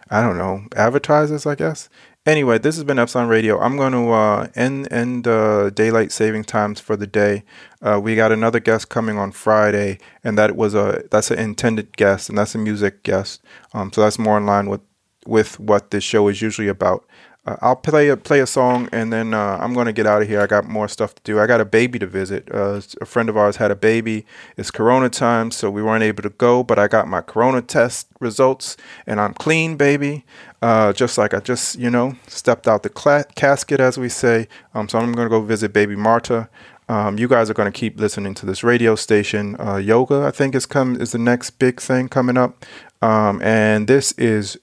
I 0.10 0.22
don't 0.22 0.38
know, 0.38 0.66
advertisers, 0.76 1.46
I 1.46 1.56
guess. 1.56 1.90
Anyway, 2.26 2.58
this 2.58 2.76
has 2.76 2.86
been 2.86 3.00
Epsilon 3.00 3.28
Radio. 3.28 3.60
I'm 3.60 3.76
going 3.76 3.92
to 3.92 4.10
uh, 4.12 4.48
end 4.56 4.88
end 4.92 5.28
uh, 5.28 5.70
daylight 5.72 6.10
saving 6.10 6.46
times 6.46 6.80
for 6.80 6.96
the 6.96 7.06
day. 7.06 7.44
Uh, 7.82 8.00
we 8.02 8.16
got 8.16 8.32
another 8.32 8.62
guest 8.62 8.88
coming 8.88 9.18
on 9.18 9.34
Friday, 9.34 10.00
and 10.24 10.38
that 10.38 10.56
was 10.56 10.74
a 10.74 11.04
that's 11.12 11.32
an 11.32 11.40
intended 11.40 11.98
guest, 11.98 12.30
and 12.30 12.38
that's 12.38 12.56
a 12.56 12.58
music 12.58 13.04
guest. 13.04 13.42
Um, 13.74 13.92
so 13.92 14.00
that's 14.00 14.18
more 14.18 14.38
in 14.38 14.46
line 14.46 14.70
with 14.70 14.80
with 15.26 15.60
what 15.60 15.92
this 15.92 16.06
show 16.06 16.30
is 16.30 16.42
usually 16.42 16.70
about. 16.70 17.06
Uh, 17.46 17.58
I'll 17.62 17.76
play 17.76 18.08
a 18.08 18.16
play 18.16 18.40
a 18.40 18.48
song 18.48 18.88
and 18.94 19.12
then 19.12 19.34
uh, 19.34 19.58
I'm 19.60 19.74
gonna 19.74 19.92
get 19.92 20.08
out 20.08 20.22
of 20.22 20.28
here. 20.28 20.40
I 20.40 20.48
got 20.48 20.66
more 20.66 20.88
stuff 20.88 21.14
to 21.16 21.22
do. 21.24 21.40
I 21.40 21.48
got 21.48 21.60
a 21.60 21.66
baby 21.66 22.00
to 22.00 22.08
visit. 22.08 22.50
Uh, 22.54 22.80
a 23.02 23.06
friend 23.06 23.28
of 23.28 23.36
ours 23.36 23.58
had 23.58 23.70
a 23.70 23.76
baby. 23.76 24.26
It's 24.56 24.72
Corona 24.72 25.10
time, 25.10 25.52
so 25.52 25.70
we 25.70 25.84
weren't 25.84 26.04
able 26.04 26.24
to 26.24 26.30
go. 26.30 26.64
But 26.64 26.80
I 26.80 26.88
got 26.88 27.08
my 27.08 27.22
Corona 27.22 27.62
test 27.62 28.08
results 28.20 28.78
and 29.06 29.20
I'm 29.20 29.34
clean, 29.34 29.76
baby. 29.76 30.26
Uh, 30.62 30.94
just 30.94 31.18
like 31.18 31.34
I 31.34 31.42
just 31.42 31.78
you 31.78 31.90
know 31.90 32.16
stepped 32.28 32.68
out 32.68 32.84
the 32.84 33.26
casket, 33.36 33.82
as 33.82 33.98
we 33.98 34.08
say. 34.08 34.48
Um, 34.74 34.88
so 34.88 35.00
I'm 35.00 35.12
gonna 35.12 35.30
go 35.30 35.42
visit 35.42 35.74
baby 35.74 35.98
Marta. 35.98 36.50
Um, 36.90 37.18
you 37.18 37.28
guys 37.28 37.50
are 37.50 37.54
going 37.54 37.72
to 37.72 37.78
keep 37.78 37.98
listening 37.98 38.34
to 38.36 38.46
this 38.46 38.62
radio 38.62 38.96
station. 38.96 39.56
Uh, 39.58 39.78
yoga, 39.78 40.24
I 40.24 40.32
think, 40.32 40.54
is 40.54 40.66
come 40.66 41.00
is 41.00 41.14
the 41.14 41.18
next 41.18 41.52
big 41.52 41.80
thing 41.80 42.10
coming 42.10 42.38
up, 42.38 42.66
um, 43.02 43.42
and 43.42 43.88
this 43.88 44.12
is 44.14 44.58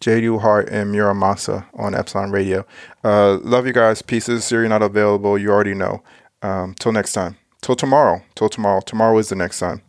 J.D. 0.00 0.38
Hart 0.38 0.70
and 0.70 0.94
Muramasa 0.94 1.66
on 1.74 1.94
Epsilon 1.94 2.30
Radio. 2.30 2.64
Uh, 3.04 3.36
love 3.42 3.66
you 3.66 3.74
guys. 3.74 4.00
Pieces. 4.00 4.50
You're 4.50 4.66
not 4.66 4.80
available. 4.82 5.36
You 5.36 5.50
already 5.50 5.74
know. 5.74 6.02
Um, 6.40 6.74
till 6.78 6.92
next 6.92 7.12
time. 7.12 7.36
Till 7.60 7.76
tomorrow. 7.76 8.22
Till 8.34 8.48
tomorrow. 8.48 8.80
Tomorrow 8.80 9.18
is 9.18 9.28
the 9.28 9.34
next 9.34 9.58
time. 9.58 9.82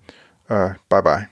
Uh, 0.49 0.73
bye 0.89 0.99
bye. 0.99 1.27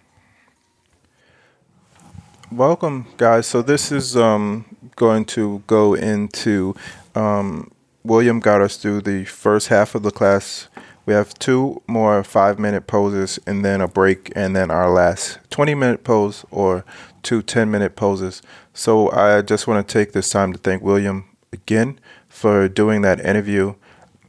Welcome, 2.52 3.08
guys. 3.18 3.48
So 3.48 3.62
this 3.62 3.92
is 3.92 4.16
um, 4.16 4.78
going 4.96 5.26
to 5.26 5.62
go 5.68 5.94
into. 5.94 6.74
Um, 7.16 7.72
William 8.06 8.40
got 8.40 8.62
us 8.62 8.78
through 8.78 9.02
the 9.02 9.26
first 9.26 9.68
half 9.68 9.94
of 9.94 10.04
the 10.04 10.12
class. 10.12 10.70
We 11.06 11.14
have 11.14 11.34
two 11.34 11.82
more 11.86 12.24
five 12.24 12.60
minute 12.60 12.88
poses 12.88 13.40
and 13.46 13.66
then 13.66 13.82
a 13.82 13.88
break, 13.88 14.32
and 14.36 14.56
then 14.56 14.72
our 14.72 14.90
last 14.90 15.40
20 15.50 15.76
minute 15.76 16.04
pose 16.04 16.46
or 16.50 16.86
two 17.24 17.42
10 17.42 17.70
minute 17.70 17.96
poses. 17.96 18.42
So 18.74 19.12
I 19.12 19.42
just 19.42 19.68
want 19.68 19.88
to 19.88 19.94
take 19.94 20.14
this 20.14 20.30
time 20.30 20.54
to 20.54 20.60
thank 20.60 20.82
William 20.84 21.26
again 21.52 22.00
for 22.28 22.68
doing 22.68 23.02
that 23.02 23.20
interview. 23.20 23.76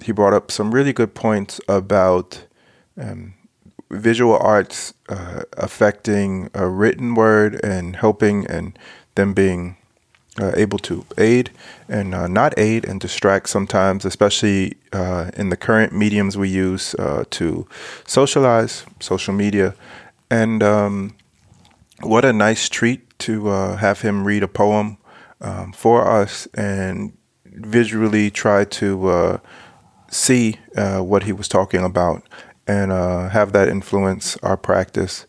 He 0.02 0.12
brought 0.12 0.32
up 0.32 0.50
some 0.50 0.72
really 0.72 0.92
good 0.92 1.14
points 1.14 1.60
about 1.68 2.44
um, 2.98 3.34
visual 3.90 4.36
arts 4.36 4.94
uh, 5.08 5.42
affecting 5.56 6.48
a 6.54 6.66
written 6.68 7.14
word 7.14 7.60
and 7.62 7.96
helping 7.96 8.46
and 8.46 8.78
them 9.14 9.34
being 9.34 9.76
uh, 10.40 10.52
able 10.56 10.78
to 10.78 11.04
aid 11.18 11.50
and 11.88 12.14
uh, 12.14 12.26
not 12.28 12.56
aid 12.58 12.84
and 12.84 13.00
distract 13.00 13.48
sometimes, 13.48 14.04
especially 14.04 14.76
uh, 14.92 15.30
in 15.36 15.50
the 15.50 15.56
current 15.56 15.92
mediums 15.92 16.36
we 16.36 16.48
use 16.48 16.94
uh, 16.94 17.24
to 17.30 17.66
socialize, 18.06 18.84
social 19.00 19.34
media. 19.34 19.74
And 20.30 20.62
um, 20.62 21.16
what 22.02 22.24
a 22.24 22.32
nice 22.32 22.68
treat 22.68 23.18
to 23.20 23.48
uh, 23.48 23.76
have 23.76 24.00
him 24.00 24.26
read 24.26 24.42
a 24.42 24.48
poem 24.48 24.98
um, 25.40 25.72
for 25.72 26.08
us 26.08 26.46
and 26.54 27.16
visually 27.44 28.30
try 28.30 28.64
to 28.64 29.08
uh, 29.08 29.38
see 30.10 30.56
uh, 30.76 31.00
what 31.00 31.24
he 31.24 31.32
was 31.32 31.48
talking 31.48 31.84
about 31.84 32.22
and 32.66 32.92
uh, 32.92 33.28
have 33.28 33.52
that 33.52 33.68
influence 33.68 34.36
our 34.38 34.56
practice. 34.56 35.26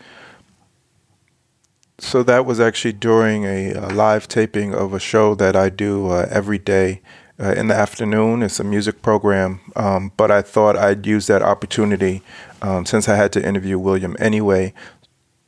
So 2.00 2.24
that 2.24 2.46
was 2.46 2.60
actually 2.60 2.94
during 2.94 3.46
a, 3.46 3.74
a 3.74 3.90
live 3.90 4.28
taping 4.28 4.74
of 4.74 4.94
a 4.94 5.00
show 5.00 5.36
that 5.36 5.56
I 5.56 5.70
do 5.70 6.08
uh, 6.08 6.28
every 6.32 6.58
day 6.58 7.02
uh, 7.40 7.54
in 7.54 7.68
the 7.68 7.76
afternoon. 7.76 8.42
It's 8.42 8.60
a 8.60 8.64
music 8.64 9.02
program, 9.02 9.60
um, 9.76 10.12
but 10.18 10.32
I 10.32 10.42
thought 10.42 10.76
I'd 10.76 11.06
use 11.06 11.28
that 11.28 11.42
opportunity 11.42 12.24
um, 12.62 12.86
since 12.86 13.08
I 13.08 13.16
had 13.16 13.32
to 13.34 13.46
interview 13.46 13.78
William 13.78 14.16
anyway 14.20 14.74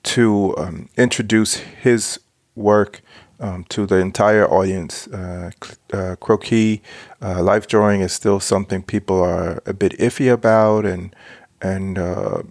to 0.04 0.56
um, 0.58 0.90
introduce 0.98 1.56
his 1.56 2.20
work 2.56 3.02
um, 3.40 3.66
to 3.70 3.86
the 3.86 3.98
entire 3.98 4.48
audience. 4.50 5.08
Uh, 5.08 5.52
uh, 5.92 6.16
croquis, 6.22 6.82
uh, 7.22 7.42
life 7.44 7.68
drawing 7.68 8.02
is 8.02 8.14
still 8.14 8.40
something 8.40 8.82
people 8.84 9.22
are 9.22 9.62
a 9.66 9.74
bit 9.74 9.94
iffy 10.00 10.32
about, 10.32 10.86
and 10.86 11.16
and 11.62 11.98
uh, 11.98 12.44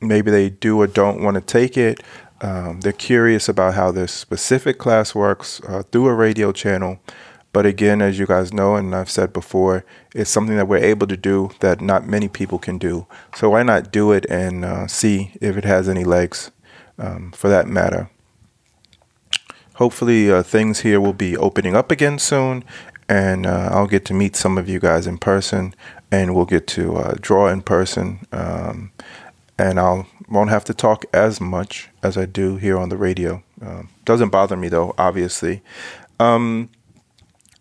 maybe 0.00 0.30
they 0.30 0.50
do 0.50 0.80
or 0.80 0.86
don't 0.86 1.22
want 1.22 1.34
to 1.34 1.40
take 1.40 1.76
it. 1.76 2.02
Um, 2.40 2.80
they're 2.80 2.92
curious 2.92 3.48
about 3.48 3.74
how 3.74 3.92
this 3.92 4.12
specific 4.12 4.78
class 4.78 5.14
works 5.14 5.60
uh, 5.68 5.82
through 5.90 6.08
a 6.08 6.14
radio 6.14 6.52
channel. 6.52 7.00
But 7.52 7.66
again, 7.66 8.00
as 8.00 8.18
you 8.18 8.26
guys 8.26 8.52
know, 8.52 8.76
and 8.76 8.94
I've 8.94 9.10
said 9.10 9.32
before, 9.32 9.84
it's 10.14 10.30
something 10.30 10.56
that 10.56 10.68
we're 10.68 10.78
able 10.78 11.08
to 11.08 11.16
do 11.16 11.50
that 11.60 11.80
not 11.80 12.06
many 12.06 12.28
people 12.28 12.58
can 12.58 12.78
do. 12.78 13.06
So 13.34 13.50
why 13.50 13.64
not 13.64 13.90
do 13.90 14.12
it 14.12 14.24
and 14.30 14.64
uh, 14.64 14.86
see 14.86 15.32
if 15.40 15.56
it 15.56 15.64
has 15.64 15.88
any 15.88 16.04
legs, 16.04 16.52
um, 17.00 17.32
for 17.32 17.48
that 17.48 17.66
matter 17.66 18.08
hopefully 19.74 20.30
uh, 20.30 20.42
things 20.42 20.80
here 20.80 21.00
will 21.00 21.14
be 21.14 21.36
opening 21.36 21.74
up 21.74 21.90
again 21.90 22.18
soon 22.18 22.62
and 23.08 23.46
uh, 23.46 23.70
I'll 23.72 23.88
get 23.88 24.04
to 24.06 24.14
meet 24.14 24.36
some 24.36 24.56
of 24.56 24.68
you 24.68 24.78
guys 24.78 25.06
in 25.06 25.18
person 25.18 25.74
and 26.12 26.34
we'll 26.34 26.44
get 26.46 26.66
to 26.68 26.96
uh, 26.96 27.14
draw 27.20 27.48
in 27.48 27.62
person 27.62 28.26
um, 28.30 28.92
and 29.58 29.80
I 29.80 30.06
won't 30.28 30.50
have 30.50 30.64
to 30.66 30.74
talk 30.74 31.04
as 31.12 31.40
much 31.40 31.88
as 32.02 32.16
I 32.16 32.24
do 32.24 32.56
here 32.56 32.78
on 32.78 32.88
the 32.88 32.96
radio. 32.96 33.42
Um, 33.60 33.90
doesn't 34.04 34.30
bother 34.30 34.56
me 34.56 34.68
though, 34.68 34.94
obviously. 34.96 35.62
Um, 36.18 36.70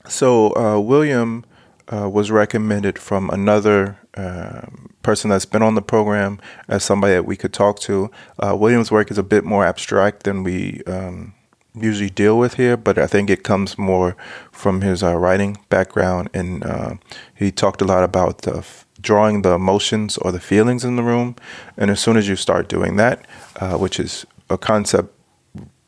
so 0.08 0.56
uh, 0.56 0.80
William 0.80 1.46
uh, 1.92 2.10
was 2.10 2.32
recommended 2.32 3.00
from 3.00 3.30
another 3.30 3.98
um, 4.16 4.90
person 5.02 5.30
that's 5.30 5.46
been 5.46 5.62
on 5.62 5.76
the 5.76 5.82
program 5.82 6.40
as 6.68 6.84
somebody 6.84 7.14
that 7.14 7.26
we 7.26 7.36
could 7.36 7.54
talk 7.54 7.80
to. 7.80 8.12
Uh, 8.38 8.56
William's 8.56 8.92
work 8.92 9.12
is 9.12 9.18
a 9.18 9.24
bit 9.24 9.44
more 9.44 9.66
abstract 9.66 10.24
than 10.24 10.44
we 10.44 10.82
um, 10.86 11.34
usually 11.74 12.10
deal 12.10 12.38
with 12.38 12.56
here, 12.56 12.78
but 12.78 12.98
I 12.98 13.08
think 13.08 13.30
it 13.30 13.44
comes 13.44 13.78
more 13.78 14.16
from 14.52 14.82
his 14.82 15.04
uh, 15.04 15.16
writing 15.16 15.58
background. 15.70 16.30
And 16.34 16.64
uh, 16.64 16.96
he 17.36 17.52
talked 17.52 17.82
a 17.82 17.86
lot 17.86 18.04
about 18.04 18.48
f- 18.48 18.86
drawing 19.02 19.42
the 19.42 19.54
emotions 19.54 20.18
or 20.18 20.32
the 20.32 20.40
feelings 20.40 20.84
in 20.84 20.96
the 20.96 21.04
room. 21.04 21.36
And 21.78 21.90
as 21.90 22.00
soon 22.00 22.18
as 22.18 22.28
you 22.28 22.36
start 22.36 22.68
doing 22.68 22.98
that, 22.98 23.26
uh, 23.58 23.78
which 23.78 24.00
is 24.00 24.26
a 24.50 24.58
concept 24.58 25.14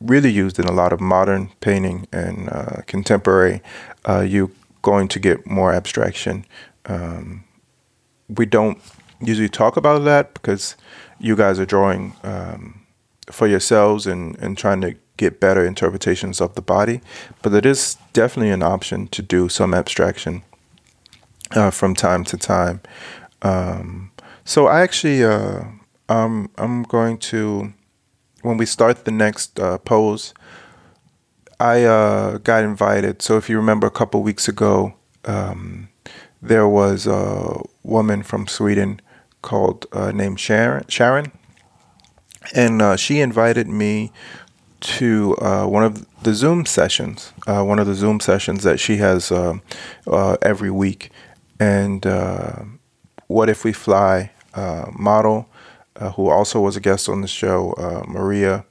really 0.00 0.30
used 0.30 0.58
in 0.58 0.64
a 0.64 0.72
lot 0.72 0.92
of 0.92 1.00
modern 1.00 1.50
painting 1.60 2.08
and 2.12 2.48
uh, 2.50 2.82
contemporary, 2.86 3.62
uh, 4.08 4.20
you're 4.20 4.50
going 4.82 5.08
to 5.08 5.18
get 5.18 5.46
more 5.46 5.72
abstraction. 5.72 6.44
Um, 6.86 7.44
we 8.28 8.46
don't 8.46 8.78
usually 9.20 9.48
talk 9.48 9.76
about 9.76 10.04
that 10.04 10.34
because 10.34 10.76
you 11.18 11.36
guys 11.36 11.58
are 11.58 11.66
drawing 11.66 12.14
um, 12.24 12.84
for 13.30 13.46
yourselves 13.46 14.06
and, 14.06 14.36
and 14.38 14.58
trying 14.58 14.80
to 14.80 14.96
get 15.16 15.40
better 15.40 15.64
interpretations 15.64 16.40
of 16.40 16.54
the 16.54 16.62
body, 16.62 17.00
but 17.42 17.54
it 17.54 17.64
is 17.64 17.96
definitely 18.12 18.50
an 18.50 18.62
option 18.62 19.06
to 19.08 19.22
do 19.22 19.48
some 19.48 19.72
abstraction 19.74 20.42
uh, 21.52 21.70
from 21.70 21.94
time 21.94 22.24
to 22.24 22.36
time. 22.36 22.80
Um, 23.42 24.10
so 24.44 24.66
I 24.66 24.80
actually, 24.80 25.22
uh, 25.22 25.62
um, 26.08 26.50
I'm 26.56 26.82
going 26.82 27.18
to, 27.18 27.72
when 28.42 28.56
we 28.56 28.66
start 28.66 29.04
the 29.04 29.12
next 29.12 29.60
uh, 29.60 29.78
pose, 29.78 30.34
I 31.62 31.84
uh, 31.84 32.38
got 32.38 32.64
invited. 32.64 33.22
So 33.22 33.36
if 33.36 33.48
you 33.48 33.56
remember 33.56 33.86
a 33.86 33.90
couple 33.90 34.20
weeks 34.24 34.48
ago, 34.48 34.94
um, 35.24 35.90
there 36.42 36.66
was 36.66 37.06
a 37.06 37.62
woman 37.84 38.24
from 38.24 38.48
Sweden 38.48 39.00
called 39.42 39.86
uh, 39.92 40.10
named 40.10 40.40
Sharon, 40.40 40.84
Sharon, 40.88 41.30
and 42.52 42.82
uh, 42.82 42.96
she 42.96 43.20
invited 43.20 43.68
me 43.68 44.10
to 44.80 45.36
uh, 45.36 45.64
one 45.66 45.84
of 45.84 46.04
the 46.24 46.34
Zoom 46.34 46.66
sessions, 46.66 47.32
uh, 47.46 47.62
one 47.62 47.78
of 47.78 47.86
the 47.86 47.94
Zoom 47.94 48.18
sessions 48.18 48.64
that 48.64 48.80
she 48.80 48.96
has 48.96 49.30
uh, 49.30 49.58
uh 50.08 50.36
every 50.42 50.72
week. 50.72 51.10
And 51.60 52.04
What 53.28 53.48
If 53.48 53.62
We 53.62 53.72
Fly 53.72 54.32
model, 54.98 55.48
who 56.16 56.28
also 56.28 56.58
was 56.58 56.76
a 56.76 56.80
guest 56.80 57.08
on 57.08 57.20
the 57.20 57.28
show, 57.28 57.74
Maria, 58.08 58.64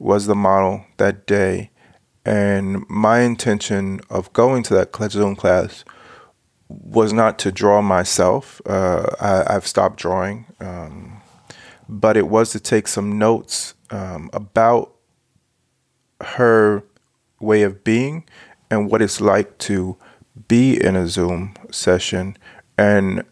was 0.00 0.26
the 0.26 0.34
model 0.34 0.84
that 0.96 1.24
day. 1.28 1.70
And 2.24 2.88
my 2.88 3.20
intention 3.20 4.00
of 4.08 4.32
going 4.32 4.62
to 4.64 4.74
that 4.74 4.94
Zoom 5.10 5.34
class 5.34 5.84
was 6.68 7.12
not 7.12 7.38
to 7.40 7.52
draw 7.52 7.82
myself. 7.82 8.60
I, 8.66 9.44
have 9.48 9.66
stopped 9.66 9.98
drawing. 9.98 10.46
Um, 10.60 11.20
but 11.88 12.16
it 12.16 12.28
was 12.28 12.50
to 12.52 12.60
take 12.60 12.88
some 12.88 13.18
notes 13.18 13.74
um, 13.90 14.30
about 14.32 14.94
her 16.20 16.84
way 17.40 17.62
of 17.62 17.82
being 17.84 18.24
and 18.70 18.90
what 18.90 19.02
it's 19.02 19.20
like 19.20 19.58
to 19.58 19.96
be 20.48 20.82
in 20.82 20.96
a 20.96 21.06
Zoom 21.06 21.54
session 21.70 22.36
and 22.78 23.24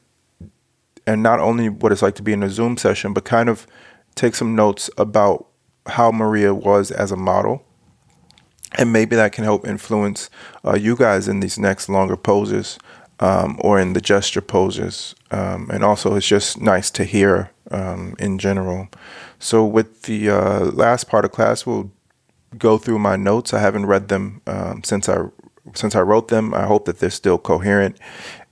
and 1.07 1.23
not 1.23 1.41
only 1.41 1.69
what 1.69 1.93
it's 1.93 2.03
like 2.03 2.15
to 2.17 2.23
be 2.23 2.33
in 2.33 2.43
a 2.43 2.51
Zoom 2.51 2.77
session, 2.77 3.13
but 3.15 3.25
kind 3.25 3.49
of 3.49 3.67
take 4.15 4.35
some 4.35 4.55
notes 4.55 4.91
about 4.99 5.47
how 5.87 6.13
Maria 6.13 6.55
was 6.55 6.91
as 6.91 7.11
a 7.11 7.17
model 7.17 7.65
and 8.79 8.93
maybe 8.93 9.17
that 9.17 9.33
can 9.33 9.45
help 9.45 9.67
influence 9.67 10.31
uh, 10.65 10.77
you 10.77 10.97
guys 10.97 11.29
in 11.29 11.41
these 11.41 11.59
next 11.59 11.89
longer 11.89 12.17
poses 12.17 12.79
um, 13.21 13.59
or 13.61 13.79
in 13.79 13.93
the 13.93 14.01
gesture 14.01 14.41
poses. 14.41 15.15
Um, 15.31 15.71
and 15.71 15.85
also, 15.85 16.17
it's 16.17 16.27
just 16.27 16.61
nice 16.61 16.91
to 16.93 17.05
hear 17.05 17.51
um, 17.71 18.15
in 18.19 18.39
general. 18.39 18.89
So, 19.39 19.65
with 19.65 20.03
the 20.03 20.31
uh, 20.31 20.65
last 20.67 21.09
part 21.09 21.25
of 21.25 21.33
class, 21.33 21.67
we'll 21.67 21.93
go 22.59 22.79
through 22.79 22.99
my 22.99 23.17
notes. 23.17 23.55
I 23.55 23.61
haven't 23.61 23.87
read 23.87 24.09
them 24.09 24.41
um, 24.47 24.83
since 24.85 25.09
I 25.09 25.25
since 25.75 25.95
I 25.95 26.01
wrote 26.01 26.29
them. 26.29 26.55
I 26.55 26.65
hope 26.65 26.87
that 26.87 26.99
they're 26.99 27.11
still 27.11 27.39
coherent, 27.39 27.99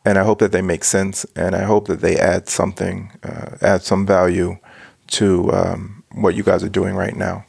and 0.04 0.18
I 0.18 0.24
hope 0.24 0.38
that 0.40 0.52
they 0.52 0.62
make 0.62 0.84
sense, 0.84 1.24
and 1.34 1.56
I 1.56 1.64
hope 1.64 1.88
that 1.88 2.00
they 2.00 2.16
add 2.16 2.48
something, 2.48 3.12
uh, 3.22 3.56
add 3.60 3.82
some 3.82 4.06
value 4.06 4.58
to 5.08 5.52
um, 5.52 6.04
what 6.12 6.34
you 6.34 6.42
guys 6.42 6.62
are 6.62 6.68
doing 6.68 6.94
right 6.94 7.16
now. 7.16 7.44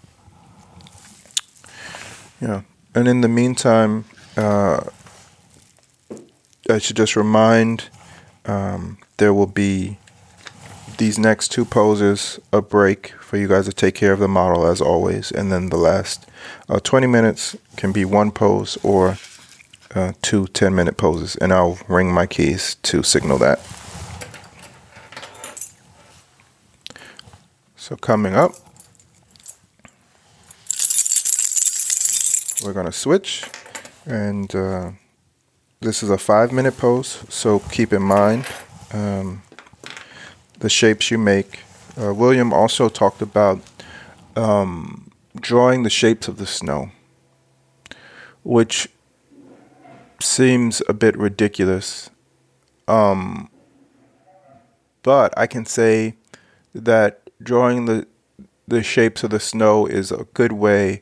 Yeah. 2.42 2.62
And 2.96 3.08
in 3.08 3.22
the 3.22 3.28
meantime, 3.28 4.06
uh, 4.38 4.82
I 6.70 6.78
should 6.78 6.96
just 6.96 7.16
remind 7.16 7.90
um, 8.46 8.98
there 9.18 9.34
will 9.34 9.48
be 9.48 9.98
these 10.98 11.18
next 11.18 11.50
two 11.50 11.64
poses 11.66 12.40
a 12.52 12.62
break 12.62 13.14
for 13.22 13.38
you 13.38 13.48
guys 13.48 13.66
to 13.66 13.74
take 13.74 13.96
care 13.96 14.12
of 14.12 14.20
the 14.20 14.28
model 14.28 14.66
as 14.66 14.82
always. 14.82 15.32
And 15.32 15.52
then 15.52 15.70
the 15.70 15.78
last 15.78 16.26
uh, 16.68 16.80
20 16.80 17.08
minutes 17.08 17.56
can 17.78 17.92
be 17.92 18.06
one 18.06 18.32
pose 18.32 18.78
or 18.84 19.18
uh, 19.96 20.14
two 20.22 20.48
10 20.48 20.76
minute 20.76 20.98
poses. 20.98 21.36
And 21.38 21.54
I'll 21.54 21.80
ring 21.88 22.12
my 22.12 22.26
keys 22.26 22.76
to 22.84 23.02
signal 23.04 23.38
that. 23.40 23.60
So 27.76 27.96
coming 27.96 28.36
up. 28.36 28.69
We're 32.64 32.74
going 32.74 32.86
to 32.86 32.92
switch 32.92 33.46
and 34.06 34.54
uh, 34.54 34.92
this 35.80 36.04
is 36.04 36.10
a 36.10 36.18
five 36.18 36.52
minute 36.52 36.78
pose 36.78 37.24
so 37.30 37.60
keep 37.60 37.94
in 37.94 38.02
mind 38.02 38.46
um, 38.92 39.42
the 40.60 40.70
shapes 40.70 41.10
you 41.12 41.18
make. 41.18 41.60
Uh, 42.00 42.14
william 42.14 42.52
also 42.52 42.90
talked 42.90 43.22
about 43.22 43.62
um, 44.36 45.10
drawing 45.40 45.84
the 45.84 45.90
shapes 45.90 46.28
of 46.28 46.38
the 46.38 46.46
snow 46.46 46.92
which 48.44 48.90
seems 50.22 50.82
a 50.90 50.94
bit 50.94 51.18
ridiculous 51.18 52.10
um, 52.88 53.50
but 55.02 55.34
i 55.38 55.48
can 55.48 55.66
say 55.66 56.16
that 56.74 57.30
drawing 57.42 57.86
the 57.86 58.06
the 58.68 58.84
shapes 58.84 59.24
of 59.24 59.32
the 59.32 59.40
snow 59.40 59.86
is 59.86 60.12
a 60.12 60.26
good 60.34 60.52
way 60.52 61.02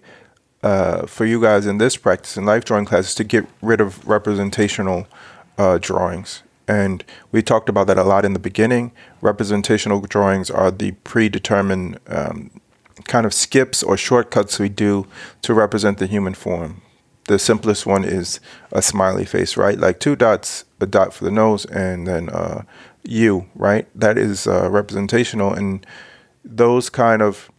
uh, 0.64 1.06
for 1.06 1.26
you 1.26 1.42
guys 1.42 1.66
in 1.66 1.78
this 1.78 1.98
practice 1.98 2.38
in 2.38 2.46
life 2.46 2.66
drawing 2.66 2.86
classes 2.86 3.16
to 3.16 3.24
get 3.24 3.46
rid 3.62 3.82
of 3.82 4.08
representational 4.08 5.08
uh, 5.58 5.78
drawings. 5.78 6.44
And 6.68 7.04
we 7.32 7.42
talked 7.42 7.70
about 7.70 7.88
that 7.88 7.98
a 7.98 8.04
lot 8.04 8.26
in 8.26 8.34
the 8.34 8.40
beginning. 8.40 8.92
Representational 9.22 10.02
drawings 10.02 10.50
are 10.50 10.70
the 10.70 10.92
predetermined 11.04 12.00
um, 12.08 12.60
kind 13.06 13.26
of 13.26 13.34
skips 13.34 13.84
or 13.84 13.96
shortcuts 13.96 14.60
we 14.60 14.70
do 14.70 15.08
to 15.44 15.54
represent 15.54 15.98
the 15.98 16.08
human 16.08 16.34
form. 16.34 16.82
The 17.28 17.40
simplest 17.40 17.86
one 17.86 18.04
is 18.04 18.40
a 18.72 18.82
smiley 18.82 19.26
face, 19.26 19.58
right? 19.58 19.78
Like 19.78 20.00
two 20.00 20.16
dots, 20.16 20.66
a 20.80 20.86
dot 20.86 21.14
for 21.14 21.24
the 21.24 21.32
nose, 21.32 21.66
and 21.66 22.08
then 22.08 22.30
uh, 22.30 22.64
you, 23.04 23.48
right? 23.56 23.88
That 23.96 24.18
is 24.18 24.48
uh, 24.48 24.70
representational. 24.70 25.54
And 25.54 25.86
those 26.44 26.90
kind 26.90 27.22
of 27.22 27.50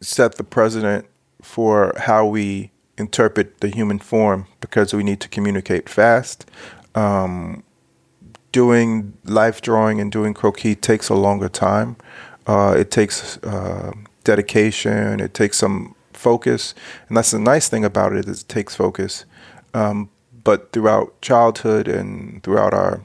set 0.00 0.36
the 0.36 0.44
precedent 0.44 1.06
for 1.42 1.92
how 1.96 2.26
we 2.26 2.70
interpret 2.96 3.60
the 3.60 3.68
human 3.68 3.98
form 3.98 4.46
because 4.60 4.92
we 4.92 5.02
need 5.02 5.20
to 5.20 5.28
communicate 5.28 5.88
fast. 5.88 6.50
Um, 6.94 7.62
doing 8.52 9.16
life 9.24 9.60
drawing 9.60 10.00
and 10.00 10.10
doing 10.10 10.34
croquis 10.34 10.74
takes 10.80 11.08
a 11.08 11.14
longer 11.14 11.48
time. 11.48 11.96
Uh, 12.46 12.74
it 12.76 12.90
takes 12.90 13.36
uh, 13.44 13.92
dedication. 14.24 15.20
It 15.20 15.34
takes 15.34 15.58
some 15.58 15.94
focus, 16.12 16.74
and 17.08 17.16
that's 17.16 17.30
the 17.30 17.38
nice 17.38 17.68
thing 17.68 17.84
about 17.84 18.12
it 18.12 18.26
is 18.28 18.42
it 18.42 18.48
takes 18.48 18.74
focus. 18.74 19.24
Um, 19.74 20.10
but 20.44 20.72
throughout 20.72 21.20
childhood 21.20 21.88
and 21.88 22.42
throughout 22.42 22.74
our 22.74 23.04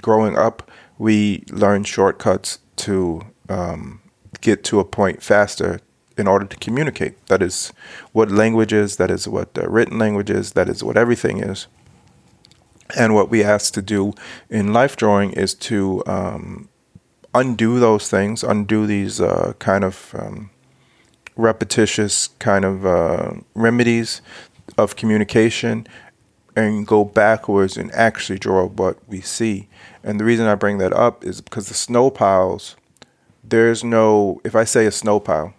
growing 0.00 0.36
up, 0.36 0.70
we 0.96 1.44
learn 1.50 1.84
shortcuts 1.84 2.58
to 2.76 3.22
um, 3.48 4.00
get 4.40 4.64
to 4.64 4.80
a 4.80 4.84
point 4.84 5.22
faster 5.22 5.80
in 6.18 6.26
order 6.26 6.44
to 6.44 6.56
communicate. 6.56 7.24
That 7.26 7.42
is 7.42 7.72
what 8.12 8.30
language 8.30 8.72
is, 8.72 8.96
that 8.96 9.10
is 9.10 9.28
what 9.28 9.56
written 9.56 9.98
language 9.98 10.30
is, 10.30 10.52
that 10.52 10.68
is 10.68 10.82
what 10.82 10.96
everything 10.96 11.42
is. 11.42 11.66
And 12.96 13.14
what 13.14 13.30
we 13.30 13.44
ask 13.44 13.72
to 13.74 13.82
do 13.82 14.14
in 14.48 14.72
life 14.72 14.96
drawing 14.96 15.32
is 15.32 15.54
to 15.54 16.02
um, 16.06 16.68
undo 17.34 17.78
those 17.78 18.08
things, 18.08 18.42
undo 18.42 18.86
these 18.86 19.20
uh, 19.20 19.52
kind 19.58 19.84
of 19.84 20.14
um, 20.18 20.50
repetitious 21.36 22.28
kind 22.38 22.64
of 22.64 22.86
uh, 22.86 23.32
remedies 23.54 24.20
of 24.76 24.96
communication 24.96 25.86
and 26.56 26.86
go 26.86 27.04
backwards 27.04 27.76
and 27.76 27.92
actually 27.92 28.38
draw 28.38 28.66
what 28.66 28.96
we 29.08 29.20
see. 29.20 29.68
And 30.02 30.18
the 30.18 30.24
reason 30.24 30.46
I 30.46 30.54
bring 30.54 30.78
that 30.78 30.92
up 30.92 31.24
is 31.24 31.40
because 31.40 31.68
the 31.68 31.74
snow 31.74 32.10
piles, 32.10 32.74
there's 33.44 33.84
no, 33.84 34.40
if 34.44 34.56
I 34.56 34.64
say 34.64 34.86
a 34.86 34.90
snow 34.90 35.20
pile, 35.20 35.54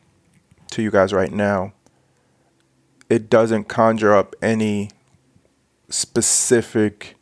to 0.71 0.81
you 0.81 0.91
guys 0.91 1.13
right 1.13 1.31
now, 1.31 1.73
it 3.09 3.29
doesn't 3.29 3.65
conjure 3.65 4.13
up 4.13 4.35
any 4.41 4.89
specific 5.89 7.15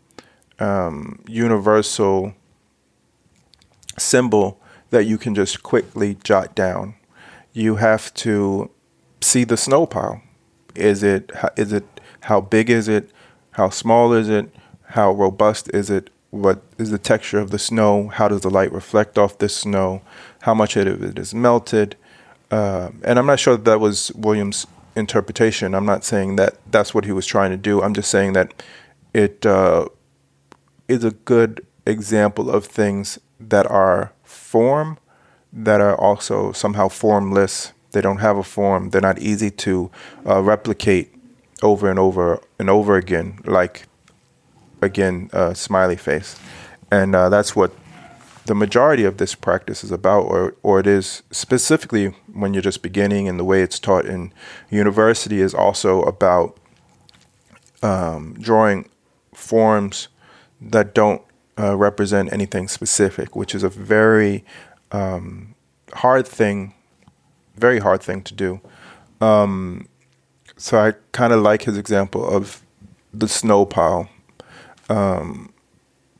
um, 0.59 1.23
universal 1.27 2.33
symbol 3.97 4.59
that 4.89 5.05
you 5.05 5.17
can 5.17 5.35
just 5.35 5.63
quickly 5.63 6.17
jot 6.23 6.55
down. 6.55 6.95
You 7.53 7.77
have 7.77 8.13
to 8.15 8.69
see 9.21 9.43
the 9.43 9.57
snow 9.57 9.85
pile. 9.85 10.21
Is 10.75 11.01
it 11.01 11.31
is 11.55 11.73
it 11.73 11.85
how 12.21 12.41
big 12.41 12.69
is 12.69 12.87
it? 12.87 13.11
How 13.51 13.69
small 13.69 14.13
is 14.13 14.29
it? 14.29 14.53
How 14.89 15.11
robust 15.11 15.69
is 15.73 15.89
it? 15.89 16.09
What 16.29 16.61
is 16.77 16.91
the 16.91 16.97
texture 16.97 17.39
of 17.39 17.51
the 17.51 17.59
snow? 17.59 18.09
How 18.09 18.27
does 18.27 18.41
the 18.41 18.49
light 18.49 18.71
reflect 18.71 19.17
off 19.17 19.37
this 19.37 19.55
snow? 19.55 20.01
How 20.41 20.53
much 20.53 20.75
of 20.75 21.01
it 21.03 21.17
is 21.17 21.33
melted? 21.33 21.95
Uh, 22.51 22.89
and 23.03 23.19
I'm 23.19 23.25
not 23.25 23.39
sure 23.39 23.55
that, 23.57 23.65
that 23.65 23.79
was 23.79 24.11
Williams' 24.13 24.67
interpretation. 24.95 25.73
I'm 25.73 25.85
not 25.85 26.03
saying 26.03 26.37
that 26.37 26.57
that's 26.71 26.93
what 26.93 27.05
he 27.05 27.11
was 27.11 27.25
trying 27.25 27.51
to 27.51 27.57
do. 27.57 27.81
I'm 27.81 27.93
just 27.93 28.09
saying 28.09 28.33
that 28.33 28.63
it 29.13 29.45
uh, 29.45 29.87
is 30.87 31.03
a 31.03 31.11
good 31.11 31.65
example 31.85 32.49
of 32.49 32.65
things 32.65 33.19
that 33.39 33.69
are 33.69 34.11
form 34.23 34.97
that 35.53 35.81
are 35.81 35.99
also 35.99 36.51
somehow 36.51 36.87
formless. 36.87 37.73
They 37.91 38.01
don't 38.01 38.17
have 38.17 38.37
a 38.37 38.43
form. 38.43 38.89
They're 38.89 39.01
not 39.01 39.19
easy 39.19 39.49
to 39.51 39.91
uh, 40.25 40.41
replicate 40.41 41.13
over 41.63 41.89
and 41.89 41.97
over 41.97 42.41
and 42.59 42.69
over 42.69 42.95
again, 42.95 43.39
like 43.45 43.87
again, 44.81 45.29
uh, 45.33 45.53
smiley 45.53 45.95
face. 45.95 46.37
And 46.91 47.15
uh, 47.15 47.29
that's 47.29 47.55
what 47.55 47.71
the 48.45 48.55
majority 48.55 49.03
of 49.03 49.17
this 49.17 49.35
practice 49.35 49.83
is 49.83 49.91
about, 49.91 50.21
or, 50.21 50.55
or 50.63 50.79
it 50.79 50.87
is 50.87 51.23
specifically 51.31 52.13
when 52.37 52.53
you're 52.53 52.61
just 52.61 52.81
beginning 52.81 53.27
and 53.27 53.39
the 53.39 53.43
way 53.43 53.61
it's 53.61 53.79
taught 53.79 54.05
in 54.05 54.31
university 54.69 55.41
is 55.41 55.53
also 55.53 56.01
about 56.03 56.57
um, 57.81 58.35
drawing 58.39 58.89
forms 59.33 60.07
that 60.61 60.93
don't 60.93 61.21
uh, 61.59 61.75
represent 61.75 62.31
anything 62.31 62.67
specific, 62.67 63.35
which 63.35 63.55
is 63.55 63.63
a 63.63 63.69
very 63.69 64.45
um, 64.91 65.55
hard 65.93 66.27
thing, 66.27 66.73
very 67.55 67.79
hard 67.79 68.01
thing 68.01 68.21
to 68.21 68.33
do. 68.33 68.61
Um, 69.21 69.87
so 70.57 70.79
I 70.79 70.93
kind 71.11 71.33
of 71.33 71.41
like 71.41 71.63
his 71.63 71.77
example 71.77 72.27
of 72.27 72.61
the 73.13 73.27
snow 73.27 73.65
pile. 73.65 74.09
Um, 74.89 75.53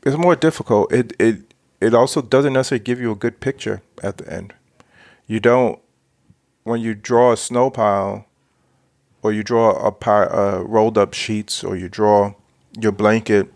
it's 0.04 0.16
more 0.16 0.36
difficult. 0.36 0.92
It 0.92 1.12
it 1.18 1.54
it 1.80 1.94
also 1.94 2.22
doesn't 2.22 2.52
necessarily 2.52 2.84
give 2.84 3.00
you 3.00 3.12
a 3.12 3.16
good 3.16 3.40
picture 3.40 3.82
at 4.02 4.18
the 4.18 4.32
end. 4.32 4.54
You 5.26 5.40
don't 5.40 5.78
when 6.68 6.80
you 6.80 6.94
draw 6.94 7.32
a 7.32 7.36
snow 7.36 7.70
pile 7.70 8.26
or 9.22 9.32
you 9.32 9.42
draw 9.42 9.70
a 9.84 9.90
pile, 9.90 10.28
uh, 10.32 10.62
rolled 10.62 10.96
up 10.96 11.14
sheets 11.14 11.64
or 11.64 11.76
you 11.76 11.88
draw 11.88 12.34
your 12.78 12.92
blanket 12.92 13.52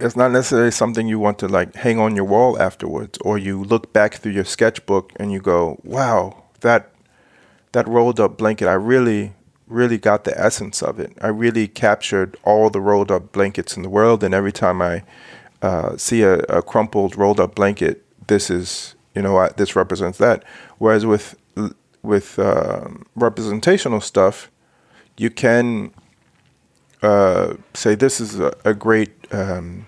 it's 0.00 0.14
not 0.14 0.30
necessarily 0.30 0.70
something 0.70 1.08
you 1.08 1.18
want 1.18 1.38
to 1.40 1.48
like 1.48 1.74
hang 1.74 1.98
on 1.98 2.14
your 2.14 2.24
wall 2.24 2.60
afterwards 2.62 3.18
or 3.22 3.36
you 3.36 3.62
look 3.62 3.92
back 3.92 4.14
through 4.14 4.32
your 4.32 4.44
sketchbook 4.44 5.12
and 5.16 5.32
you 5.32 5.40
go 5.40 5.78
wow 5.82 6.44
that 6.60 6.92
that 7.72 7.86
rolled 7.88 8.20
up 8.20 8.38
blanket 8.38 8.68
i 8.68 8.72
really 8.72 9.34
really 9.68 9.98
got 9.98 10.24
the 10.24 10.38
essence 10.40 10.82
of 10.82 10.98
it. 10.98 11.12
I 11.20 11.28
really 11.28 11.68
captured 11.68 12.36
all 12.42 12.70
the 12.70 12.80
rolled 12.80 13.10
up 13.10 13.32
blankets 13.32 13.76
in 13.76 13.82
the 13.82 13.88
world 13.88 14.24
and 14.24 14.34
every 14.34 14.52
time 14.52 14.82
i 14.82 15.02
uh, 15.60 15.96
see 15.96 16.22
a, 16.22 16.38
a, 16.48 16.62
crumpled, 16.62 17.16
rolled 17.16 17.40
up 17.40 17.56
blanket, 17.56 18.04
this 18.28 18.48
is, 18.48 18.94
you 19.14 19.22
know, 19.22 19.32
what 19.34 19.56
this 19.56 19.74
represents 19.76 20.18
that. 20.18 20.44
Whereas 20.78 21.06
with 21.06 21.36
with 22.02 22.38
uh, 22.38 22.88
representational 23.16 24.00
stuff, 24.00 24.50
you 25.16 25.30
can 25.30 25.92
uh, 27.02 27.54
say 27.74 27.94
this 27.94 28.20
is 28.20 28.38
a, 28.38 28.54
a 28.64 28.74
great 28.74 29.10
um, 29.32 29.86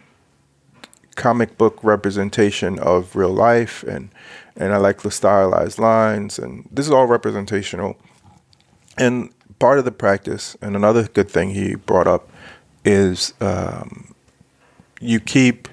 comic 1.16 1.58
book 1.58 1.78
representation 1.82 2.78
of 2.78 3.14
real 3.16 3.32
life, 3.32 3.82
and 3.84 4.10
and 4.56 4.72
I 4.72 4.78
like 4.78 5.02
the 5.02 5.10
stylized 5.10 5.78
lines, 5.78 6.38
and 6.38 6.68
this 6.70 6.86
is 6.86 6.92
all 6.92 7.06
representational. 7.06 7.96
And 8.98 9.30
part 9.58 9.78
of 9.78 9.84
the 9.84 9.92
practice, 9.92 10.56
and 10.60 10.76
another 10.76 11.04
good 11.04 11.30
thing 11.30 11.50
he 11.50 11.74
brought 11.74 12.06
up 12.06 12.30
is 12.84 13.34
um, 13.40 14.14
you 15.00 15.20
keep 15.20 15.68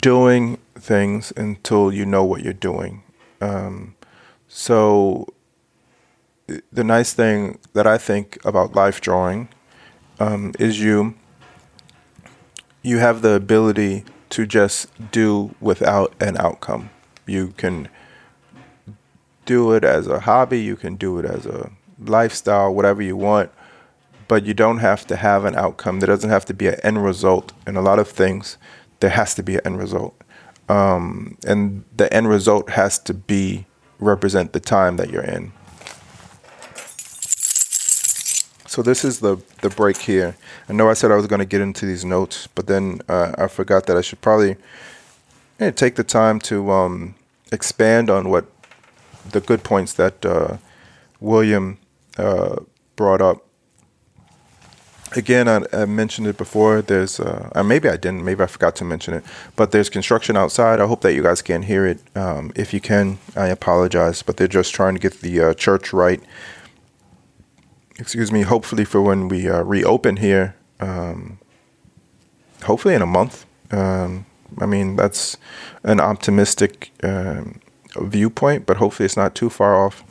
doing 0.00 0.58
things 0.80 1.32
until 1.36 1.92
you 1.92 2.04
know 2.04 2.24
what 2.24 2.42
you're 2.42 2.52
doing. 2.52 3.02
Um, 3.40 3.94
so 4.48 5.26
the 6.72 6.84
nice 6.84 7.12
thing 7.12 7.58
that 7.72 7.86
I 7.86 7.98
think 7.98 8.38
about 8.44 8.74
life 8.74 9.00
drawing 9.00 9.48
um, 10.18 10.52
is 10.58 10.80
you 10.80 11.14
you 12.82 12.98
have 12.98 13.22
the 13.22 13.32
ability 13.32 14.04
to 14.30 14.46
just 14.46 14.88
do 15.10 15.54
without 15.60 16.14
an 16.20 16.36
outcome. 16.38 16.90
You 17.26 17.48
can 17.48 17.88
do 19.44 19.72
it 19.72 19.84
as 19.84 20.06
a 20.06 20.20
hobby, 20.20 20.60
you 20.60 20.76
can 20.76 20.96
do 20.96 21.18
it 21.18 21.24
as 21.24 21.44
a 21.46 21.70
lifestyle, 21.98 22.74
whatever 22.74 23.02
you 23.02 23.16
want, 23.16 23.50
but 24.28 24.46
you 24.46 24.54
don't 24.54 24.78
have 24.78 25.06
to 25.08 25.16
have 25.16 25.44
an 25.44 25.56
outcome. 25.56 26.00
There 26.00 26.06
doesn't 26.06 26.30
have 26.30 26.44
to 26.46 26.54
be 26.54 26.68
an 26.68 26.80
end 26.82 27.04
result. 27.04 27.52
In 27.66 27.76
a 27.76 27.82
lot 27.82 27.98
of 27.98 28.08
things, 28.08 28.56
there 29.00 29.10
has 29.10 29.34
to 29.34 29.42
be 29.42 29.56
an 29.56 29.62
end 29.64 29.78
result. 29.78 30.14
Um, 30.70 31.36
and 31.44 31.84
the 31.96 32.12
end 32.14 32.28
result 32.28 32.70
has 32.70 32.98
to 33.00 33.12
be 33.12 33.66
represent 33.98 34.52
the 34.52 34.60
time 34.60 34.96
that 34.98 35.10
you're 35.10 35.24
in. 35.24 35.52
So 38.68 38.82
this 38.82 39.04
is 39.04 39.18
the 39.18 39.38
the 39.62 39.70
break 39.70 39.96
here. 39.96 40.36
I 40.68 40.72
know 40.72 40.88
I 40.88 40.94
said 40.94 41.10
I 41.10 41.16
was 41.16 41.26
going 41.26 41.40
to 41.40 41.44
get 41.44 41.60
into 41.60 41.86
these 41.86 42.04
notes, 42.04 42.46
but 42.54 42.68
then 42.68 43.00
uh, 43.08 43.32
I 43.36 43.48
forgot 43.48 43.86
that 43.86 43.96
I 43.96 44.00
should 44.00 44.20
probably 44.20 44.56
yeah, 45.58 45.72
take 45.72 45.96
the 45.96 46.04
time 46.04 46.38
to 46.50 46.70
um, 46.70 47.16
expand 47.50 48.08
on 48.08 48.28
what 48.28 48.46
the 49.28 49.40
good 49.40 49.64
points 49.64 49.94
that 49.94 50.24
uh, 50.24 50.58
William 51.18 51.78
uh, 52.16 52.60
brought 52.94 53.20
up. 53.20 53.44
Again, 55.16 55.48
I, 55.48 55.62
I, 55.72 55.86
mentioned 55.86 56.28
it 56.28 56.36
before. 56.36 56.82
There's, 56.82 57.18
uh, 57.18 57.62
maybe 57.64 57.88
I 57.88 57.96
didn't, 57.96 58.24
maybe 58.24 58.44
I 58.44 58.46
forgot 58.46 58.76
to 58.76 58.84
mention 58.84 59.12
it, 59.14 59.24
but 59.56 59.72
there's 59.72 59.90
construction 59.90 60.36
outside. 60.36 60.80
I 60.80 60.86
hope 60.86 61.00
that 61.00 61.14
you 61.14 61.22
guys 61.22 61.42
can 61.42 61.62
hear 61.62 61.84
it. 61.84 61.98
Um, 62.16 62.52
if 62.54 62.72
you 62.72 62.80
can, 62.80 63.18
I 63.34 63.48
apologize, 63.48 64.22
but 64.22 64.36
they're 64.36 64.46
just 64.46 64.72
trying 64.72 64.94
to 64.94 65.00
get 65.00 65.20
the 65.20 65.40
uh, 65.40 65.54
church 65.54 65.92
right. 65.92 66.20
Excuse 67.98 68.30
me. 68.30 68.42
Hopefully, 68.42 68.84
for 68.84 69.02
when 69.02 69.28
we 69.28 69.48
uh, 69.48 69.62
reopen 69.62 70.18
here, 70.18 70.54
um, 70.78 71.38
hopefully 72.62 72.94
in 72.94 73.02
a 73.02 73.06
month. 73.06 73.46
Um, 73.72 74.26
I 74.58 74.66
mean, 74.66 74.96
that's 74.96 75.36
an 75.82 76.00
optimistic 76.00 76.92
um, 77.02 77.60
viewpoint, 77.96 78.66
but 78.66 78.78
hopefully 78.78 79.04
it's 79.06 79.16
not 79.16 79.34
too 79.34 79.50
far 79.50 79.74
off. 79.76 80.04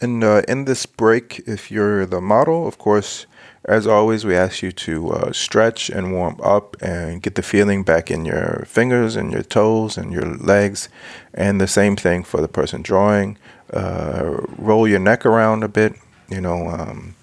And 0.00 0.22
uh, 0.22 0.42
in 0.46 0.66
this 0.66 0.84
break, 0.84 1.42
if 1.46 1.70
you're 1.70 2.04
the 2.04 2.20
model, 2.20 2.68
of 2.68 2.78
course, 2.78 3.26
as 3.64 3.86
always, 3.86 4.24
we 4.24 4.36
ask 4.36 4.62
you 4.62 4.70
to 4.70 5.10
uh, 5.10 5.32
stretch 5.32 5.90
and 5.90 6.12
warm 6.12 6.38
up 6.42 6.76
and 6.80 7.20
get 7.20 7.34
the 7.34 7.42
feeling 7.42 7.82
back 7.82 8.10
in 8.10 8.24
your 8.24 8.64
fingers 8.66 9.16
and 9.16 9.32
your 9.32 9.42
toes 9.42 9.96
and 9.98 10.12
your 10.12 10.24
legs. 10.36 10.88
And 11.34 11.60
the 11.60 11.66
same 11.66 11.96
thing 11.96 12.22
for 12.22 12.40
the 12.40 12.48
person 12.48 12.82
drawing. 12.82 13.38
Uh, 13.72 14.36
roll 14.56 14.86
your 14.86 15.00
neck 15.00 15.26
around 15.26 15.64
a 15.64 15.68
bit, 15.68 15.94
you 16.28 16.40
know, 16.40 16.68
um, 16.68 17.16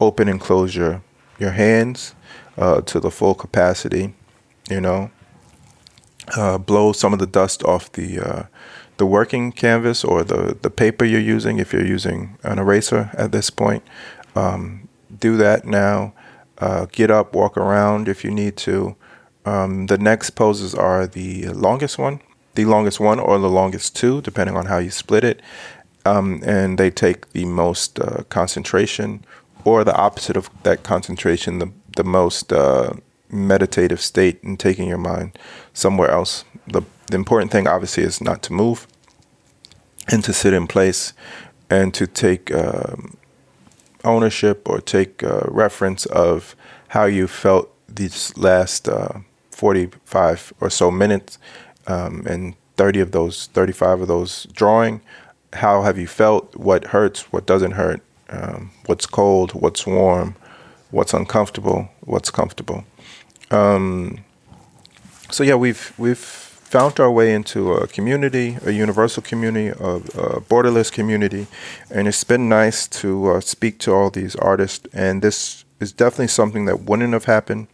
open 0.00 0.28
and 0.28 0.40
close 0.40 0.76
your, 0.76 1.02
your 1.40 1.50
hands 1.50 2.14
uh, 2.56 2.80
to 2.82 3.00
the 3.00 3.10
full 3.10 3.34
capacity, 3.34 4.14
you 4.70 4.80
know. 4.80 5.10
Uh, 6.36 6.58
blow 6.58 6.92
some 6.92 7.12
of 7.12 7.18
the 7.18 7.26
dust 7.26 7.64
off 7.64 7.90
the 7.92 8.20
uh, 8.20 8.42
the 8.98 9.06
working 9.06 9.52
canvas 9.52 10.04
or 10.04 10.22
the, 10.22 10.56
the 10.60 10.70
paper 10.70 11.04
you're 11.04 11.20
using, 11.20 11.58
if 11.58 11.72
you're 11.72 11.86
using 11.86 12.36
an 12.42 12.58
eraser 12.58 13.10
at 13.14 13.32
this 13.32 13.50
point, 13.50 13.82
um, 14.36 14.88
do 15.18 15.36
that 15.36 15.64
now. 15.64 16.12
Uh, 16.58 16.86
get 16.90 17.10
up, 17.10 17.34
walk 17.34 17.56
around 17.56 18.08
if 18.08 18.24
you 18.24 18.30
need 18.30 18.56
to. 18.56 18.96
Um, 19.46 19.86
the 19.86 19.96
next 19.96 20.30
poses 20.30 20.74
are 20.74 21.06
the 21.06 21.48
longest 21.50 21.98
one, 21.98 22.20
the 22.56 22.64
longest 22.64 22.98
one 22.98 23.20
or 23.20 23.38
the 23.38 23.48
longest 23.48 23.94
two, 23.94 24.20
depending 24.20 24.56
on 24.56 24.66
how 24.66 24.78
you 24.78 24.90
split 24.90 25.24
it. 25.24 25.40
Um, 26.04 26.42
and 26.44 26.76
they 26.76 26.90
take 26.90 27.30
the 27.30 27.44
most 27.44 28.00
uh, 28.00 28.24
concentration, 28.28 29.24
or 29.64 29.84
the 29.84 29.94
opposite 29.94 30.36
of 30.36 30.50
that 30.62 30.82
concentration, 30.82 31.58
the, 31.58 31.70
the 31.96 32.04
most 32.04 32.52
uh, 32.52 32.94
meditative 33.30 34.00
state, 34.00 34.42
and 34.42 34.58
taking 34.58 34.88
your 34.88 34.98
mind 34.98 35.38
somewhere 35.72 36.10
else. 36.10 36.44
The 36.72 36.82
the 37.06 37.16
important 37.16 37.50
thing, 37.50 37.66
obviously, 37.66 38.02
is 38.02 38.20
not 38.20 38.42
to 38.42 38.52
move 38.52 38.86
and 40.08 40.22
to 40.24 40.32
sit 40.32 40.52
in 40.52 40.66
place 40.66 41.12
and 41.70 41.92
to 41.94 42.06
take 42.06 42.52
um, 42.54 43.16
ownership 44.04 44.68
or 44.68 44.80
take 44.80 45.22
uh, 45.22 45.42
reference 45.46 46.06
of 46.06 46.54
how 46.88 47.04
you 47.04 47.26
felt 47.26 47.70
these 47.88 48.36
last 48.36 48.88
uh, 48.88 49.20
45 49.50 50.52
or 50.60 50.70
so 50.70 50.90
minutes 50.90 51.38
um, 51.86 52.24
and 52.26 52.54
30 52.76 53.00
of 53.00 53.12
those 53.12 53.46
35 53.48 54.02
of 54.02 54.08
those 54.08 54.44
drawing. 54.52 55.00
How 55.54 55.82
have 55.82 55.98
you 55.98 56.06
felt? 56.06 56.54
What 56.56 56.88
hurts? 56.88 57.32
What 57.32 57.46
doesn't 57.46 57.72
hurt? 57.72 58.02
Um, 58.28 58.70
what's 58.86 59.06
cold? 59.06 59.52
What's 59.52 59.86
warm? 59.86 60.36
What's 60.90 61.14
uncomfortable? 61.14 61.88
What's 62.00 62.30
comfortable? 62.30 62.84
Um, 63.50 64.24
so 65.30 65.42
yeah 65.42 65.54
we've 65.54 65.92
we've 65.98 66.47
found 66.68 67.00
our 67.00 67.10
way 67.10 67.34
into 67.34 67.72
a 67.72 67.86
community, 67.86 68.58
a 68.64 68.72
universal 68.72 69.22
community, 69.22 69.68
a, 69.68 69.94
a 69.96 70.40
borderless 70.40 70.92
community, 70.92 71.46
and 71.90 72.06
it's 72.06 72.24
been 72.24 72.48
nice 72.48 72.86
to 72.86 73.30
uh, 73.30 73.40
speak 73.40 73.78
to 73.78 73.92
all 73.92 74.10
these 74.10 74.36
artists. 74.36 74.86
And 74.92 75.22
this 75.22 75.64
is 75.80 75.92
definitely 75.92 76.28
something 76.28 76.66
that 76.66 76.82
wouldn't 76.82 77.14
have 77.14 77.24
happened 77.24 77.68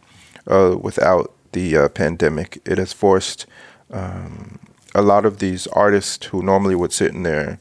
uh, 0.47 0.77
without 0.79 1.33
the 1.51 1.75
uh, 1.75 1.89
pandemic. 1.89 2.61
It 2.65 2.77
has 2.77 2.93
forced 2.93 3.45
um, 3.91 4.59
a 4.93 5.01
lot 5.01 5.25
of 5.25 5.39
these 5.39 5.67
artists 5.67 6.27
who 6.27 6.41
normally 6.41 6.75
would 6.75 6.93
sit 6.93 7.13
in 7.13 7.23
their 7.23 7.59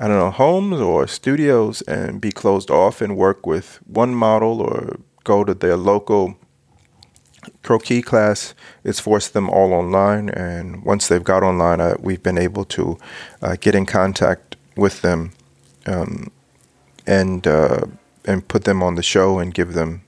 I 0.00 0.08
don't 0.08 0.18
know, 0.18 0.30
homes 0.30 0.80
or 0.80 1.06
studios 1.06 1.80
and 1.82 2.20
be 2.20 2.32
closed 2.32 2.68
off 2.68 3.00
and 3.00 3.16
work 3.16 3.46
with 3.46 3.78
one 3.86 4.12
model 4.12 4.60
or 4.60 4.98
go 5.22 5.44
to 5.44 5.54
their 5.54 5.76
local 5.76 6.36
croquis 7.64 8.02
class. 8.02 8.54
It's 8.84 9.00
forced 9.00 9.32
them 9.32 9.50
all 9.50 9.72
online 9.72 10.28
and 10.28 10.84
once 10.84 11.08
they've 11.08 11.24
got 11.24 11.42
online 11.42 11.80
uh, 11.80 11.96
we've 11.98 12.22
been 12.22 12.38
able 12.38 12.64
to 12.66 12.98
uh, 13.42 13.56
get 13.60 13.74
in 13.74 13.86
contact 13.86 14.56
with 14.76 15.02
them 15.02 15.32
um, 15.86 16.30
and 17.06 17.46
uh, 17.46 17.86
and 18.24 18.46
put 18.46 18.64
them 18.64 18.82
on 18.82 18.94
the 18.94 19.02
show 19.02 19.38
and 19.38 19.52
give 19.52 19.72
them 19.72 20.02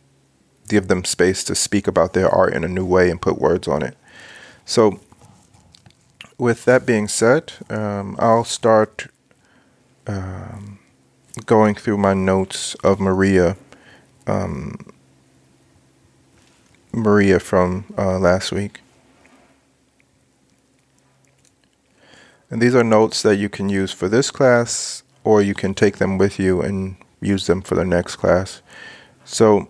give 0.68 0.88
them 0.88 1.04
space 1.04 1.44
to 1.44 1.54
speak 1.54 1.86
about 1.86 2.12
their 2.12 2.28
art 2.28 2.52
in 2.52 2.64
a 2.64 2.68
new 2.68 2.84
way 2.84 3.10
and 3.10 3.20
put 3.20 3.38
words 3.38 3.66
on 3.66 3.82
it. 3.82 3.96
So 4.64 5.00
with 6.38 6.64
that 6.66 6.86
being 6.86 7.08
said 7.08 7.52
um, 7.70 8.16
I'll 8.18 8.44
start 8.44 9.08
um, 10.06 10.78
going 11.44 11.74
through 11.74 11.98
my 11.98 12.14
notes 12.14 12.74
of 12.76 13.00
Maria 13.00 13.56
um, 14.26 14.92
Maria 16.96 17.38
from 17.38 17.84
uh, 17.96 18.18
last 18.18 18.50
week. 18.50 18.80
And 22.50 22.62
these 22.62 22.74
are 22.74 22.84
notes 22.84 23.22
that 23.22 23.36
you 23.36 23.48
can 23.48 23.68
use 23.68 23.92
for 23.92 24.08
this 24.08 24.30
class, 24.30 25.02
or 25.24 25.42
you 25.42 25.54
can 25.54 25.74
take 25.74 25.98
them 25.98 26.16
with 26.16 26.38
you 26.38 26.60
and 26.62 26.96
use 27.20 27.46
them 27.46 27.60
for 27.60 27.74
the 27.74 27.84
next 27.84 28.16
class. 28.16 28.62
So, 29.24 29.68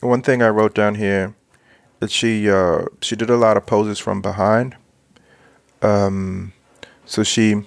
one 0.00 0.22
thing 0.22 0.42
I 0.42 0.48
wrote 0.48 0.74
down 0.74 0.94
here 0.94 1.34
that 2.00 2.10
she 2.10 2.50
uh, 2.50 2.86
she 3.02 3.16
did 3.16 3.30
a 3.30 3.36
lot 3.36 3.56
of 3.56 3.66
poses 3.66 3.98
from 3.98 4.22
behind. 4.22 4.76
Um, 5.82 6.52
so 7.04 7.22
she 7.22 7.66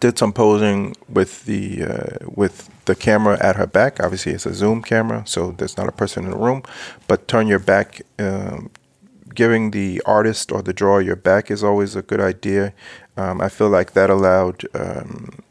did 0.00 0.18
some 0.18 0.32
posing 0.32 0.94
with 1.08 1.44
the 1.44 1.84
uh, 1.84 2.26
with 2.26 2.68
the 2.84 2.94
camera 2.94 3.38
at 3.40 3.56
her 3.56 3.66
back. 3.66 4.00
Obviously, 4.00 4.32
it's 4.32 4.46
a 4.46 4.54
zoom 4.54 4.82
camera, 4.82 5.22
so 5.26 5.52
there's 5.52 5.76
not 5.76 5.88
a 5.88 5.92
person 5.92 6.24
in 6.24 6.30
the 6.30 6.36
room. 6.36 6.62
But 7.06 7.28
turn 7.28 7.46
your 7.46 7.58
back. 7.58 8.02
Um, 8.18 8.70
giving 9.34 9.70
the 9.70 10.02
artist 10.04 10.50
or 10.50 10.62
the 10.62 10.72
drawer 10.72 11.00
your 11.00 11.14
back 11.14 11.48
is 11.48 11.62
always 11.62 11.94
a 11.94 12.02
good 12.02 12.20
idea. 12.20 12.72
Um, 13.16 13.40
I 13.40 13.48
feel 13.48 13.68
like 13.68 13.92
that 13.92 14.10
allowed. 14.10 14.64
Um, 14.74 15.44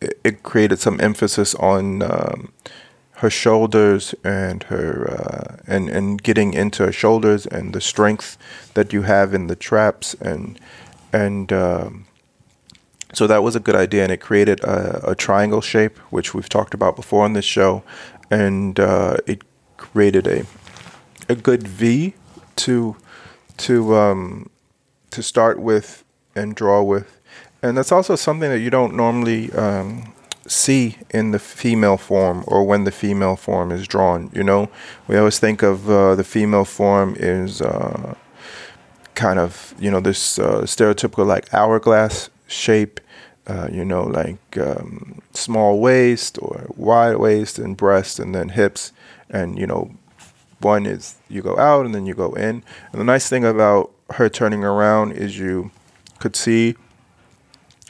it, 0.00 0.18
it, 0.24 0.42
created 0.42 0.78
some 0.78 1.00
emphasis 1.00 1.54
on 1.56 2.02
um, 2.02 2.52
her 3.12 3.30
shoulders 3.30 4.14
and 4.24 4.64
her 4.64 5.10
uh, 5.10 5.56
and 5.66 5.88
and 5.88 6.22
getting 6.22 6.54
into 6.54 6.86
her 6.86 6.92
shoulders 6.92 7.46
and 7.46 7.72
the 7.72 7.80
strength 7.80 8.36
that 8.74 8.92
you 8.92 9.02
have 9.02 9.34
in 9.34 9.46
the 9.46 9.56
traps 9.56 10.14
and 10.20 10.58
and 11.12 11.52
um, 11.52 12.07
So 13.14 13.26
that 13.26 13.42
was 13.42 13.56
a 13.56 13.60
good 13.60 13.74
idea, 13.74 14.02
and 14.02 14.12
it 14.12 14.18
created 14.18 14.60
a, 14.60 15.10
a 15.10 15.14
triangle 15.14 15.60
shape, 15.60 15.96
which 16.10 16.34
we've 16.34 16.48
talked 16.48 16.74
about 16.74 16.94
before 16.94 17.24
on 17.24 17.32
this 17.32 17.44
show, 17.44 17.82
and 18.30 18.78
uh, 18.78 19.16
it 19.26 19.42
created 19.76 20.26
a 20.26 20.44
a 21.28 21.34
good 21.34 21.66
V 21.66 22.14
to 22.56 22.96
to 23.58 23.96
um, 23.96 24.50
to 25.10 25.22
start 25.22 25.58
with 25.58 26.04
and 26.34 26.54
draw 26.54 26.82
with, 26.82 27.20
and 27.62 27.76
that's 27.76 27.92
also 27.92 28.14
something 28.14 28.50
that 28.50 28.60
you 28.60 28.70
don't 28.70 28.94
normally 28.94 29.50
um, 29.52 30.12
see 30.46 30.96
in 31.10 31.30
the 31.30 31.38
female 31.38 31.96
form 31.96 32.44
or 32.46 32.64
when 32.64 32.84
the 32.84 32.92
female 32.92 33.36
form 33.36 33.70
is 33.70 33.86
drawn. 33.86 34.30
You 34.34 34.44
know, 34.44 34.68
we 35.06 35.16
always 35.16 35.38
think 35.38 35.62
of 35.62 35.88
uh, 35.88 36.14
the 36.14 36.24
female 36.24 36.64
form 36.64 37.16
is 37.18 37.62
uh, 37.62 38.14
kind 39.14 39.38
of 39.38 39.74
you 39.78 39.90
know 39.90 40.00
this 40.00 40.38
uh, 40.38 40.62
stereotypical 40.62 41.26
like 41.26 41.52
hourglass 41.54 42.30
shape. 42.48 43.00
Uh, 43.46 43.66
you 43.72 43.82
know, 43.82 44.02
like 44.02 44.58
um, 44.58 45.22
small 45.32 45.80
waist 45.80 46.38
or 46.42 46.66
wide 46.76 47.16
waist 47.16 47.58
and 47.58 47.78
breast, 47.78 48.18
and 48.18 48.34
then 48.34 48.50
hips, 48.50 48.92
and 49.30 49.58
you 49.58 49.66
know, 49.66 49.90
one 50.60 50.84
is 50.84 51.16
you 51.28 51.40
go 51.40 51.58
out 51.58 51.86
and 51.86 51.94
then 51.94 52.04
you 52.04 52.14
go 52.14 52.34
in. 52.34 52.62
And 52.92 53.00
the 53.00 53.04
nice 53.04 53.26
thing 53.28 53.46
about 53.46 53.90
her 54.10 54.28
turning 54.28 54.64
around 54.64 55.12
is 55.12 55.38
you 55.38 55.70
could 56.18 56.36
see 56.36 56.76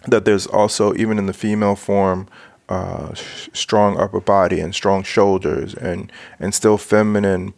that 0.07 0.25
there's 0.25 0.47
also 0.47 0.95
even 0.95 1.19
in 1.19 1.27
the 1.27 1.33
female 1.33 1.77
form 1.77 2.29
uh, 2.69 3.15
sh- 3.15 3.49
strong 3.53 3.99
upper 3.99 4.21
body 4.21 4.61
and 4.61 4.75
strong 4.75 5.03
shoulders 5.03 5.75
and 5.75 6.13
and 6.39 6.55
still 6.55 6.79
feminine, 6.79 7.55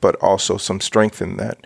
but 0.00 0.16
also 0.16 0.56
some 0.56 0.80
strength 0.80 1.22
in 1.22 1.36
that. 1.38 1.58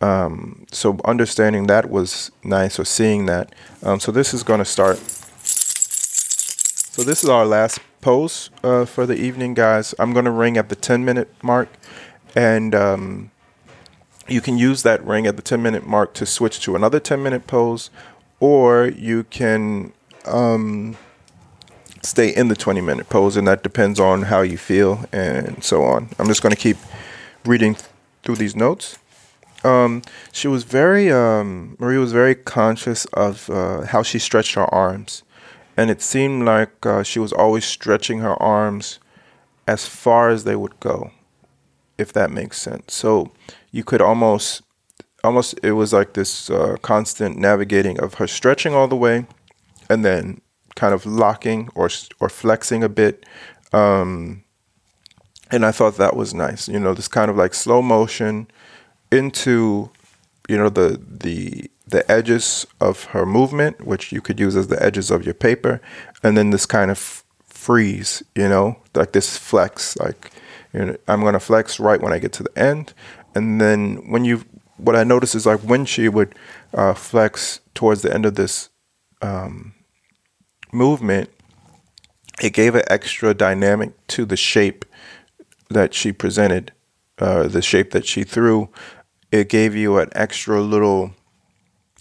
Um, 0.00 0.66
so 0.70 0.98
understanding 1.04 1.66
that 1.66 1.90
was 1.90 2.30
nice, 2.44 2.78
or 2.78 2.84
seeing 2.84 3.26
that. 3.26 3.54
Um, 3.82 4.00
so 4.00 4.12
this 4.12 4.32
is 4.32 4.42
going 4.42 4.58
to 4.58 4.64
start. 4.64 4.98
So 6.98 7.02
this 7.02 7.22
is 7.22 7.30
our 7.30 7.46
last 7.46 7.80
pose 8.00 8.50
uh, 8.62 8.84
for 8.84 9.06
the 9.06 9.16
evening, 9.16 9.54
guys. 9.54 9.94
I'm 9.98 10.12
going 10.12 10.24
to 10.24 10.30
ring 10.30 10.56
at 10.56 10.68
the 10.68 10.76
10 10.76 11.04
minute 11.04 11.32
mark, 11.42 11.68
and 12.34 12.74
um, 12.74 13.30
you 14.28 14.40
can 14.40 14.58
use 14.58 14.82
that 14.82 15.04
ring 15.04 15.26
at 15.26 15.36
the 15.36 15.42
10 15.42 15.62
minute 15.62 15.86
mark 15.86 16.14
to 16.14 16.26
switch 16.26 16.60
to 16.60 16.76
another 16.76 17.00
10 17.00 17.22
minute 17.22 17.46
pose, 17.46 17.90
or 18.40 18.86
you 18.86 19.24
can 19.24 19.92
um, 20.26 20.96
stay 22.02 22.34
in 22.34 22.48
the 22.48 22.56
20 22.56 22.80
minute 22.80 23.08
pose, 23.08 23.36
and 23.36 23.46
that 23.48 23.62
depends 23.62 23.98
on 23.98 24.22
how 24.22 24.42
you 24.42 24.58
feel 24.58 25.04
and 25.12 25.62
so 25.62 25.82
on. 25.84 26.10
I'm 26.18 26.26
just 26.26 26.42
going 26.42 26.54
to 26.54 26.60
keep 26.60 26.76
reading 27.44 27.76
through 28.22 28.36
these 28.36 28.54
notes. 28.54 28.98
Um, 29.68 30.02
she 30.32 30.48
was 30.48 30.64
very, 30.64 31.12
um, 31.12 31.76
Marie 31.78 31.98
was 31.98 32.12
very 32.12 32.34
conscious 32.34 33.04
of 33.06 33.50
uh, 33.50 33.82
how 33.82 34.02
she 34.02 34.18
stretched 34.18 34.54
her 34.54 34.72
arms. 34.74 35.22
And 35.76 35.90
it 35.90 36.02
seemed 36.02 36.44
like 36.44 36.84
uh, 36.84 37.02
she 37.02 37.18
was 37.18 37.32
always 37.32 37.64
stretching 37.64 38.18
her 38.20 38.40
arms 38.42 38.98
as 39.66 39.86
far 39.86 40.30
as 40.30 40.44
they 40.44 40.56
would 40.56 40.80
go, 40.80 41.12
if 41.96 42.12
that 42.12 42.30
makes 42.30 42.60
sense. 42.60 42.94
So 42.94 43.30
you 43.70 43.84
could 43.84 44.00
almost, 44.00 44.62
almost, 45.22 45.54
it 45.62 45.72
was 45.72 45.92
like 45.92 46.14
this 46.14 46.50
uh, 46.50 46.76
constant 46.82 47.36
navigating 47.36 48.00
of 48.00 48.14
her 48.14 48.26
stretching 48.26 48.74
all 48.74 48.88
the 48.88 48.96
way 48.96 49.26
and 49.88 50.04
then 50.04 50.40
kind 50.74 50.94
of 50.94 51.04
locking 51.04 51.68
or 51.74 51.88
or 52.20 52.28
flexing 52.28 52.82
a 52.84 52.88
bit. 52.88 53.26
Um, 53.72 54.44
and 55.50 55.64
I 55.64 55.72
thought 55.72 55.96
that 55.96 56.16
was 56.16 56.34
nice. 56.34 56.68
You 56.68 56.78
know, 56.78 56.94
this 56.94 57.08
kind 57.08 57.30
of 57.30 57.36
like 57.36 57.54
slow 57.54 57.82
motion 57.82 58.48
into, 59.10 59.90
you 60.48 60.56
know, 60.56 60.68
the 60.68 61.00
the 61.06 61.70
the 61.86 62.10
edges 62.10 62.66
of 62.80 63.04
her 63.04 63.24
movement, 63.24 63.86
which 63.86 64.12
you 64.12 64.20
could 64.20 64.38
use 64.38 64.56
as 64.56 64.68
the 64.68 64.82
edges 64.82 65.10
of 65.10 65.24
your 65.24 65.34
paper, 65.34 65.80
and 66.22 66.36
then 66.36 66.50
this 66.50 66.66
kind 66.66 66.90
of 66.90 67.24
freeze. 67.44 68.22
You 68.34 68.48
know, 68.48 68.78
like 68.94 69.12
this 69.12 69.36
flex. 69.36 69.96
Like, 69.96 70.30
you 70.72 70.84
know, 70.84 70.96
I'm 71.06 71.22
gonna 71.22 71.40
flex 71.40 71.80
right 71.80 72.00
when 72.00 72.12
I 72.12 72.18
get 72.18 72.32
to 72.34 72.42
the 72.42 72.58
end, 72.58 72.92
and 73.34 73.60
then 73.60 74.10
when 74.10 74.24
you 74.24 74.44
what 74.78 74.96
I 74.96 75.04
noticed 75.04 75.34
is 75.34 75.46
like 75.46 75.60
when 75.60 75.84
she 75.84 76.08
would 76.08 76.34
uh, 76.72 76.94
flex 76.94 77.60
towards 77.74 78.02
the 78.02 78.12
end 78.12 78.24
of 78.24 78.36
this 78.36 78.70
um, 79.20 79.74
movement, 80.72 81.30
it 82.40 82.52
gave 82.52 82.74
an 82.74 82.84
extra 82.88 83.34
dynamic 83.34 83.92
to 84.08 84.24
the 84.24 84.36
shape 84.36 84.84
that 85.68 85.94
she 85.94 86.12
presented, 86.12 86.72
uh, 87.18 87.48
the 87.48 87.62
shape 87.62 87.90
that 87.90 88.06
she 88.06 88.22
threw. 88.24 88.68
It 89.30 89.48
gave 89.48 89.74
you 89.74 89.98
an 89.98 90.08
extra 90.12 90.60
little 90.60 91.12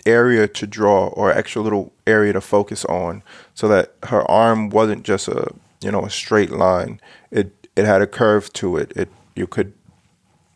area 0.05 0.47
to 0.47 0.65
draw 0.65 1.07
or 1.07 1.31
extra 1.31 1.61
little 1.61 1.93
area 2.05 2.33
to 2.33 2.41
focus 2.41 2.85
on 2.85 3.21
so 3.53 3.67
that 3.67 3.93
her 4.03 4.29
arm 4.31 4.69
wasn't 4.69 5.03
just 5.03 5.27
a 5.27 5.51
you 5.81 5.91
know 5.91 6.05
a 6.05 6.09
straight 6.09 6.51
line. 6.51 7.01
It 7.31 7.67
it 7.75 7.85
had 7.85 8.01
a 8.01 8.07
curve 8.07 8.51
to 8.53 8.77
it. 8.77 8.93
It 8.95 9.09
you 9.35 9.47
could 9.47 9.73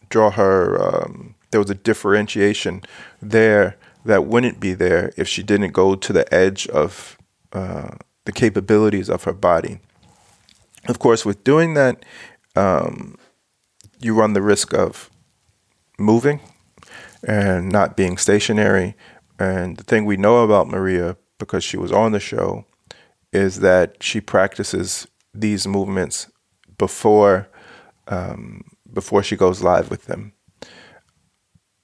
draw 0.10 0.32
her 0.32 0.82
um, 0.82 1.36
there 1.52 1.60
was 1.60 1.70
a 1.70 1.76
differentiation 1.76 2.82
there 3.22 3.78
that 4.06 4.26
wouldn't 4.26 4.60
be 4.60 4.74
there 4.74 5.12
if 5.18 5.28
she 5.28 5.44
didn't 5.44 5.72
go 5.72 5.96
to 5.96 6.14
the 6.14 6.34
edge 6.34 6.68
of 6.70 7.18
uh, 7.54 7.92
the 8.26 8.32
capabilities 8.32 9.10
of 9.10 9.26
her 9.26 9.34
body. 9.34 9.80
Of 10.88 10.98
course, 10.98 11.24
with 11.26 11.44
doing 11.44 11.76
that, 11.76 12.04
um, 12.56 13.18
you 14.00 14.16
run 14.16 14.34
the 14.34 14.42
risk 14.42 14.74
of 14.74 15.12
moving 16.00 16.40
and 17.24 17.72
not 17.72 17.98
being 17.98 18.18
stationary. 18.18 18.96
And 19.40 19.78
the 19.78 19.84
thing 19.84 20.06
we 20.06 20.18
know 20.18 20.44
about 20.44 20.68
Maria, 20.68 21.18
because 21.40 21.64
she 21.64 21.78
was 21.78 21.92
on 21.92 22.12
the 22.12 22.20
show, 22.20 22.66
is 23.34 23.60
that 23.62 24.02
she 24.04 24.22
practices 24.22 25.08
these 25.34 25.68
movements 25.68 26.30
before 26.78 27.48
um, 28.08 28.64
before 28.92 29.24
she 29.24 29.38
goes 29.38 29.64
live 29.64 29.90
with 29.90 30.06
them. 30.06 30.34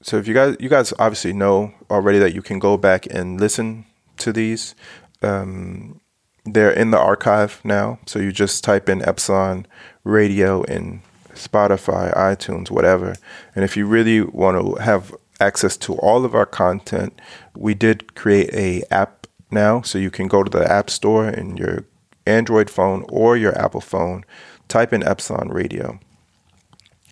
So 0.01 0.17
if 0.17 0.27
you 0.27 0.33
guys 0.33 0.57
you 0.59 0.69
guys 0.69 0.93
obviously 0.99 1.33
know 1.33 1.73
already 1.89 2.19
that 2.19 2.33
you 2.33 2.41
can 2.41 2.59
go 2.59 2.77
back 2.77 3.05
and 3.09 3.39
listen 3.39 3.85
to 4.17 4.33
these. 4.33 4.75
Um, 5.21 6.01
they're 6.45 6.71
in 6.71 6.91
the 6.91 6.99
archive 6.99 7.61
now. 7.63 7.99
So 8.05 8.19
you 8.19 8.31
just 8.31 8.63
type 8.63 8.89
in 8.89 9.07
Epsilon 9.07 9.65
Radio 10.03 10.63
in 10.63 11.01
Spotify, 11.33 12.15
iTunes, 12.15 12.71
whatever. 12.71 13.15
And 13.55 13.63
if 13.63 13.75
you 13.77 13.85
really 13.85 14.21
want 14.21 14.57
to 14.57 14.81
have 14.81 15.13
access 15.39 15.77
to 15.77 15.95
all 15.95 16.25
of 16.25 16.35
our 16.35 16.45
content, 16.45 17.19
we 17.55 17.73
did 17.73 18.15
create 18.15 18.53
a 18.53 18.83
app 18.91 19.27
now. 19.51 19.81
So 19.81 19.97
you 19.97 20.11
can 20.11 20.27
go 20.27 20.43
to 20.43 20.49
the 20.49 20.69
App 20.69 20.89
Store 20.89 21.27
in 21.27 21.57
your 21.57 21.85
Android 22.25 22.69
phone 22.69 23.05
or 23.09 23.37
your 23.37 23.57
Apple 23.57 23.81
phone, 23.81 24.25
type 24.67 24.91
in 24.91 25.03
Epsilon 25.03 25.49
Radio 25.49 25.99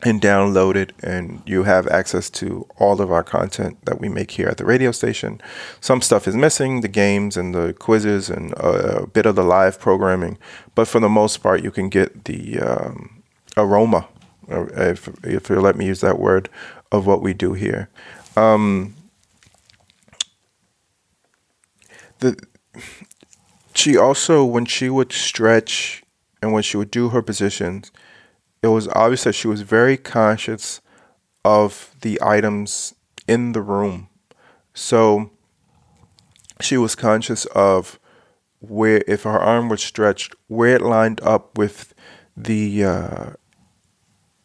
and 0.04 0.22
download 0.22 0.76
it 0.76 0.94
and 1.02 1.42
you 1.46 1.64
have 1.64 1.88
access 1.88 2.30
to 2.30 2.68
all 2.78 3.02
of 3.02 3.12
our 3.12 3.24
content 3.24 3.78
that 3.86 4.00
we 4.00 4.10
make 4.10 4.32
here 4.32 4.48
at 4.48 4.58
the 4.58 4.66
radio 4.66 4.92
station 4.92 5.42
some 5.80 6.02
stuff 6.02 6.28
is 6.28 6.36
missing 6.36 6.82
the 6.82 6.88
games 6.88 7.38
and 7.38 7.56
the 7.56 7.74
quizzes 7.74 8.30
and 8.30 8.54
a 8.58 9.08
bit 9.08 9.26
of 9.26 9.36
the 9.36 9.44
live 9.44 9.80
programming 9.80 10.38
but 10.76 10.88
for 10.88 11.00
the 11.00 11.10
most 11.10 11.38
part 11.38 11.64
you 11.64 11.72
can 11.72 11.90
get 11.90 12.26
the 12.26 12.60
um, 12.60 13.24
aroma 13.58 14.08
if, 14.48 15.08
if 15.24 15.50
you 15.50 15.60
let 15.60 15.76
me 15.76 15.86
use 15.86 16.02
that 16.02 16.20
word 16.20 16.50
of 16.96 17.06
what 17.06 17.22
we 17.22 17.34
do 17.34 17.54
here 17.54 17.90
um, 18.36 18.96
the 22.20 22.38
she 23.74 23.98
also 23.98 24.44
when 24.44 24.66
she 24.66 24.90
would 24.90 25.12
stretch 25.12 26.04
and 26.42 26.54
when 26.54 26.64
she 26.64 26.78
would 26.78 26.92
do 26.92 27.10
her 27.10 27.22
positions 27.22 27.92
it 28.62 28.68
was 28.68 28.88
obvious 28.90 29.26
that 29.26 29.34
she 29.34 29.48
was 29.48 29.62
very 29.62 29.96
conscious 29.96 30.82
of 31.46 31.96
the 32.02 32.20
items 32.22 32.96
in 33.28 33.52
the 33.52 33.62
room. 33.62 34.10
So 34.74 35.30
she 36.60 36.76
was 36.76 36.96
conscious 36.96 37.46
of 37.46 38.00
where, 38.60 39.04
if 39.08 39.22
her 39.24 39.40
arm 39.40 39.70
was 39.70 39.84
stretched, 39.84 40.34
where 40.48 40.76
it 40.76 40.82
lined 40.82 41.22
up 41.22 41.58
with 41.58 41.94
the 42.36 42.84
uh, 42.84 43.30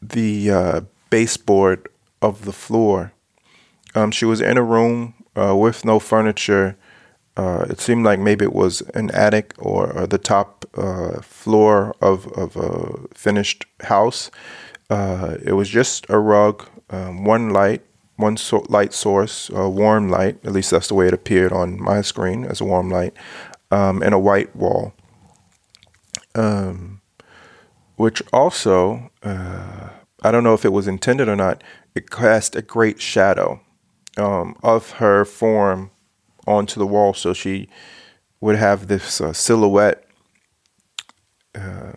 the 0.03 0.51
uh, 0.51 0.80
baseboard 1.09 1.88
of 2.23 2.45
the 2.45 2.53
floor. 2.53 3.12
Um, 3.95 4.11
she 4.11 4.25
was 4.25 4.41
in 4.41 4.57
a 4.57 4.62
room 4.62 5.14
uh, 5.37 5.57
with 5.57 5.85
no 5.85 5.99
furniture 5.99 6.77
uh, 7.37 7.64
it 7.71 7.81
seemed 7.81 8.05
like 8.05 8.18
maybe 8.18 8.45
it 8.45 8.53
was 8.53 8.83
an 8.95 9.11
attic 9.12 9.55
or, 9.59 9.91
or 9.93 10.07
the 10.07 10.18
top 10.18 10.66
uh, 10.77 11.21
floor 11.23 11.95
of, 12.03 12.27
of 12.33 12.57
a 12.57 13.09
finished 13.14 13.64
house. 13.85 14.31
Uh, 14.91 15.37
it 15.43 15.53
was 15.53 15.68
just 15.68 16.05
a 16.11 16.18
rug, 16.18 16.66
um, 16.91 17.25
one 17.25 17.49
light, 17.51 17.83
one 18.16 18.37
so- 18.37 18.66
light 18.68 18.93
source, 18.93 19.49
a 19.55 19.68
warm 19.68 20.11
light. 20.11 20.39
At 20.45 20.53
least 20.53 20.71
that's 20.71 20.89
the 20.89 20.95
way 20.95 21.07
it 21.07 21.14
appeared 21.14 21.53
on 21.53 21.81
my 21.81 22.03
screen 22.03 22.45
as 22.45 22.61
a 22.61 22.64
warm 22.64 22.91
light, 22.91 23.14
um, 23.71 24.03
and 24.03 24.12
a 24.12 24.18
white 24.18 24.55
wall. 24.55 24.93
Um, 26.35 27.01
which 27.97 28.23
also, 28.33 29.11
uh, 29.23 29.91
I 30.23 30.31
don't 30.31 30.45
know 30.45 30.55
if 30.55 30.64
it 30.64 30.73
was 30.73 30.89
intended 30.89 31.29
or 31.29 31.37
not, 31.37 31.62
it 31.95 32.11
cast 32.11 32.57
a 32.57 32.62
great 32.62 33.01
shadow 33.01 33.61
um, 34.16 34.57
of 34.62 34.93
her 34.93 35.25
form 35.25 35.91
onto 36.47 36.79
the 36.79 36.87
wall. 36.87 37.14
So 37.14 37.33
she 37.33 37.68
would 38.41 38.57
have 38.57 38.89
this 38.89 39.21
uh, 39.21 39.33
silhouette 39.33 40.05
uh, 41.55 41.93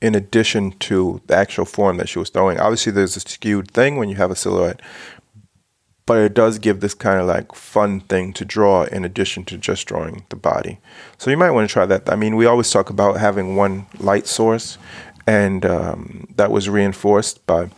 in 0.00 0.14
addition 0.14 0.72
to 0.72 1.20
the 1.26 1.36
actual 1.36 1.64
form 1.64 1.96
that 1.98 2.08
she 2.08 2.18
was 2.18 2.30
throwing. 2.30 2.58
Obviously, 2.58 2.92
there's 2.92 3.16
a 3.16 3.20
skewed 3.20 3.70
thing 3.70 3.96
when 3.96 4.08
you 4.08 4.16
have 4.16 4.30
a 4.30 4.36
silhouette, 4.36 4.80
but 6.06 6.18
it 6.18 6.34
does 6.34 6.58
give 6.58 6.80
this 6.80 6.94
kind 6.94 7.20
of 7.20 7.26
like 7.26 7.54
fun 7.54 8.00
thing 8.00 8.32
to 8.32 8.44
draw 8.44 8.82
in 8.84 9.04
addition 9.04 9.44
to 9.44 9.56
just 9.56 9.86
drawing 9.86 10.24
the 10.30 10.36
body. 10.36 10.80
So 11.18 11.30
you 11.30 11.36
might 11.36 11.52
want 11.52 11.68
to 11.68 11.72
try 11.72 11.86
that. 11.86 12.10
I 12.10 12.16
mean, 12.16 12.36
we 12.36 12.46
always 12.46 12.70
talk 12.70 12.90
about 12.90 13.20
having 13.20 13.54
one 13.54 13.86
light 13.98 14.26
source, 14.26 14.76
and 15.26 15.64
um, 15.64 16.26
that 16.36 16.50
was 16.50 16.68
reinforced 16.68 17.46
by 17.46 17.70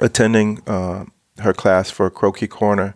attending 0.00 0.62
uh, 0.66 1.04
her 1.38 1.52
class 1.52 1.90
for 1.90 2.10
Croquis 2.10 2.48
Corner. 2.48 2.94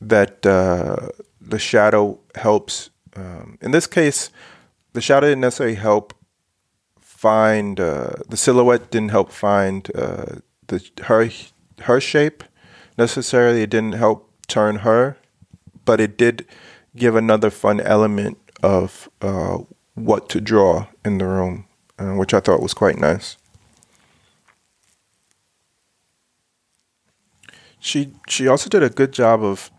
That 0.00 0.44
uh, 0.44 1.08
the 1.40 1.58
shadow 1.58 2.18
helps. 2.34 2.90
Um, 3.14 3.58
in 3.60 3.70
this 3.70 3.86
case, 3.86 4.30
the 4.94 5.00
shadow 5.00 5.28
didn't 5.28 5.42
necessarily 5.42 5.76
help 5.76 6.14
find 7.00 7.78
uh, 7.78 8.14
the 8.28 8.36
silhouette. 8.36 8.90
Didn't 8.90 9.10
help 9.10 9.30
find 9.30 9.88
uh, 9.94 10.40
the 10.66 10.84
her 11.04 11.28
her 11.82 12.00
shape 12.00 12.42
necessarily. 12.98 13.62
It 13.62 13.70
didn't 13.70 13.94
help 13.94 14.30
turn 14.48 14.76
her, 14.78 15.16
but 15.84 16.00
it 16.00 16.18
did 16.18 16.46
give 16.96 17.14
another 17.16 17.50
fun 17.50 17.80
element 17.80 18.38
of 18.62 19.08
uh, 19.20 19.58
what 19.94 20.28
to 20.30 20.40
draw 20.40 20.86
in 21.04 21.18
the 21.18 21.26
room, 21.26 21.66
uh, 22.02 22.14
which 22.16 22.34
I 22.34 22.40
thought 22.40 22.62
was 22.62 22.74
quite 22.74 22.98
nice. 22.98 23.36
She 27.78 28.12
she 28.28 28.48
also 28.48 28.68
did 28.68 28.82
a 28.82 28.90
good 28.90 29.12
job 29.12 29.42
of 29.42 29.70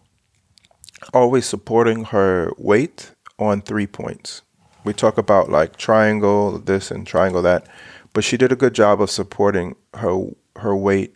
always 1.13 1.45
supporting 1.45 2.05
her 2.05 2.51
weight 2.57 3.11
on 3.39 3.61
three 3.61 3.87
points. 3.87 4.41
We 4.83 4.93
talk 4.93 5.17
about 5.17 5.49
like 5.49 5.77
triangle 5.77 6.59
this 6.59 6.91
and 6.91 7.07
triangle 7.07 7.41
that, 7.41 7.67
but 8.13 8.23
she 8.23 8.37
did 8.37 8.51
a 8.51 8.57
good 8.57 8.73
job 8.73 9.01
of 9.01 9.09
supporting 9.09 9.75
her 9.95 10.27
her 10.57 10.75
weight 10.75 11.15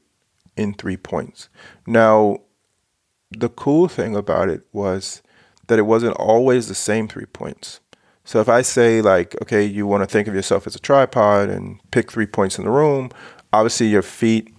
in 0.56 0.74
three 0.74 0.98
points. 0.98 1.50
Now, 1.86 2.40
the 3.32 3.50
cool 3.50 3.88
thing 3.88 4.16
about 4.16 4.50
it 4.50 4.66
was 4.72 5.22
that 5.68 5.80
it 5.80 5.84
wasn't 5.84 6.16
always 6.16 6.68
the 6.68 6.76
same 6.76 7.08
three 7.08 7.26
points. 7.26 7.80
So 8.28 8.42
if 8.42 8.50
I 8.50 8.62
say 8.62 9.02
like, 9.02 9.42
okay, 9.42 9.64
you 9.64 9.88
want 9.88 10.04
to 10.04 10.06
think 10.06 10.28
of 10.28 10.36
yourself 10.36 10.68
as 10.68 10.76
a 10.76 10.80
tripod 10.80 11.48
and 11.48 11.80
pick 11.92 12.12
three 12.12 12.26
points 12.26 12.58
in 12.58 12.66
the 12.66 12.70
room, 12.70 13.10
obviously 13.54 13.88
your 13.88 14.02
feet 14.02 14.54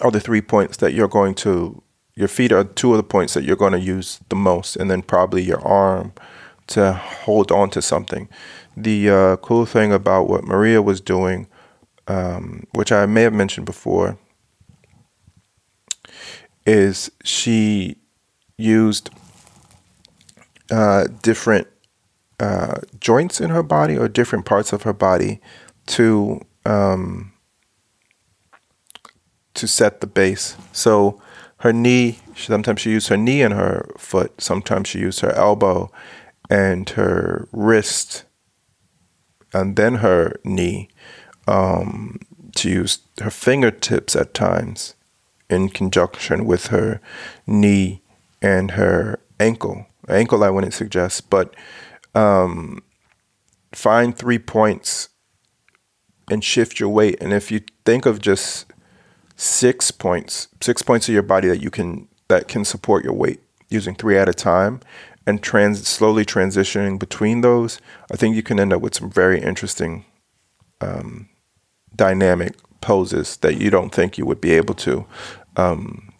are 0.00 0.12
the 0.12 0.20
three 0.20 0.40
points 0.40 0.76
that 0.76 0.94
you're 0.94 1.08
going 1.08 1.34
to 1.34 1.82
your 2.14 2.28
feet 2.28 2.52
are 2.52 2.62
two 2.62 2.92
of 2.92 2.98
the 2.98 3.02
points 3.02 3.34
that 3.34 3.42
you're 3.42 3.56
going 3.56 3.72
to 3.72 3.80
use 3.80 4.20
the 4.28 4.36
most, 4.36 4.76
and 4.76 4.88
then 4.88 5.02
probably 5.02 5.42
your 5.42 5.60
arm 5.66 6.12
to 6.68 6.92
hold 6.92 7.50
on 7.50 7.68
to 7.70 7.82
something. 7.82 8.28
The 8.76 9.10
uh, 9.10 9.36
cool 9.38 9.66
thing 9.66 9.92
about 9.92 10.28
what 10.28 10.44
Maria 10.44 10.80
was 10.80 11.00
doing, 11.00 11.48
um, 12.06 12.64
which 12.72 12.92
I 12.92 13.06
may 13.06 13.22
have 13.22 13.34
mentioned 13.34 13.66
before, 13.66 14.18
is 16.64 17.10
she 17.24 17.96
used 18.56 19.10
uh, 20.70 21.08
different 21.22 21.66
uh, 22.40 22.80
joints 23.00 23.40
in 23.40 23.50
her 23.50 23.62
body 23.62 23.96
or 23.96 24.08
different 24.08 24.44
parts 24.44 24.72
of 24.72 24.82
her 24.82 24.92
body 24.92 25.40
to 25.86 26.40
um, 26.64 27.32
to 29.54 29.66
set 29.66 30.00
the 30.00 30.06
base. 30.06 30.56
So 30.72 31.20
her 31.58 31.72
knee, 31.72 32.18
sometimes 32.34 32.80
she 32.80 32.90
used 32.90 33.08
her 33.08 33.16
knee 33.16 33.42
and 33.42 33.54
her 33.54 33.88
foot, 33.96 34.40
sometimes 34.40 34.88
she 34.88 34.98
used 34.98 35.20
her 35.20 35.32
elbow 35.32 35.90
and 36.50 36.88
her 36.90 37.48
wrist, 37.52 38.24
and 39.52 39.76
then 39.76 39.96
her 39.96 40.34
knee. 40.44 40.88
Um, 41.48 42.18
used 42.64 43.02
her 43.20 43.30
fingertips 43.30 44.16
at 44.16 44.34
times 44.34 44.94
in 45.50 45.68
conjunction 45.68 46.46
with 46.46 46.68
her 46.68 47.00
knee 47.46 48.02
and 48.40 48.72
her 48.72 49.20
ankle. 49.38 49.86
Ankle, 50.08 50.44
I 50.44 50.50
wouldn't 50.50 50.74
suggest, 50.74 51.30
but 51.30 51.54
um, 52.16 52.82
find 53.72 54.16
three 54.16 54.38
points 54.38 55.10
and 56.30 56.42
shift 56.42 56.80
your 56.80 56.88
weight. 56.88 57.18
And 57.20 57.32
if 57.32 57.52
you 57.52 57.60
think 57.84 58.06
of 58.06 58.20
just 58.20 58.66
six 59.36 59.90
points, 59.90 60.48
six 60.60 60.82
points 60.82 61.08
of 61.08 61.14
your 61.14 61.22
body 61.22 61.48
that 61.48 61.62
you 61.62 61.70
can 61.70 62.08
that 62.28 62.48
can 62.48 62.64
support 62.64 63.04
your 63.04 63.12
weight 63.12 63.40
using 63.68 63.94
three 63.94 64.18
at 64.18 64.28
a 64.28 64.34
time 64.34 64.80
and 65.26 65.42
trans 65.42 65.86
slowly 65.86 66.24
transitioning 66.24 66.98
between 66.98 67.42
those, 67.42 67.80
I 68.10 68.16
think 68.16 68.34
you 68.34 68.42
can 68.42 68.58
end 68.58 68.72
up 68.72 68.80
with 68.80 68.94
some 68.94 69.10
very 69.10 69.40
interesting 69.40 70.04
um, 70.80 71.28
dynamic 71.94 72.54
poses 72.80 73.36
that 73.38 73.60
you 73.60 73.70
don't 73.70 73.94
think 73.94 74.18
you 74.18 74.26
would 74.26 74.40
be 74.40 74.52
able 74.52 74.74
to. 74.74 75.06
Um, 75.56 76.12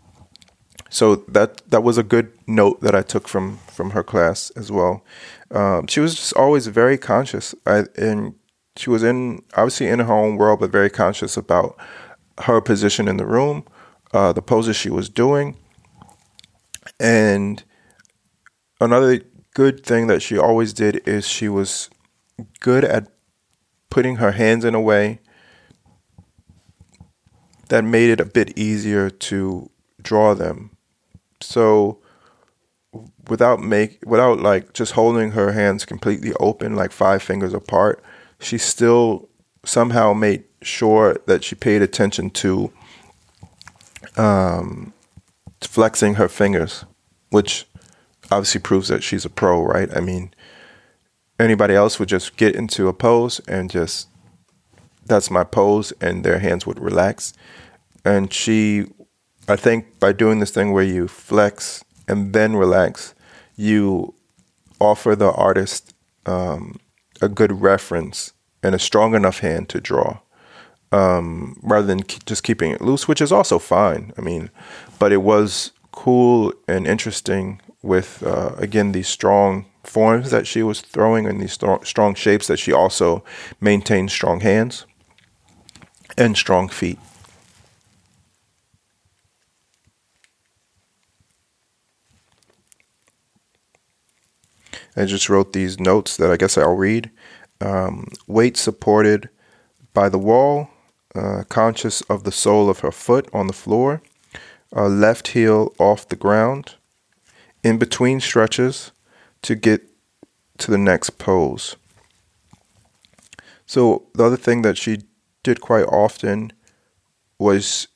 so 0.88 1.16
that 1.28 1.62
that 1.70 1.82
was 1.82 1.98
a 1.98 2.02
good 2.02 2.32
note 2.46 2.80
that 2.82 2.94
I 2.94 3.02
took 3.02 3.26
from 3.28 3.58
from 3.66 3.90
her 3.90 4.02
class 4.02 4.50
as 4.50 4.70
well. 4.70 5.02
Um, 5.50 5.86
she 5.86 6.00
was 6.00 6.14
just 6.14 6.32
always 6.34 6.66
very 6.66 6.98
conscious, 6.98 7.54
I, 7.64 7.84
and 7.96 8.34
she 8.76 8.90
was 8.90 9.02
in 9.02 9.42
obviously 9.54 9.86
in 9.86 10.00
her 10.00 10.12
own 10.12 10.36
world, 10.36 10.60
but 10.60 10.70
very 10.70 10.90
conscious 10.90 11.36
about 11.36 11.76
her 12.42 12.60
position 12.60 13.08
in 13.08 13.16
the 13.16 13.26
room, 13.26 13.64
uh, 14.12 14.32
the 14.32 14.42
poses 14.42 14.76
she 14.76 14.90
was 14.90 15.08
doing. 15.08 15.56
And 16.98 17.62
another 18.80 19.20
good 19.54 19.84
thing 19.84 20.06
that 20.08 20.22
she 20.22 20.38
always 20.38 20.72
did 20.72 21.06
is 21.08 21.26
she 21.26 21.48
was 21.48 21.90
good 22.60 22.84
at 22.84 23.08
putting 23.90 24.16
her 24.16 24.32
hands 24.32 24.64
in 24.64 24.74
a 24.74 24.80
way 24.80 25.20
that 27.68 27.84
made 27.84 28.10
it 28.10 28.20
a 28.20 28.24
bit 28.24 28.56
easier 28.58 29.10
to 29.10 29.70
draw 30.02 30.34
them. 30.34 30.70
So 31.40 32.00
without 33.28 33.60
make 33.60 33.98
without 34.04 34.40
like 34.40 34.72
just 34.72 34.92
holding 34.92 35.32
her 35.32 35.52
hands 35.52 35.84
completely 35.84 36.32
open 36.40 36.76
like 36.76 36.92
five 36.92 37.22
fingers 37.22 37.54
apart, 37.54 38.02
she 38.40 38.58
still 38.58 39.28
somehow 39.64 40.12
made 40.12 40.44
sure 40.62 41.16
that 41.26 41.44
she 41.44 41.54
paid 41.54 41.82
attention 41.82 42.30
to 42.30 42.72
um, 44.16 44.92
flexing 45.60 46.14
her 46.14 46.28
fingers, 46.28 46.84
which 47.30 47.66
obviously 48.30 48.60
proves 48.60 48.88
that 48.88 49.02
she's 49.02 49.24
a 49.24 49.30
pro, 49.30 49.62
right? 49.62 49.94
I 49.94 50.00
mean, 50.00 50.32
anybody 51.38 51.74
else 51.74 51.98
would 51.98 52.08
just 52.08 52.36
get 52.36 52.54
into 52.54 52.88
a 52.88 52.92
pose 52.92 53.40
and 53.46 53.70
just 53.70 54.08
that's 55.06 55.30
my 55.30 55.44
pose, 55.44 55.92
and 56.00 56.24
their 56.24 56.40
hands 56.40 56.66
would 56.66 56.80
relax. 56.80 57.32
And 58.04 58.32
she, 58.32 58.86
I 59.48 59.56
think, 59.56 59.98
by 60.00 60.12
doing 60.12 60.40
this 60.40 60.50
thing 60.50 60.72
where 60.72 60.84
you 60.84 61.08
flex 61.08 61.84
and 62.08 62.32
then 62.32 62.56
relax, 62.56 63.14
you 63.56 64.14
offer 64.80 65.16
the 65.16 65.32
artist 65.32 65.94
um, 66.26 66.78
a 67.20 67.28
good 67.28 67.60
reference 67.60 68.32
and 68.62 68.74
a 68.74 68.78
strong 68.78 69.14
enough 69.14 69.40
hand 69.40 69.68
to 69.70 69.80
draw 69.80 70.18
um, 70.92 71.58
rather 71.62 71.86
than 71.86 72.02
just 72.26 72.42
keeping 72.42 72.70
it 72.70 72.80
loose, 72.80 73.08
which 73.08 73.20
is 73.20 73.32
also 73.32 73.58
fine. 73.58 74.12
I 74.18 74.20
mean, 74.20 74.50
but 74.98 75.12
it 75.12 75.22
was 75.22 75.72
cool 75.92 76.52
and 76.68 76.86
interesting 76.86 77.60
with, 77.82 78.22
uh, 78.22 78.54
again, 78.58 78.92
these 78.92 79.08
strong 79.08 79.66
forms 79.84 80.30
that 80.30 80.46
she 80.46 80.62
was 80.62 80.80
throwing 80.80 81.26
and 81.26 81.40
these 81.40 81.52
st- 81.52 81.86
strong 81.86 82.14
shapes 82.14 82.46
that 82.48 82.58
she 82.58 82.72
also 82.72 83.24
maintained 83.60 84.10
strong 84.10 84.40
hands 84.40 84.84
and 86.18 86.36
strong 86.36 86.68
feet. 86.68 86.98
I 94.96 95.04
just 95.04 95.28
wrote 95.28 95.52
these 95.52 95.78
notes 95.78 96.16
that 96.16 96.30
I 96.30 96.36
guess 96.36 96.56
I'll 96.56 96.74
read. 96.74 97.10
Um, 97.60 98.08
weight 98.26 98.56
supported 98.56 99.28
by 99.92 100.08
the 100.08 100.18
wall, 100.18 100.70
uh, 101.14 101.44
conscious 101.48 102.00
of 102.02 102.24
the 102.24 102.32
sole 102.32 102.68
of 102.70 102.80
her 102.80 102.90
foot 102.90 103.28
on 103.32 103.46
the 103.46 103.52
floor, 103.52 104.02
uh, 104.74 104.88
left 104.88 105.28
heel 105.28 105.74
off 105.78 106.08
the 106.08 106.16
ground, 106.16 106.74
in 107.62 107.78
between 107.78 108.20
stretches 108.20 108.92
to 109.42 109.54
get 109.54 109.82
to 110.58 110.70
the 110.70 110.78
next 110.78 111.18
pose. 111.18 111.76
So, 113.66 114.06
the 114.14 114.24
other 114.24 114.36
thing 114.36 114.62
that 114.62 114.78
she 114.78 115.00
did 115.42 115.60
quite 115.60 115.84
often 115.84 116.52
was 117.38 117.88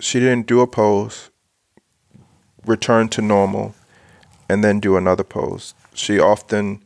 she 0.00 0.18
didn't 0.18 0.46
do 0.46 0.60
a 0.60 0.66
pose, 0.66 1.30
return 2.66 3.08
to 3.10 3.22
normal, 3.22 3.74
and 4.52 4.62
then 4.62 4.80
do 4.80 4.98
another 4.98 5.24
pose. 5.24 5.72
She 5.94 6.20
often 6.20 6.84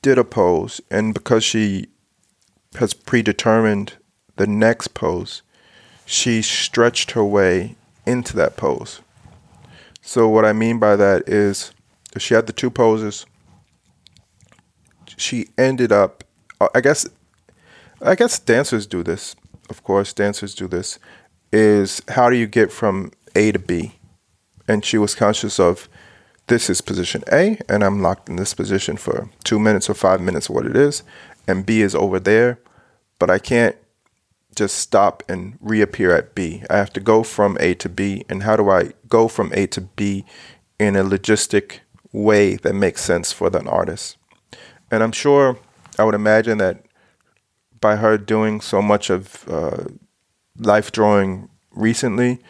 did 0.00 0.16
a 0.16 0.24
pose, 0.24 0.80
and 0.90 1.12
because 1.12 1.44
she 1.44 1.88
has 2.76 2.94
predetermined 2.94 3.92
the 4.36 4.46
next 4.46 4.94
pose, 4.94 5.42
she 6.06 6.40
stretched 6.40 7.10
her 7.10 7.22
way 7.22 7.76
into 8.06 8.34
that 8.34 8.56
pose. 8.56 9.02
So, 10.00 10.26
what 10.26 10.46
I 10.46 10.54
mean 10.54 10.78
by 10.78 10.96
that 10.96 11.28
is 11.28 11.72
she 12.16 12.32
had 12.32 12.46
the 12.46 12.54
two 12.54 12.70
poses. 12.70 13.26
She 15.18 15.48
ended 15.58 15.92
up, 15.92 16.24
uh, 16.62 16.68
I 16.74 16.80
guess, 16.80 17.06
I 18.00 18.14
guess 18.14 18.38
dancers 18.38 18.86
do 18.86 19.02
this. 19.02 19.36
Of 19.68 19.82
course, 19.82 20.14
dancers 20.14 20.54
do 20.54 20.66
this. 20.66 20.98
Is 21.52 22.00
how 22.08 22.30
do 22.30 22.36
you 22.36 22.46
get 22.46 22.72
from 22.72 23.12
A 23.34 23.52
to 23.52 23.58
B? 23.58 23.98
And 24.66 24.84
she 24.84 24.98
was 24.98 25.14
conscious 25.14 25.60
of 25.60 25.88
this 26.46 26.68
is 26.68 26.80
position 26.80 27.22
A, 27.32 27.58
and 27.68 27.82
I'm 27.82 28.02
locked 28.02 28.28
in 28.28 28.36
this 28.36 28.54
position 28.54 28.96
for 28.96 29.30
two 29.44 29.58
minutes 29.58 29.88
or 29.88 29.94
five 29.94 30.20
minutes, 30.20 30.50
what 30.50 30.66
it 30.66 30.76
is, 30.76 31.02
and 31.48 31.64
B 31.64 31.80
is 31.80 31.94
over 31.94 32.20
there, 32.20 32.58
but 33.18 33.30
I 33.30 33.38
can't 33.38 33.76
just 34.54 34.76
stop 34.76 35.22
and 35.28 35.58
reappear 35.60 36.14
at 36.14 36.34
B. 36.34 36.62
I 36.68 36.76
have 36.76 36.92
to 36.92 37.00
go 37.00 37.22
from 37.22 37.56
A 37.60 37.74
to 37.74 37.88
B, 37.88 38.24
and 38.28 38.42
how 38.42 38.56
do 38.56 38.68
I 38.70 38.92
go 39.08 39.26
from 39.26 39.52
A 39.54 39.66
to 39.68 39.80
B 39.80 40.24
in 40.78 40.96
a 40.96 41.04
logistic 41.04 41.80
way 42.12 42.56
that 42.56 42.74
makes 42.74 43.02
sense 43.02 43.32
for 43.32 43.50
the 43.50 43.62
artist? 43.64 44.16
And 44.90 45.02
I'm 45.02 45.12
sure, 45.12 45.58
I 45.98 46.04
would 46.04 46.14
imagine 46.14 46.58
that 46.58 46.84
by 47.80 47.96
her 47.96 48.18
doing 48.18 48.60
so 48.60 48.80
much 48.80 49.10
of 49.10 49.48
uh, 49.48 49.84
life 50.58 50.92
drawing 50.92 51.48
recently, 51.72 52.40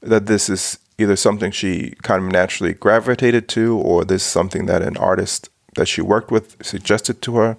that 0.00 0.26
this 0.26 0.48
is 0.48 0.78
either 0.98 1.16
something 1.16 1.50
she 1.50 1.94
kind 2.02 2.24
of 2.24 2.30
naturally 2.30 2.72
gravitated 2.72 3.48
to, 3.48 3.78
or 3.78 4.04
this 4.04 4.22
is 4.22 4.28
something 4.28 4.66
that 4.66 4.82
an 4.82 4.96
artist 4.96 5.48
that 5.74 5.86
she 5.86 6.00
worked 6.00 6.30
with 6.30 6.64
suggested 6.64 7.20
to 7.22 7.36
her. 7.36 7.56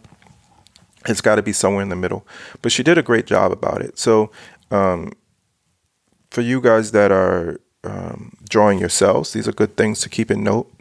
It's 1.08 1.22
got 1.22 1.36
to 1.36 1.44
be 1.44 1.54
somewhere 1.54 1.84
in 1.84 1.90
the 1.90 1.96
middle. 1.96 2.26
But 2.62 2.72
she 2.72 2.82
did 2.82 2.98
a 2.98 3.04
great 3.04 3.28
job 3.28 3.52
about 3.52 3.82
it. 3.82 4.00
So, 4.00 4.32
um, 4.72 5.12
for 6.32 6.42
you 6.42 6.60
guys 6.60 6.92
that 6.92 7.12
are 7.12 7.60
um, 7.84 8.34
drawing 8.50 8.80
yourselves, 8.80 9.34
these 9.34 9.48
are 9.48 9.52
good 9.52 9.78
things 9.78 10.00
to 10.02 10.10
keep 10.10 10.32
in 10.32 10.44
note. 10.44 10.72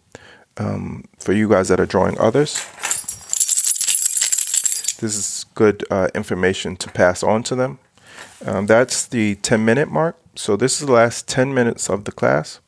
Um, 0.56 1.04
for 1.18 1.32
you 1.32 1.48
guys 1.48 1.68
that 1.68 1.80
are 1.80 1.86
drawing 1.86 2.18
others, 2.18 2.54
this 5.00 5.16
is 5.16 5.46
good 5.54 5.84
uh, 5.90 6.08
information 6.14 6.76
to 6.76 6.88
pass 6.88 7.22
on 7.22 7.42
to 7.44 7.56
them. 7.56 7.78
Um, 8.44 8.66
that's 8.66 9.06
the 9.06 9.34
10 9.36 9.64
minute 9.64 9.90
mark. 9.90 10.16
So 10.36 10.56
this 10.56 10.80
is 10.80 10.86
the 10.86 10.92
last 10.92 11.28
10 11.28 11.54
minutes 11.54 11.88
of 11.88 12.04
the 12.04 12.12
class. 12.12 12.60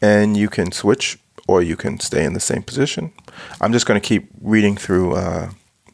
And 0.00 0.36
you 0.36 0.48
can 0.48 0.72
switch 0.72 1.18
or 1.46 1.62
you 1.62 1.76
can 1.76 2.00
stay 2.00 2.24
in 2.24 2.32
the 2.32 2.40
same 2.40 2.62
position. 2.62 3.12
I'm 3.60 3.72
just 3.72 3.86
going 3.86 4.00
to 4.00 4.06
keep 4.06 4.28
reading 4.40 4.76
through 4.76 5.14
uh, 5.14 5.50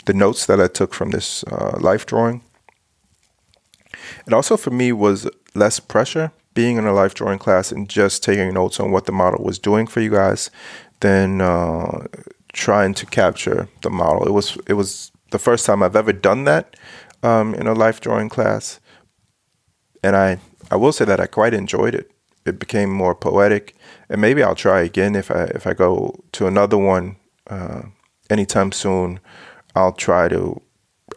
the 0.07 0.15
notes 0.15 0.47
that 0.47 0.61
I 0.61 0.69
took 0.69 0.95
from 0.95 1.11
this 1.11 1.45
uh, 1.45 1.79
life 1.81 2.07
drawing. 2.07 2.43
It 4.27 4.33
also 4.33 4.57
for 4.57 4.71
me 4.71 4.93
was 4.93 5.29
less 5.55 5.81
pressure 5.81 6.33
being 6.55 6.77
in 6.77 6.87
a 6.87 6.93
life 6.93 7.15
drawing 7.15 7.39
class 7.39 7.73
and 7.73 7.89
just 7.89 8.23
taking 8.23 8.53
notes 8.55 8.81
on 8.81 8.91
what 8.91 9.07
the 9.07 9.13
model 9.13 9.45
was 9.45 9.59
doing 9.59 9.87
for 9.87 10.01
you 10.01 10.11
guys 10.11 10.51
than 11.01 11.41
uh, 11.41 12.07
trying 12.53 12.95
to 12.95 13.07
capture 13.07 13.69
the 13.83 13.91
model. 13.91 14.27
It 14.27 14.33
was 14.33 14.59
it 14.67 14.75
was 14.75 15.13
the 15.31 15.39
first 15.39 15.67
time 15.67 15.83
I've 15.83 15.97
ever 15.97 16.13
done 16.13 16.45
that 16.45 16.77
um, 17.23 17.55
in 17.55 17.67
a 17.67 17.73
life 17.73 18.01
drawing 18.01 18.29
class, 18.29 18.81
and 20.03 20.17
I 20.17 20.39
I 20.71 20.77
will 20.77 20.93
say 20.93 21.05
that 21.05 21.21
I 21.21 21.27
quite 21.27 21.55
enjoyed 21.55 21.95
it. 21.95 22.11
It 22.47 22.59
became 22.59 22.91
more 22.91 23.15
poetic, 23.15 23.75
and 24.09 24.21
maybe 24.21 24.43
I'll 24.43 24.55
try 24.55 24.81
again 24.81 25.15
if 25.15 25.31
I 25.31 25.45
if 25.55 25.67
I 25.67 25.75
go 25.75 26.25
to 26.33 26.47
another 26.47 26.79
one 26.79 27.17
uh, 27.49 27.83
anytime 28.29 28.73
soon. 28.73 29.21
I'll 29.75 29.93
try 29.93 30.29
to, 30.29 30.61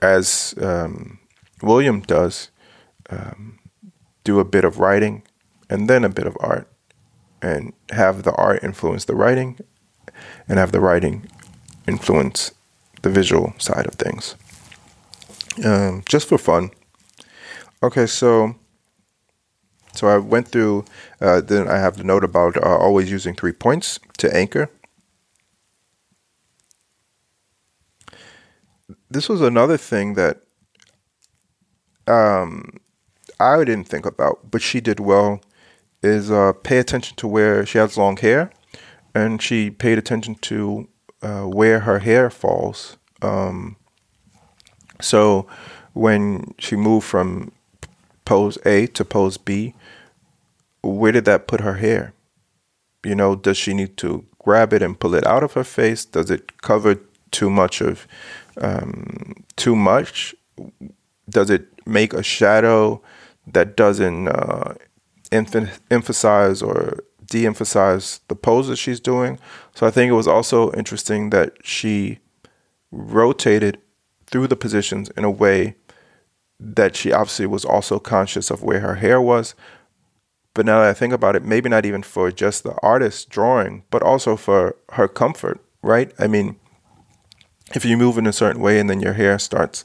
as 0.02 0.54
um, 0.62 1.18
William 1.64 2.02
does, 2.02 2.52
um, 3.10 3.58
do 4.24 4.40
a 4.40 4.46
bit 4.46 4.64
of 4.64 4.78
writing 4.78 5.24
and 5.70 5.90
then 5.90 6.04
a 6.04 6.10
bit 6.10 6.28
of 6.28 6.38
art, 6.40 6.68
and 7.42 7.74
have 7.90 8.24
the 8.24 8.34
art 8.34 8.64
influence 8.64 9.06
the 9.06 9.16
writing, 9.16 9.60
and 10.48 10.60
have 10.60 10.72
the 10.72 10.80
writing 10.80 11.28
influence 11.88 12.52
the 13.02 13.10
visual 13.10 13.54
side 13.58 13.88
of 13.88 13.96
things. 13.96 14.36
Um, 15.64 16.04
just 16.08 16.28
for 16.28 16.38
fun. 16.38 16.72
Okay, 17.82 18.06
so 18.06 18.56
so 19.94 20.08
I 20.08 20.18
went 20.18 20.48
through. 20.48 20.86
Uh, 21.22 21.42
then 21.42 21.68
I 21.68 21.78
have 21.78 21.98
the 21.98 22.04
note 22.04 22.24
about 22.24 22.58
uh, 22.58 22.78
always 22.78 23.10
using 23.10 23.36
three 23.36 23.52
points 23.52 24.00
to 24.18 24.36
anchor. 24.36 24.70
This 29.10 29.30
was 29.30 29.42
another 29.42 29.78
thing 29.78 30.16
that 30.16 30.42
um, 32.08 32.80
I 33.40 33.58
didn't 33.64 33.88
think 33.88 34.06
about, 34.06 34.50
but 34.52 34.62
she 34.62 34.82
did 34.82 35.00
well. 35.00 35.42
Is 36.02 36.30
uh, 36.30 36.52
pay 36.64 36.80
attention 36.80 37.16
to 37.18 37.28
where 37.28 37.66
she 37.66 37.78
has 37.78 37.98
long 37.98 38.18
hair, 38.18 38.52
and 39.16 39.42
she 39.42 39.70
paid 39.70 39.98
attention 39.98 40.36
to 40.36 40.90
uh, 41.22 41.44
where 41.44 41.82
her 41.82 42.00
hair 42.00 42.30
falls. 42.30 42.98
Um, 43.22 43.78
so 45.00 45.48
when 45.94 46.56
she 46.60 46.76
moved 46.76 47.06
from 47.06 47.54
pose 48.26 48.58
A 48.66 48.88
to 48.88 49.06
pose 49.06 49.38
B, 49.38 49.76
where 50.84 51.12
did 51.12 51.26
that 51.26 51.48
put 51.48 51.62
her 51.62 51.76
hair? 51.76 52.14
You 53.04 53.16
know, 53.16 53.36
does 53.36 53.58
she 53.58 53.74
need 53.74 53.98
to 53.98 54.26
grab 54.40 54.74
it 54.74 54.82
and 54.82 55.00
pull 55.00 55.16
it 55.16 55.26
out 55.26 55.44
of 55.44 55.54
her 55.54 55.64
face? 55.64 56.06
Does 56.06 56.30
it 56.30 56.62
cover 56.62 57.00
too 57.32 57.50
much 57.50 57.82
of 57.82 58.08
um, 58.62 59.44
too 59.56 59.76
much? 59.76 60.36
Does 61.30 61.50
it 61.50 61.68
make 61.86 62.14
a 62.14 62.24
shadow 62.24 63.02
that 63.48 63.76
doesn't 63.76 64.28
uh, 64.28 64.76
emphasize 65.32 66.62
or 66.62 67.00
de-emphasize 67.26 68.20
the 68.28 68.36
pose 68.36 68.68
that 68.68 68.78
she's 68.78 69.00
doing? 69.00 69.40
So 69.74 69.88
I 69.88 69.92
think 69.92 70.10
it 70.10 70.16
was 70.16 70.28
also 70.28 70.72
interesting 70.74 71.30
that 71.32 71.54
she 71.64 72.20
rotated 72.92 73.80
through 74.28 74.48
the 74.48 74.56
positions 74.56 75.10
in 75.18 75.24
a 75.24 75.32
way 75.32 75.76
that 76.60 76.96
she 76.96 77.12
obviously 77.12 77.46
was 77.46 77.66
also 77.66 78.00
conscious 78.00 78.50
of 78.50 78.64
where 78.64 78.80
her 78.80 78.96
hair 78.96 79.20
was. 79.20 79.56
But 80.54 80.66
now 80.66 80.82
that 80.82 80.90
I 80.90 80.94
think 80.94 81.14
about 81.14 81.36
it, 81.36 81.44
maybe 81.44 81.70
not 81.70 81.86
even 81.86 82.04
for 82.04 82.32
just 82.32 82.64
the 82.64 82.76
artist 82.84 83.30
drawing, 83.30 83.84
but 83.90 84.04
also 84.04 84.36
for 84.36 84.76
her 84.92 85.08
comfort, 85.08 85.60
right? 85.82 86.14
I 86.20 86.28
mean, 86.28 86.58
if 87.74 87.86
you 87.86 87.98
move 87.98 88.18
in 88.18 88.28
a 88.28 88.34
certain 88.34 88.62
way 88.62 88.80
and 88.80 88.90
then 88.90 89.00
your 89.00 89.14
hair 89.14 89.40
starts, 89.40 89.84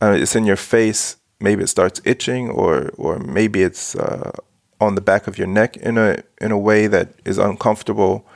uh, 0.00 0.16
it's 0.18 0.34
in 0.34 0.46
your 0.46 0.56
face, 0.56 1.16
maybe 1.38 1.62
it 1.62 1.68
starts 1.68 2.00
itching, 2.04 2.48
or 2.50 2.90
or 2.96 3.18
maybe 3.18 3.62
it's 3.62 3.94
uh, 3.94 4.30
on 4.80 4.94
the 4.94 5.00
back 5.00 5.26
of 5.26 5.36
your 5.38 5.46
neck 5.46 5.76
in 5.76 5.98
a 5.98 6.22
in 6.40 6.50
a 6.50 6.58
way 6.58 6.86
that 6.86 7.14
is 7.24 7.38
uncomfortable 7.38 8.26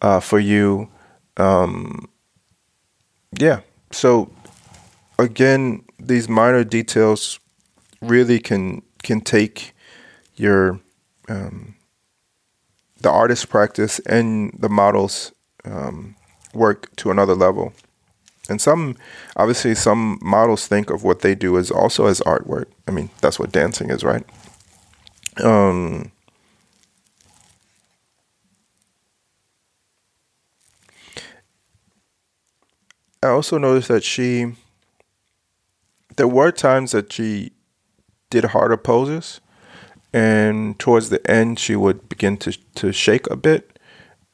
uh, 0.00 0.20
for 0.20 0.40
you. 0.40 0.88
Um, 1.36 2.08
yeah, 3.38 3.60
so 3.90 4.30
again, 5.18 5.84
these 5.98 6.28
minor 6.28 6.64
details 6.64 7.38
really 8.00 8.40
can 8.40 8.82
can 9.02 9.20
take 9.20 9.74
your 10.34 10.80
um, 11.32 11.74
the 13.00 13.10
artist's 13.10 13.44
practice 13.44 13.98
and 14.00 14.54
the 14.58 14.68
models 14.68 15.32
um, 15.64 16.14
work 16.54 16.94
to 16.96 17.10
another 17.10 17.34
level. 17.34 17.72
And 18.48 18.60
some, 18.60 18.96
obviously, 19.36 19.74
some 19.74 20.18
models 20.20 20.66
think 20.66 20.90
of 20.90 21.04
what 21.04 21.20
they 21.20 21.34
do 21.34 21.56
as 21.58 21.70
also 21.70 22.06
as 22.06 22.20
artwork. 22.20 22.66
I 22.86 22.90
mean, 22.90 23.10
that's 23.20 23.38
what 23.38 23.52
dancing 23.52 23.90
is, 23.90 24.04
right? 24.04 24.24
Um, 25.42 26.12
I 33.22 33.28
also 33.28 33.58
noticed 33.58 33.88
that 33.88 34.02
she 34.04 34.54
there 36.16 36.28
were 36.28 36.52
times 36.52 36.92
that 36.92 37.12
she 37.12 37.52
did 38.28 38.44
harder 38.46 38.76
poses, 38.76 39.40
and 40.12 40.78
towards 40.78 41.10
the 41.10 41.28
end, 41.30 41.58
she 41.58 41.76
would 41.76 42.08
begin 42.08 42.36
to 42.38 42.52
to 42.74 42.92
shake 42.92 43.28
a 43.30 43.36
bit. 43.36 43.78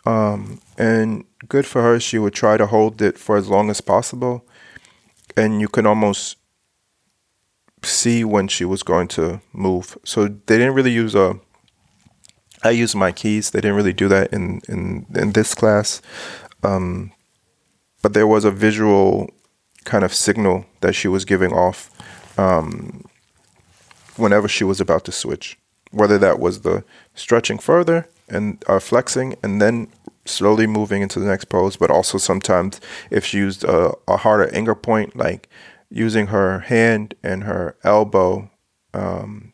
Um, 0.07 0.61
and 0.76 1.24
good 1.49 1.66
for 1.66 1.83
her, 1.83 2.01
she 2.01 2.18
would 2.18 2.35
try 2.35 2.57
to 2.57 2.66
hold 2.66 3.03
it 3.03 3.18
for 3.18 3.37
as 3.37 3.49
long 3.49 3.70
as 3.70 3.81
possible, 3.81 4.47
and 5.37 5.61
you 5.61 5.68
can 5.68 5.87
almost 5.87 6.37
see 7.83 8.24
when 8.24 8.49
she 8.49 8.64
was 8.64 8.83
going 8.83 9.09
to 9.09 9.41
move. 9.53 9.97
So 10.05 10.26
they 10.26 10.59
didn't 10.59 10.74
really 10.74 10.93
use 10.93 11.14
a. 11.14 11.39
I 12.64 12.70
used 12.70 12.97
my 12.97 13.12
keys. 13.12 13.51
They 13.51 13.61
didn't 13.61 13.76
really 13.76 13.93
do 13.93 14.09
that 14.09 14.33
in 14.33 14.61
in 14.68 15.07
in 15.14 15.33
this 15.33 15.55
class, 15.55 16.03
um, 16.62 17.12
but 18.03 18.14
there 18.14 18.26
was 18.26 18.45
a 18.45 18.51
visual 18.51 19.31
kind 19.85 20.05
of 20.05 20.12
signal 20.12 20.66
that 20.81 20.95
she 20.95 21.09
was 21.09 21.24
giving 21.24 21.53
off 21.53 21.91
um, 22.39 23.05
whenever 24.16 24.49
she 24.49 24.64
was 24.64 24.81
about 24.81 25.05
to 25.05 25.12
switch, 25.12 25.59
whether 25.91 26.18
that 26.18 26.39
was 26.39 26.61
the 26.61 26.84
stretching 27.14 27.59
further 27.59 28.09
and 28.28 28.62
uh, 28.66 28.78
flexing 28.78 29.36
and 29.43 29.61
then 29.61 29.89
slowly 30.24 30.66
moving 30.66 31.03
into 31.03 31.18
the 31.18 31.26
next 31.26 31.47
pose, 31.47 31.76
but 31.76 31.91
also 31.91 32.18
sometimes 32.18 32.80
if 33.11 33.24
she 33.24 33.39
used 33.39 33.64
a, 33.64 33.93
a 34.07 34.18
harder 34.18 34.55
anchor 34.55 34.74
point, 34.74 35.16
like 35.16 35.49
using 35.91 36.26
her 36.28 36.61
hand 36.61 37.14
and 37.22 37.45
her 37.45 37.76
elbow, 37.82 38.51
um, 38.93 39.53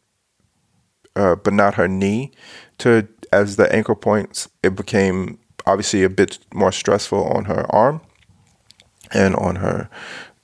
uh, 1.17 1.37
but 1.37 1.53
not 1.53 1.75
her 1.75 1.87
knee, 1.87 2.33
to 2.79 3.07
as 3.33 3.57
the 3.57 3.73
anchor 3.75 3.95
points, 3.95 4.49
it 4.63 4.77
became 4.77 5.39
obviously 5.67 6.03
a 6.03 6.11
bit 6.11 6.39
more 6.53 6.73
stressful 6.73 7.25
on 7.25 7.47
her 7.47 7.67
arm 7.75 8.01
and 9.13 9.35
on 9.37 9.57
her 9.57 9.89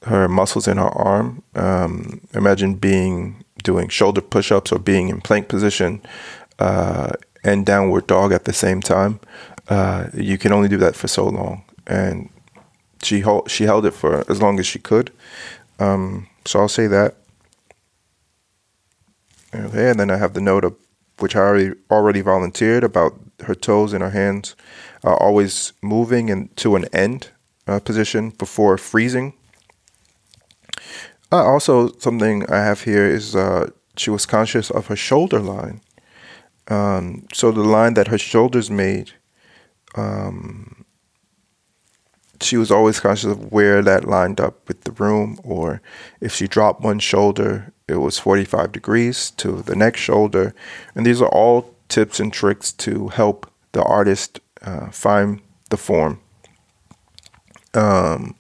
her 0.05 0.29
muscles 0.29 0.67
in 0.67 0.79
her 0.79 0.89
arm. 0.89 1.43
Um, 1.55 2.23
imagine 2.33 2.77
being 2.77 3.40
doing 3.63 3.89
shoulder 3.89 4.21
push-ups 4.21 4.73
or 4.73 4.79
being 4.79 5.09
in 5.09 5.21
plank 5.21 5.49
position 5.49 6.01
uh, 6.59 7.13
and 7.45 7.67
downward 7.67 8.07
dog 8.07 8.33
at 8.33 8.45
the 8.45 8.53
same 8.53 8.81
time. 8.81 9.21
Uh, 9.69 10.09
you 10.15 10.39
can 10.39 10.53
only 10.53 10.69
do 10.69 10.77
that 10.77 10.97
for 10.97 11.09
so 11.09 11.27
long, 11.27 11.65
and 11.87 12.29
she 13.03 13.21
hold, 13.21 13.51
she 13.51 13.65
held 13.65 13.87
it 13.87 13.93
for 13.95 14.25
as 14.31 14.43
long 14.43 14.59
as 14.59 14.67
she 14.67 14.79
could. 14.79 15.13
Um, 15.79 16.29
so 16.45 16.61
I'll 16.61 16.69
say 16.69 16.87
that. 16.89 17.15
Okay, 19.55 19.91
and 19.91 19.99
then 19.99 20.11
I 20.11 20.17
have 20.17 20.35
the 20.35 20.41
note 20.41 20.65
of 20.65 20.77
which 21.19 21.37
I 21.37 21.41
already 21.41 21.73
already 21.91 22.21
volunteered 22.21 22.85
about 22.85 23.15
her 23.41 23.55
toes 23.55 23.93
and 23.93 24.03
her 24.03 24.11
hands 24.11 24.55
uh, 25.05 25.15
always 25.15 25.73
moving 25.83 26.31
and 26.31 26.55
to 26.57 26.77
an 26.77 26.87
end 26.93 27.31
uh, 27.67 27.81
position 27.81 28.31
before 28.31 28.77
freezing. 28.79 29.35
Uh, 31.33 31.45
also, 31.45 31.93
something 31.99 32.49
I 32.51 32.59
have 32.59 32.83
here 32.83 33.07
is 33.07 33.37
uh, 33.37 33.71
she 33.97 34.11
was 34.11 34.27
conscious 34.27 34.71
of 34.71 34.87
her 34.89 34.97
shoulder 34.97 35.41
line. 35.41 35.81
Um, 36.69 37.27
so 37.33 37.51
the 37.51 37.63
line 37.63 37.95
that 37.95 38.09
her 38.09 38.19
shoulders 38.19 38.71
made, 38.71 39.13
um, 39.97 40.85
she 42.41 42.57
was 42.57 42.71
always 42.71 43.01
conscious 43.01 43.31
of 43.31 43.53
where 43.53 43.83
that 43.83 44.05
lined 44.05 44.41
up 44.41 44.67
with 44.67 44.83
the 44.83 44.93
room, 44.93 45.39
or 45.45 45.83
if 46.21 46.35
she 46.35 46.49
dropped 46.49 46.83
one 46.83 46.99
shoulder, 46.99 47.73
it 47.87 47.97
was 47.97 48.19
45 48.19 48.73
degrees 48.73 49.31
to 49.33 49.63
the 49.63 49.77
next 49.77 50.01
shoulder. 50.01 50.55
And 50.95 51.05
these 51.05 51.21
are 51.21 51.29
all 51.29 51.75
tips 51.89 52.21
and 52.21 52.33
tricks 52.33 52.73
to 52.73 53.09
help 53.09 53.51
the 53.73 53.83
artist 53.83 54.41
uh, 54.63 54.91
find 54.91 55.41
the 55.71 55.77
form. 55.77 56.21
Um, 57.75 58.37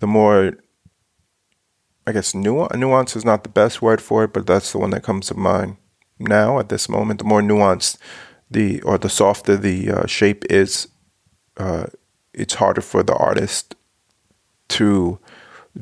the 0.00 0.06
more, 0.06 0.54
I 2.06 2.12
guess, 2.12 2.34
nuance, 2.34 2.74
nuance 2.76 3.16
is 3.16 3.24
not 3.24 3.42
the 3.42 3.48
best 3.48 3.80
word 3.80 4.00
for 4.00 4.24
it, 4.24 4.32
but 4.32 4.46
that's 4.46 4.72
the 4.72 4.78
one 4.78 4.90
that 4.90 5.02
comes 5.02 5.28
to 5.28 5.34
mind 5.34 5.76
now 6.18 6.58
at 6.58 6.68
this 6.68 6.88
moment. 6.88 7.18
The 7.18 7.24
more 7.24 7.40
nuanced 7.40 7.96
the 8.50 8.82
or 8.82 8.98
the 8.98 9.08
softer 9.08 9.56
the 9.56 9.90
uh, 9.90 10.06
shape 10.06 10.44
is, 10.50 10.88
uh, 11.56 11.86
it's 12.32 12.54
harder 12.54 12.82
for 12.82 13.02
the 13.02 13.14
artist 13.14 13.74
to 14.68 15.18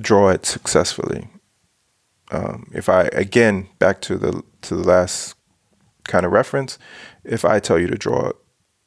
draw 0.01 0.29
it 0.29 0.47
successfully. 0.47 1.29
Um, 2.31 2.71
if 2.73 2.89
I 2.89 3.03
again 3.13 3.69
back 3.79 4.01
to 4.03 4.17
the 4.17 4.43
to 4.63 4.77
the 4.77 4.85
last 4.89 5.35
kind 6.05 6.25
of 6.25 6.33
reference, 6.33 6.79
if 7.25 7.45
I 7.45 7.59
tell 7.59 7.79
you 7.79 7.89
to 7.89 7.99
draw 7.99 8.33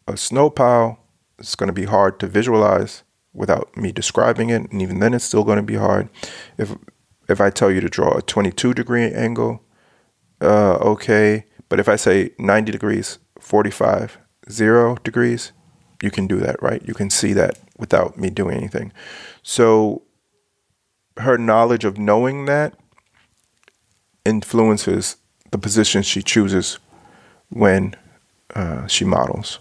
a 0.08 0.18
snow 0.18 0.50
pile, 0.50 1.00
it's 1.38 1.56
going 1.56 1.68
to 1.68 1.74
be 1.74 1.86
hard 1.86 2.20
to 2.20 2.28
visualize 2.28 3.04
without 3.34 3.76
me 3.76 3.92
describing 3.92 4.50
it, 4.50 4.72
and 4.72 4.82
even 4.82 5.00
then, 5.00 5.14
it's 5.14 5.26
still 5.26 5.44
going 5.44 5.58
to 5.58 5.64
be 5.64 5.76
hard. 5.76 6.10
If 6.58 6.76
if 7.28 7.42
I 7.42 7.50
tell 7.50 7.72
you 7.72 7.82
to 7.82 7.90
draw 7.90 8.18
a 8.18 8.22
22 8.22 8.74
degree 8.74 9.12
angle, 9.12 9.62
uh, 10.42 10.76
okay, 10.76 11.46
but 11.70 11.80
if 11.80 11.90
I 11.90 11.96
say 11.96 12.32
90 12.38 12.72
degrees, 12.72 13.20
45, 13.40 14.18
zero 14.50 14.96
degrees, 15.04 15.52
you 16.02 16.12
can 16.12 16.28
do 16.28 16.38
that, 16.38 16.62
right? 16.62 16.82
You 16.86 16.94
can 16.94 17.10
see 17.10 17.34
that 17.34 17.60
without 17.78 18.18
me 18.18 18.30
doing 18.30 18.58
anything. 18.58 18.92
So 19.44 20.04
her 21.18 21.38
knowledge 21.38 21.86
of 21.86 21.98
knowing 21.98 22.46
that 22.46 22.74
influences 24.26 25.18
the 25.52 25.58
position 25.58 26.02
she 26.02 26.22
chooses 26.22 26.80
when 27.50 27.96
uh, 28.54 28.88
she 28.88 29.06
models. 29.06 29.60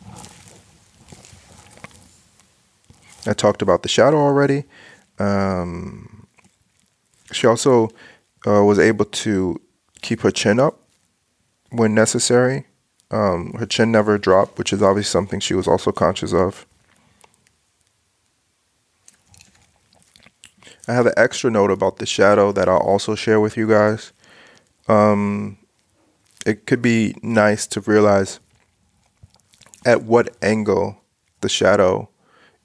I 3.27 3.33
talked 3.33 3.63
about 3.63 3.83
the 3.83 3.89
shadow 3.89 4.19
already. 4.19 4.65
Um, 5.19 6.24
she 7.35 7.47
also 7.47 7.91
uh, 8.47 8.63
was 8.65 8.79
able 8.79 9.05
to 9.05 9.61
keep 10.03 10.21
her 10.21 10.31
chin 10.31 10.61
up 10.61 10.81
when 11.71 11.95
necessary. 11.95 12.67
Um, 13.11 13.53
her 13.59 13.67
chin 13.67 13.93
never 13.93 14.19
dropped, 14.19 14.59
which 14.59 14.73
is 14.73 14.83
obviously 14.83 15.11
something 15.11 15.41
she 15.41 15.55
was 15.55 15.69
also 15.69 15.93
conscious 15.93 16.33
of. 16.33 16.67
I 20.87 20.93
have 20.93 21.07
an 21.07 21.15
extra 21.17 21.51
note 21.51 21.71
about 21.71 21.97
the 21.97 22.07
shadow 22.07 22.53
that 22.53 22.69
I'll 22.69 22.77
also 22.77 23.15
share 23.15 23.41
with 23.41 23.57
you 23.57 23.67
guys. 23.69 24.13
Um, 24.87 25.57
it 26.45 26.67
could 26.67 26.83
be 26.83 27.17
nice 27.23 27.67
to 27.69 27.81
realize 27.81 28.39
at 29.87 30.03
what 30.03 30.37
angle 30.43 30.99
the 31.41 31.49
shadow 31.49 32.11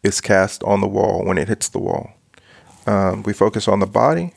is 0.03 0.19
cast 0.19 0.63
on 0.63 0.81
the 0.81 0.87
wall 0.87 1.23
when 1.23 1.37
it 1.37 1.47
hits 1.47 1.69
the 1.69 1.79
wall. 1.79 2.11
Um, 2.85 3.23
we 3.23 3.33
focus 3.33 3.67
on 3.67 3.79
the 3.79 3.85
body, 3.85 4.33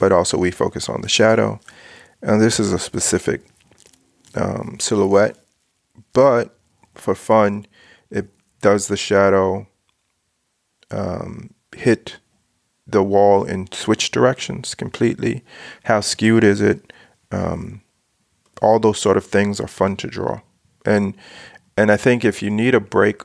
but 0.00 0.10
also 0.10 0.36
we 0.36 0.50
focus 0.50 0.88
on 0.88 1.02
the 1.02 1.08
shadow. 1.08 1.60
And 2.22 2.40
this 2.40 2.58
is 2.58 2.72
a 2.72 2.78
specific 2.78 3.42
um, 4.34 4.78
silhouette, 4.80 5.36
but 6.12 6.58
for 6.94 7.14
fun, 7.14 7.66
it 8.10 8.28
does 8.60 8.88
the 8.88 8.96
shadow 8.96 9.68
um, 10.90 11.54
hit 11.76 12.18
the 12.86 13.02
wall 13.02 13.44
in 13.44 13.70
switch 13.72 14.10
directions 14.10 14.74
completely? 14.74 15.44
How 15.84 16.00
skewed 16.00 16.44
is 16.44 16.60
it? 16.60 16.92
Um, 17.30 17.82
all 18.60 18.80
those 18.80 18.98
sort 18.98 19.16
of 19.16 19.24
things 19.24 19.60
are 19.60 19.68
fun 19.68 19.96
to 19.96 20.08
draw, 20.08 20.40
and 20.84 21.14
and 21.76 21.90
I 21.90 21.96
think 21.96 22.24
if 22.24 22.42
you 22.42 22.50
need 22.50 22.74
a 22.74 22.80
break 22.80 23.22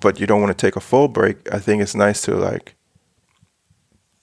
but 0.00 0.20
you 0.20 0.26
don't 0.26 0.40
want 0.40 0.56
to 0.56 0.66
take 0.66 0.76
a 0.76 0.80
full 0.80 1.08
break, 1.08 1.52
I 1.52 1.58
think 1.58 1.82
it's 1.82 1.94
nice 1.94 2.22
to 2.22 2.34
like 2.36 2.74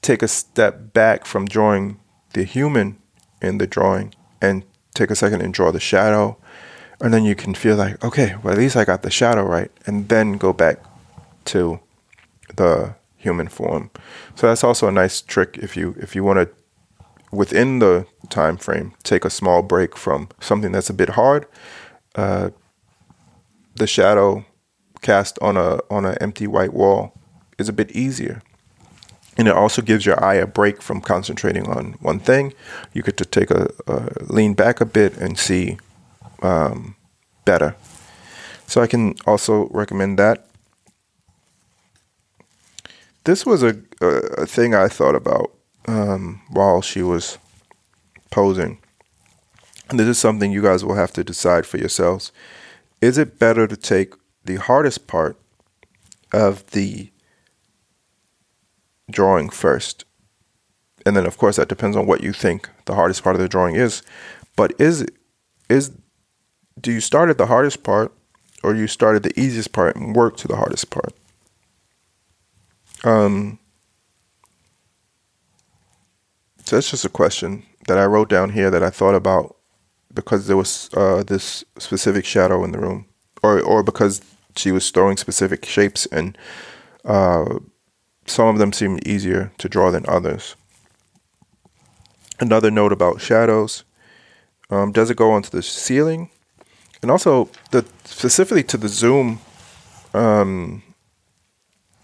take 0.08 0.24
a 0.24 0.28
step 0.28 0.94
back 0.94 1.26
from 1.26 1.46
drawing 1.46 2.00
the 2.32 2.44
human 2.44 2.98
in 3.42 3.58
the 3.58 3.68
drawing 3.68 4.14
and 4.42 4.64
take 4.94 5.12
a 5.12 5.16
second 5.16 5.42
and 5.42 5.54
draw 5.54 5.70
the 5.70 5.82
shadow. 5.82 6.38
And 7.02 7.14
then 7.14 7.26
you 7.26 7.36
can 7.36 7.54
feel 7.54 7.76
like, 7.76 8.02
okay, 8.04 8.36
well, 8.42 8.54
at 8.54 8.58
least 8.58 8.78
I 8.78 8.86
got 8.86 9.02
the 9.04 9.12
shadow 9.12 9.44
right. 9.44 9.70
And 9.86 10.08
then 10.08 10.38
go 10.38 10.54
back 10.54 10.82
to 11.46 11.82
the 12.56 12.96
human 13.18 13.50
form. 13.50 13.92
So 14.36 14.48
that's 14.48 14.64
also 14.64 14.88
a 14.88 14.92
nice 14.92 15.22
trick 15.22 15.58
if 15.62 15.76
you 15.76 15.96
if 16.00 16.16
you 16.16 16.24
want 16.24 16.40
to 16.40 16.50
within 17.32 17.80
the 17.80 18.08
time 18.30 18.56
frame 18.56 18.94
take 19.04 19.26
a 19.26 19.30
small 19.30 19.62
break 19.62 19.98
from 19.98 20.30
something 20.40 20.72
that's 20.72 20.90
a 20.90 20.94
bit 20.94 21.10
hard. 21.10 21.46
Uh, 22.16 22.52
the 23.76 23.88
shadow 23.88 24.46
cast 25.02 25.38
on 25.42 25.58
a 25.58 25.80
on 25.90 26.06
an 26.06 26.18
empty 26.22 26.48
white 26.48 26.74
wall 26.74 27.14
is 27.60 27.68
a 27.68 27.74
bit 27.74 27.92
easier. 27.92 28.42
And 29.38 29.48
it 29.48 29.56
also 29.56 29.82
gives 29.82 30.06
your 30.06 30.22
eye 30.24 30.36
a 30.36 30.48
break 30.48 30.82
from 30.82 31.00
concentrating 31.00 31.68
on 31.68 31.94
one 32.02 32.20
thing. 32.20 32.54
You 32.94 33.04
get 33.04 33.18
to 33.18 33.26
take 33.26 33.52
a, 33.52 33.70
a 33.86 34.12
lean 34.24 34.56
back 34.56 34.82
a 34.82 34.86
bit 34.86 35.16
and 35.18 35.38
see 35.38 35.78
um, 36.42 36.96
better. 37.46 37.76
So 38.66 38.82
I 38.82 38.88
can 38.88 39.16
also 39.26 39.70
recommend 39.70 40.18
that. 40.20 40.48
This 43.24 43.46
was 43.46 43.62
a, 43.62 43.78
a, 44.02 44.46
thing 44.46 44.74
I 44.74 44.88
thought 44.88 45.16
about 45.16 45.52
um, 45.86 46.42
while 46.50 46.82
she 46.82 47.02
was 47.02 47.38
posing. 48.32 48.80
And 49.90 50.00
this 50.00 50.08
is 50.08 50.18
something 50.18 50.52
you 50.52 50.62
guys 50.62 50.84
will 50.84 50.96
have 50.96 51.14
to 51.14 51.24
decide 51.24 51.66
for 51.66 51.78
yourselves. 51.78 52.32
Is 53.02 53.18
it 53.18 53.40
better 53.40 53.68
to 53.68 53.78
take 53.78 54.14
the 54.44 54.56
hardest 54.56 55.08
part 55.08 55.38
of 56.34 56.66
the 56.72 57.12
drawing 59.10 59.50
first. 59.50 60.06
And 61.06 61.16
then 61.16 61.26
of 61.26 61.38
course 61.38 61.56
that 61.56 61.70
depends 61.70 61.96
on 61.96 62.08
what 62.08 62.22
you 62.22 62.34
think 62.34 62.70
the 62.86 62.96
hardest 62.96 63.24
part 63.24 63.36
of 63.36 63.42
the 63.42 63.48
drawing 63.48 63.76
is. 63.76 64.02
But 64.56 64.74
is 64.80 65.06
is 65.70 65.92
do 66.80 66.92
you 66.92 67.02
start 67.02 67.30
at 67.30 67.38
the 67.38 67.48
hardest 67.48 67.84
part 67.84 68.12
or 68.64 68.76
you 68.76 68.88
start 68.88 69.16
at 69.16 69.24
the 69.24 69.40
easiest 69.40 69.72
part 69.72 69.96
and 69.96 70.16
work 70.16 70.38
to 70.38 70.48
the 70.48 70.58
hardest 70.58 70.90
part? 70.90 71.14
Um 73.04 73.60
so 76.66 76.76
that's 76.76 76.92
just 76.92 77.06
a 77.06 77.10
question 77.10 77.64
that 77.88 77.98
I 77.98 78.06
wrote 78.06 78.28
down 78.28 78.50
here 78.50 78.70
that 78.70 78.84
I 78.84 78.90
thought 78.90 79.16
about 79.16 79.56
because 80.14 80.48
there 80.48 80.58
was 80.58 80.90
uh, 80.96 81.24
this 81.24 81.64
specific 81.78 82.26
shadow 82.26 82.64
in 82.64 82.72
the 82.72 82.80
room, 82.80 83.06
or 83.44 83.62
or 83.62 83.84
because 83.84 84.20
she 84.58 84.72
was 84.72 84.90
throwing 84.90 85.16
specific 85.16 85.66
shapes, 85.66 86.06
and 86.08 86.38
uh, 87.06 87.60
some 88.28 88.48
of 88.48 88.58
them 88.58 88.74
seemed 88.74 89.06
easier 89.08 89.52
to 89.58 89.70
draw 89.70 89.92
than 89.92 90.06
others. 90.08 90.56
Another 92.40 92.70
note 92.70 92.92
about 92.92 93.22
shadows: 93.22 93.84
um, 94.70 94.92
does 94.92 95.10
it 95.10 95.18
go 95.18 95.32
onto 95.32 95.50
the 95.50 95.64
ceiling, 95.64 96.30
and 97.02 97.10
also 97.10 97.50
the 97.72 97.86
specifically 98.06 98.64
to 98.64 98.78
the 98.78 98.90
zoom 98.90 99.40
um, 100.14 100.84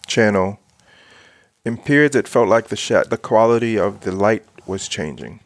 channel. 0.08 0.60
In 1.66 1.78
periods, 1.78 2.16
it 2.16 2.28
felt 2.28 2.50
like 2.50 2.68
the 2.68 2.76
sh- 2.76 3.08
the 3.10 3.18
quality 3.18 3.78
of 3.78 4.02
the 4.02 4.12
light 4.12 4.44
was 4.66 4.88
changing, 4.88 5.40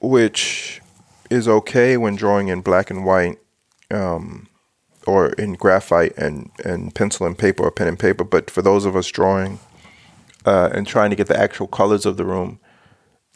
which 0.00 0.80
is 1.30 1.48
okay 1.48 1.96
when 1.96 2.16
drawing 2.16 2.48
in 2.48 2.60
black 2.60 2.90
and 2.90 3.04
white. 3.04 3.38
Um, 3.90 4.48
or 5.06 5.30
in 5.30 5.54
graphite 5.54 6.16
and, 6.16 6.50
and 6.64 6.94
pencil 6.94 7.26
and 7.26 7.38
paper 7.38 7.64
or 7.64 7.70
pen 7.70 7.88
and 7.88 7.98
paper. 7.98 8.24
But 8.24 8.50
for 8.50 8.62
those 8.62 8.84
of 8.84 8.96
us 8.96 9.08
drawing 9.08 9.58
uh, 10.44 10.70
and 10.72 10.86
trying 10.86 11.10
to 11.10 11.16
get 11.16 11.28
the 11.28 11.38
actual 11.38 11.66
colors 11.66 12.06
of 12.06 12.16
the 12.16 12.24
room, 12.24 12.60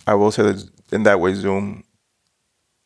I 0.07 0.15
will 0.15 0.31
say 0.31 0.43
that 0.43 0.71
in 0.93 1.03
that 1.03 1.21
way, 1.21 1.35
Zoom 1.35 1.85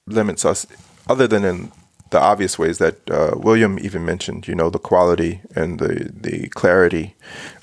limits 0.07 0.44
us, 0.44 0.66
other 1.09 1.27
than 1.27 1.44
in 1.44 1.73
the 2.11 2.20
obvious 2.20 2.59
ways 2.59 2.78
that 2.78 3.09
uh, 3.11 3.32
William 3.36 3.78
even 3.78 4.05
mentioned, 4.05 4.48
you 4.48 4.55
know, 4.55 4.70
the 4.70 4.78
quality 4.78 5.40
and 5.55 5.78
the, 5.78 6.11
the 6.12 6.48
clarity 6.48 7.15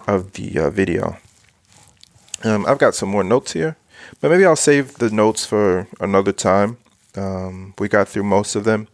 of 0.07 0.33
the 0.33 0.57
uh, 0.59 0.69
video. 0.69 1.17
Um, 2.43 2.65
I've 2.65 2.77
got 2.77 2.95
some 2.95 3.09
more 3.09 3.23
notes 3.23 3.53
here, 3.53 3.75
but 4.21 4.31
maybe 4.31 4.45
I'll 4.45 4.55
save 4.55 4.95
the 4.95 5.09
notes 5.09 5.45
for 5.45 5.87
another 5.99 6.31
time. 6.31 6.77
Um, 7.15 7.73
we 7.79 7.89
got 7.89 8.07
through 8.07 8.23
most 8.23 8.55
of 8.55 8.63
them. 8.63 8.87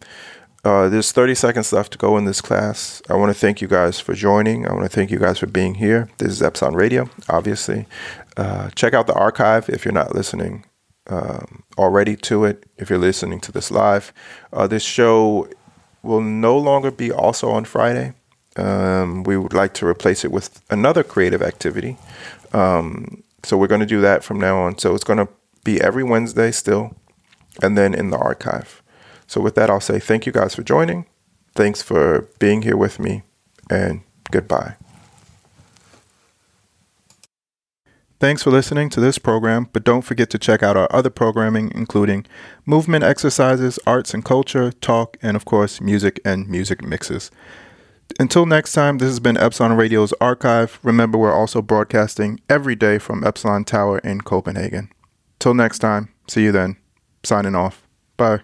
Uh, 0.64 0.88
there's 0.88 1.12
30 1.12 1.34
seconds 1.34 1.72
left 1.74 1.92
to 1.92 1.98
go 1.98 2.16
in 2.16 2.24
this 2.24 2.40
class. 2.40 3.02
I 3.10 3.14
want 3.14 3.30
to 3.30 3.38
thank 3.38 3.60
you 3.60 3.68
guys 3.68 4.00
for 4.00 4.14
joining. 4.14 4.66
I 4.66 4.72
want 4.72 4.84
to 4.84 4.88
thank 4.88 5.10
you 5.10 5.18
guys 5.18 5.38
for 5.38 5.46
being 5.46 5.74
here. 5.74 6.08
This 6.16 6.30
is 6.30 6.42
Epsilon 6.42 6.74
Radio, 6.74 7.10
obviously. 7.28 7.86
Uh, 8.38 8.70
check 8.70 8.94
out 8.94 9.06
the 9.06 9.12
archive 9.12 9.68
if 9.68 9.84
you're 9.84 9.92
not 9.92 10.14
listening 10.14 10.64
um, 11.08 11.64
already 11.76 12.16
to 12.16 12.46
it, 12.46 12.64
if 12.78 12.88
you're 12.88 12.98
listening 12.98 13.40
to 13.40 13.52
this 13.52 13.70
live. 13.70 14.10
Uh, 14.54 14.66
this 14.66 14.82
show 14.82 15.48
will 16.02 16.22
no 16.22 16.56
longer 16.56 16.90
be 16.90 17.12
also 17.12 17.50
on 17.50 17.66
Friday. 17.66 18.14
Um, 18.56 19.22
we 19.22 19.36
would 19.36 19.52
like 19.52 19.74
to 19.74 19.86
replace 19.86 20.24
it 20.24 20.32
with 20.32 20.62
another 20.70 21.02
creative 21.02 21.42
activity. 21.42 21.98
Um, 22.54 23.22
so 23.42 23.58
we're 23.58 23.66
going 23.66 23.80
to 23.80 23.86
do 23.86 24.00
that 24.00 24.24
from 24.24 24.40
now 24.40 24.62
on. 24.62 24.78
So 24.78 24.94
it's 24.94 25.04
going 25.04 25.18
to 25.18 25.28
be 25.62 25.78
every 25.78 26.04
Wednesday 26.04 26.50
still, 26.52 26.96
and 27.62 27.76
then 27.76 27.92
in 27.92 28.08
the 28.08 28.18
archive. 28.18 28.82
So, 29.34 29.40
with 29.40 29.56
that, 29.56 29.68
I'll 29.68 29.80
say 29.80 29.98
thank 29.98 30.26
you 30.26 30.32
guys 30.32 30.54
for 30.54 30.62
joining. 30.62 31.06
Thanks 31.56 31.82
for 31.82 32.28
being 32.38 32.62
here 32.62 32.76
with 32.76 33.00
me, 33.00 33.24
and 33.68 34.02
goodbye. 34.30 34.76
Thanks 38.20 38.44
for 38.44 38.52
listening 38.52 38.90
to 38.90 39.00
this 39.00 39.18
program, 39.18 39.68
but 39.72 39.82
don't 39.82 40.02
forget 40.02 40.30
to 40.30 40.38
check 40.38 40.62
out 40.62 40.76
our 40.76 40.86
other 40.92 41.10
programming, 41.10 41.72
including 41.74 42.26
movement 42.64 43.02
exercises, 43.02 43.80
arts 43.88 44.14
and 44.14 44.24
culture, 44.24 44.70
talk, 44.70 45.16
and 45.20 45.36
of 45.36 45.44
course, 45.44 45.80
music 45.80 46.20
and 46.24 46.48
music 46.48 46.84
mixes. 46.84 47.32
Until 48.20 48.46
next 48.46 48.72
time, 48.72 48.98
this 48.98 49.08
has 49.08 49.18
been 49.18 49.36
Epsilon 49.36 49.76
Radio's 49.76 50.14
archive. 50.20 50.78
Remember, 50.84 51.18
we're 51.18 51.34
also 51.34 51.60
broadcasting 51.60 52.38
every 52.48 52.76
day 52.76 52.98
from 52.98 53.24
Epsilon 53.24 53.64
Tower 53.64 53.98
in 53.98 54.20
Copenhagen. 54.20 54.92
Till 55.40 55.54
next 55.54 55.80
time, 55.80 56.14
see 56.28 56.44
you 56.44 56.52
then. 56.52 56.76
Signing 57.24 57.56
off. 57.56 57.82
Bye. 58.16 58.42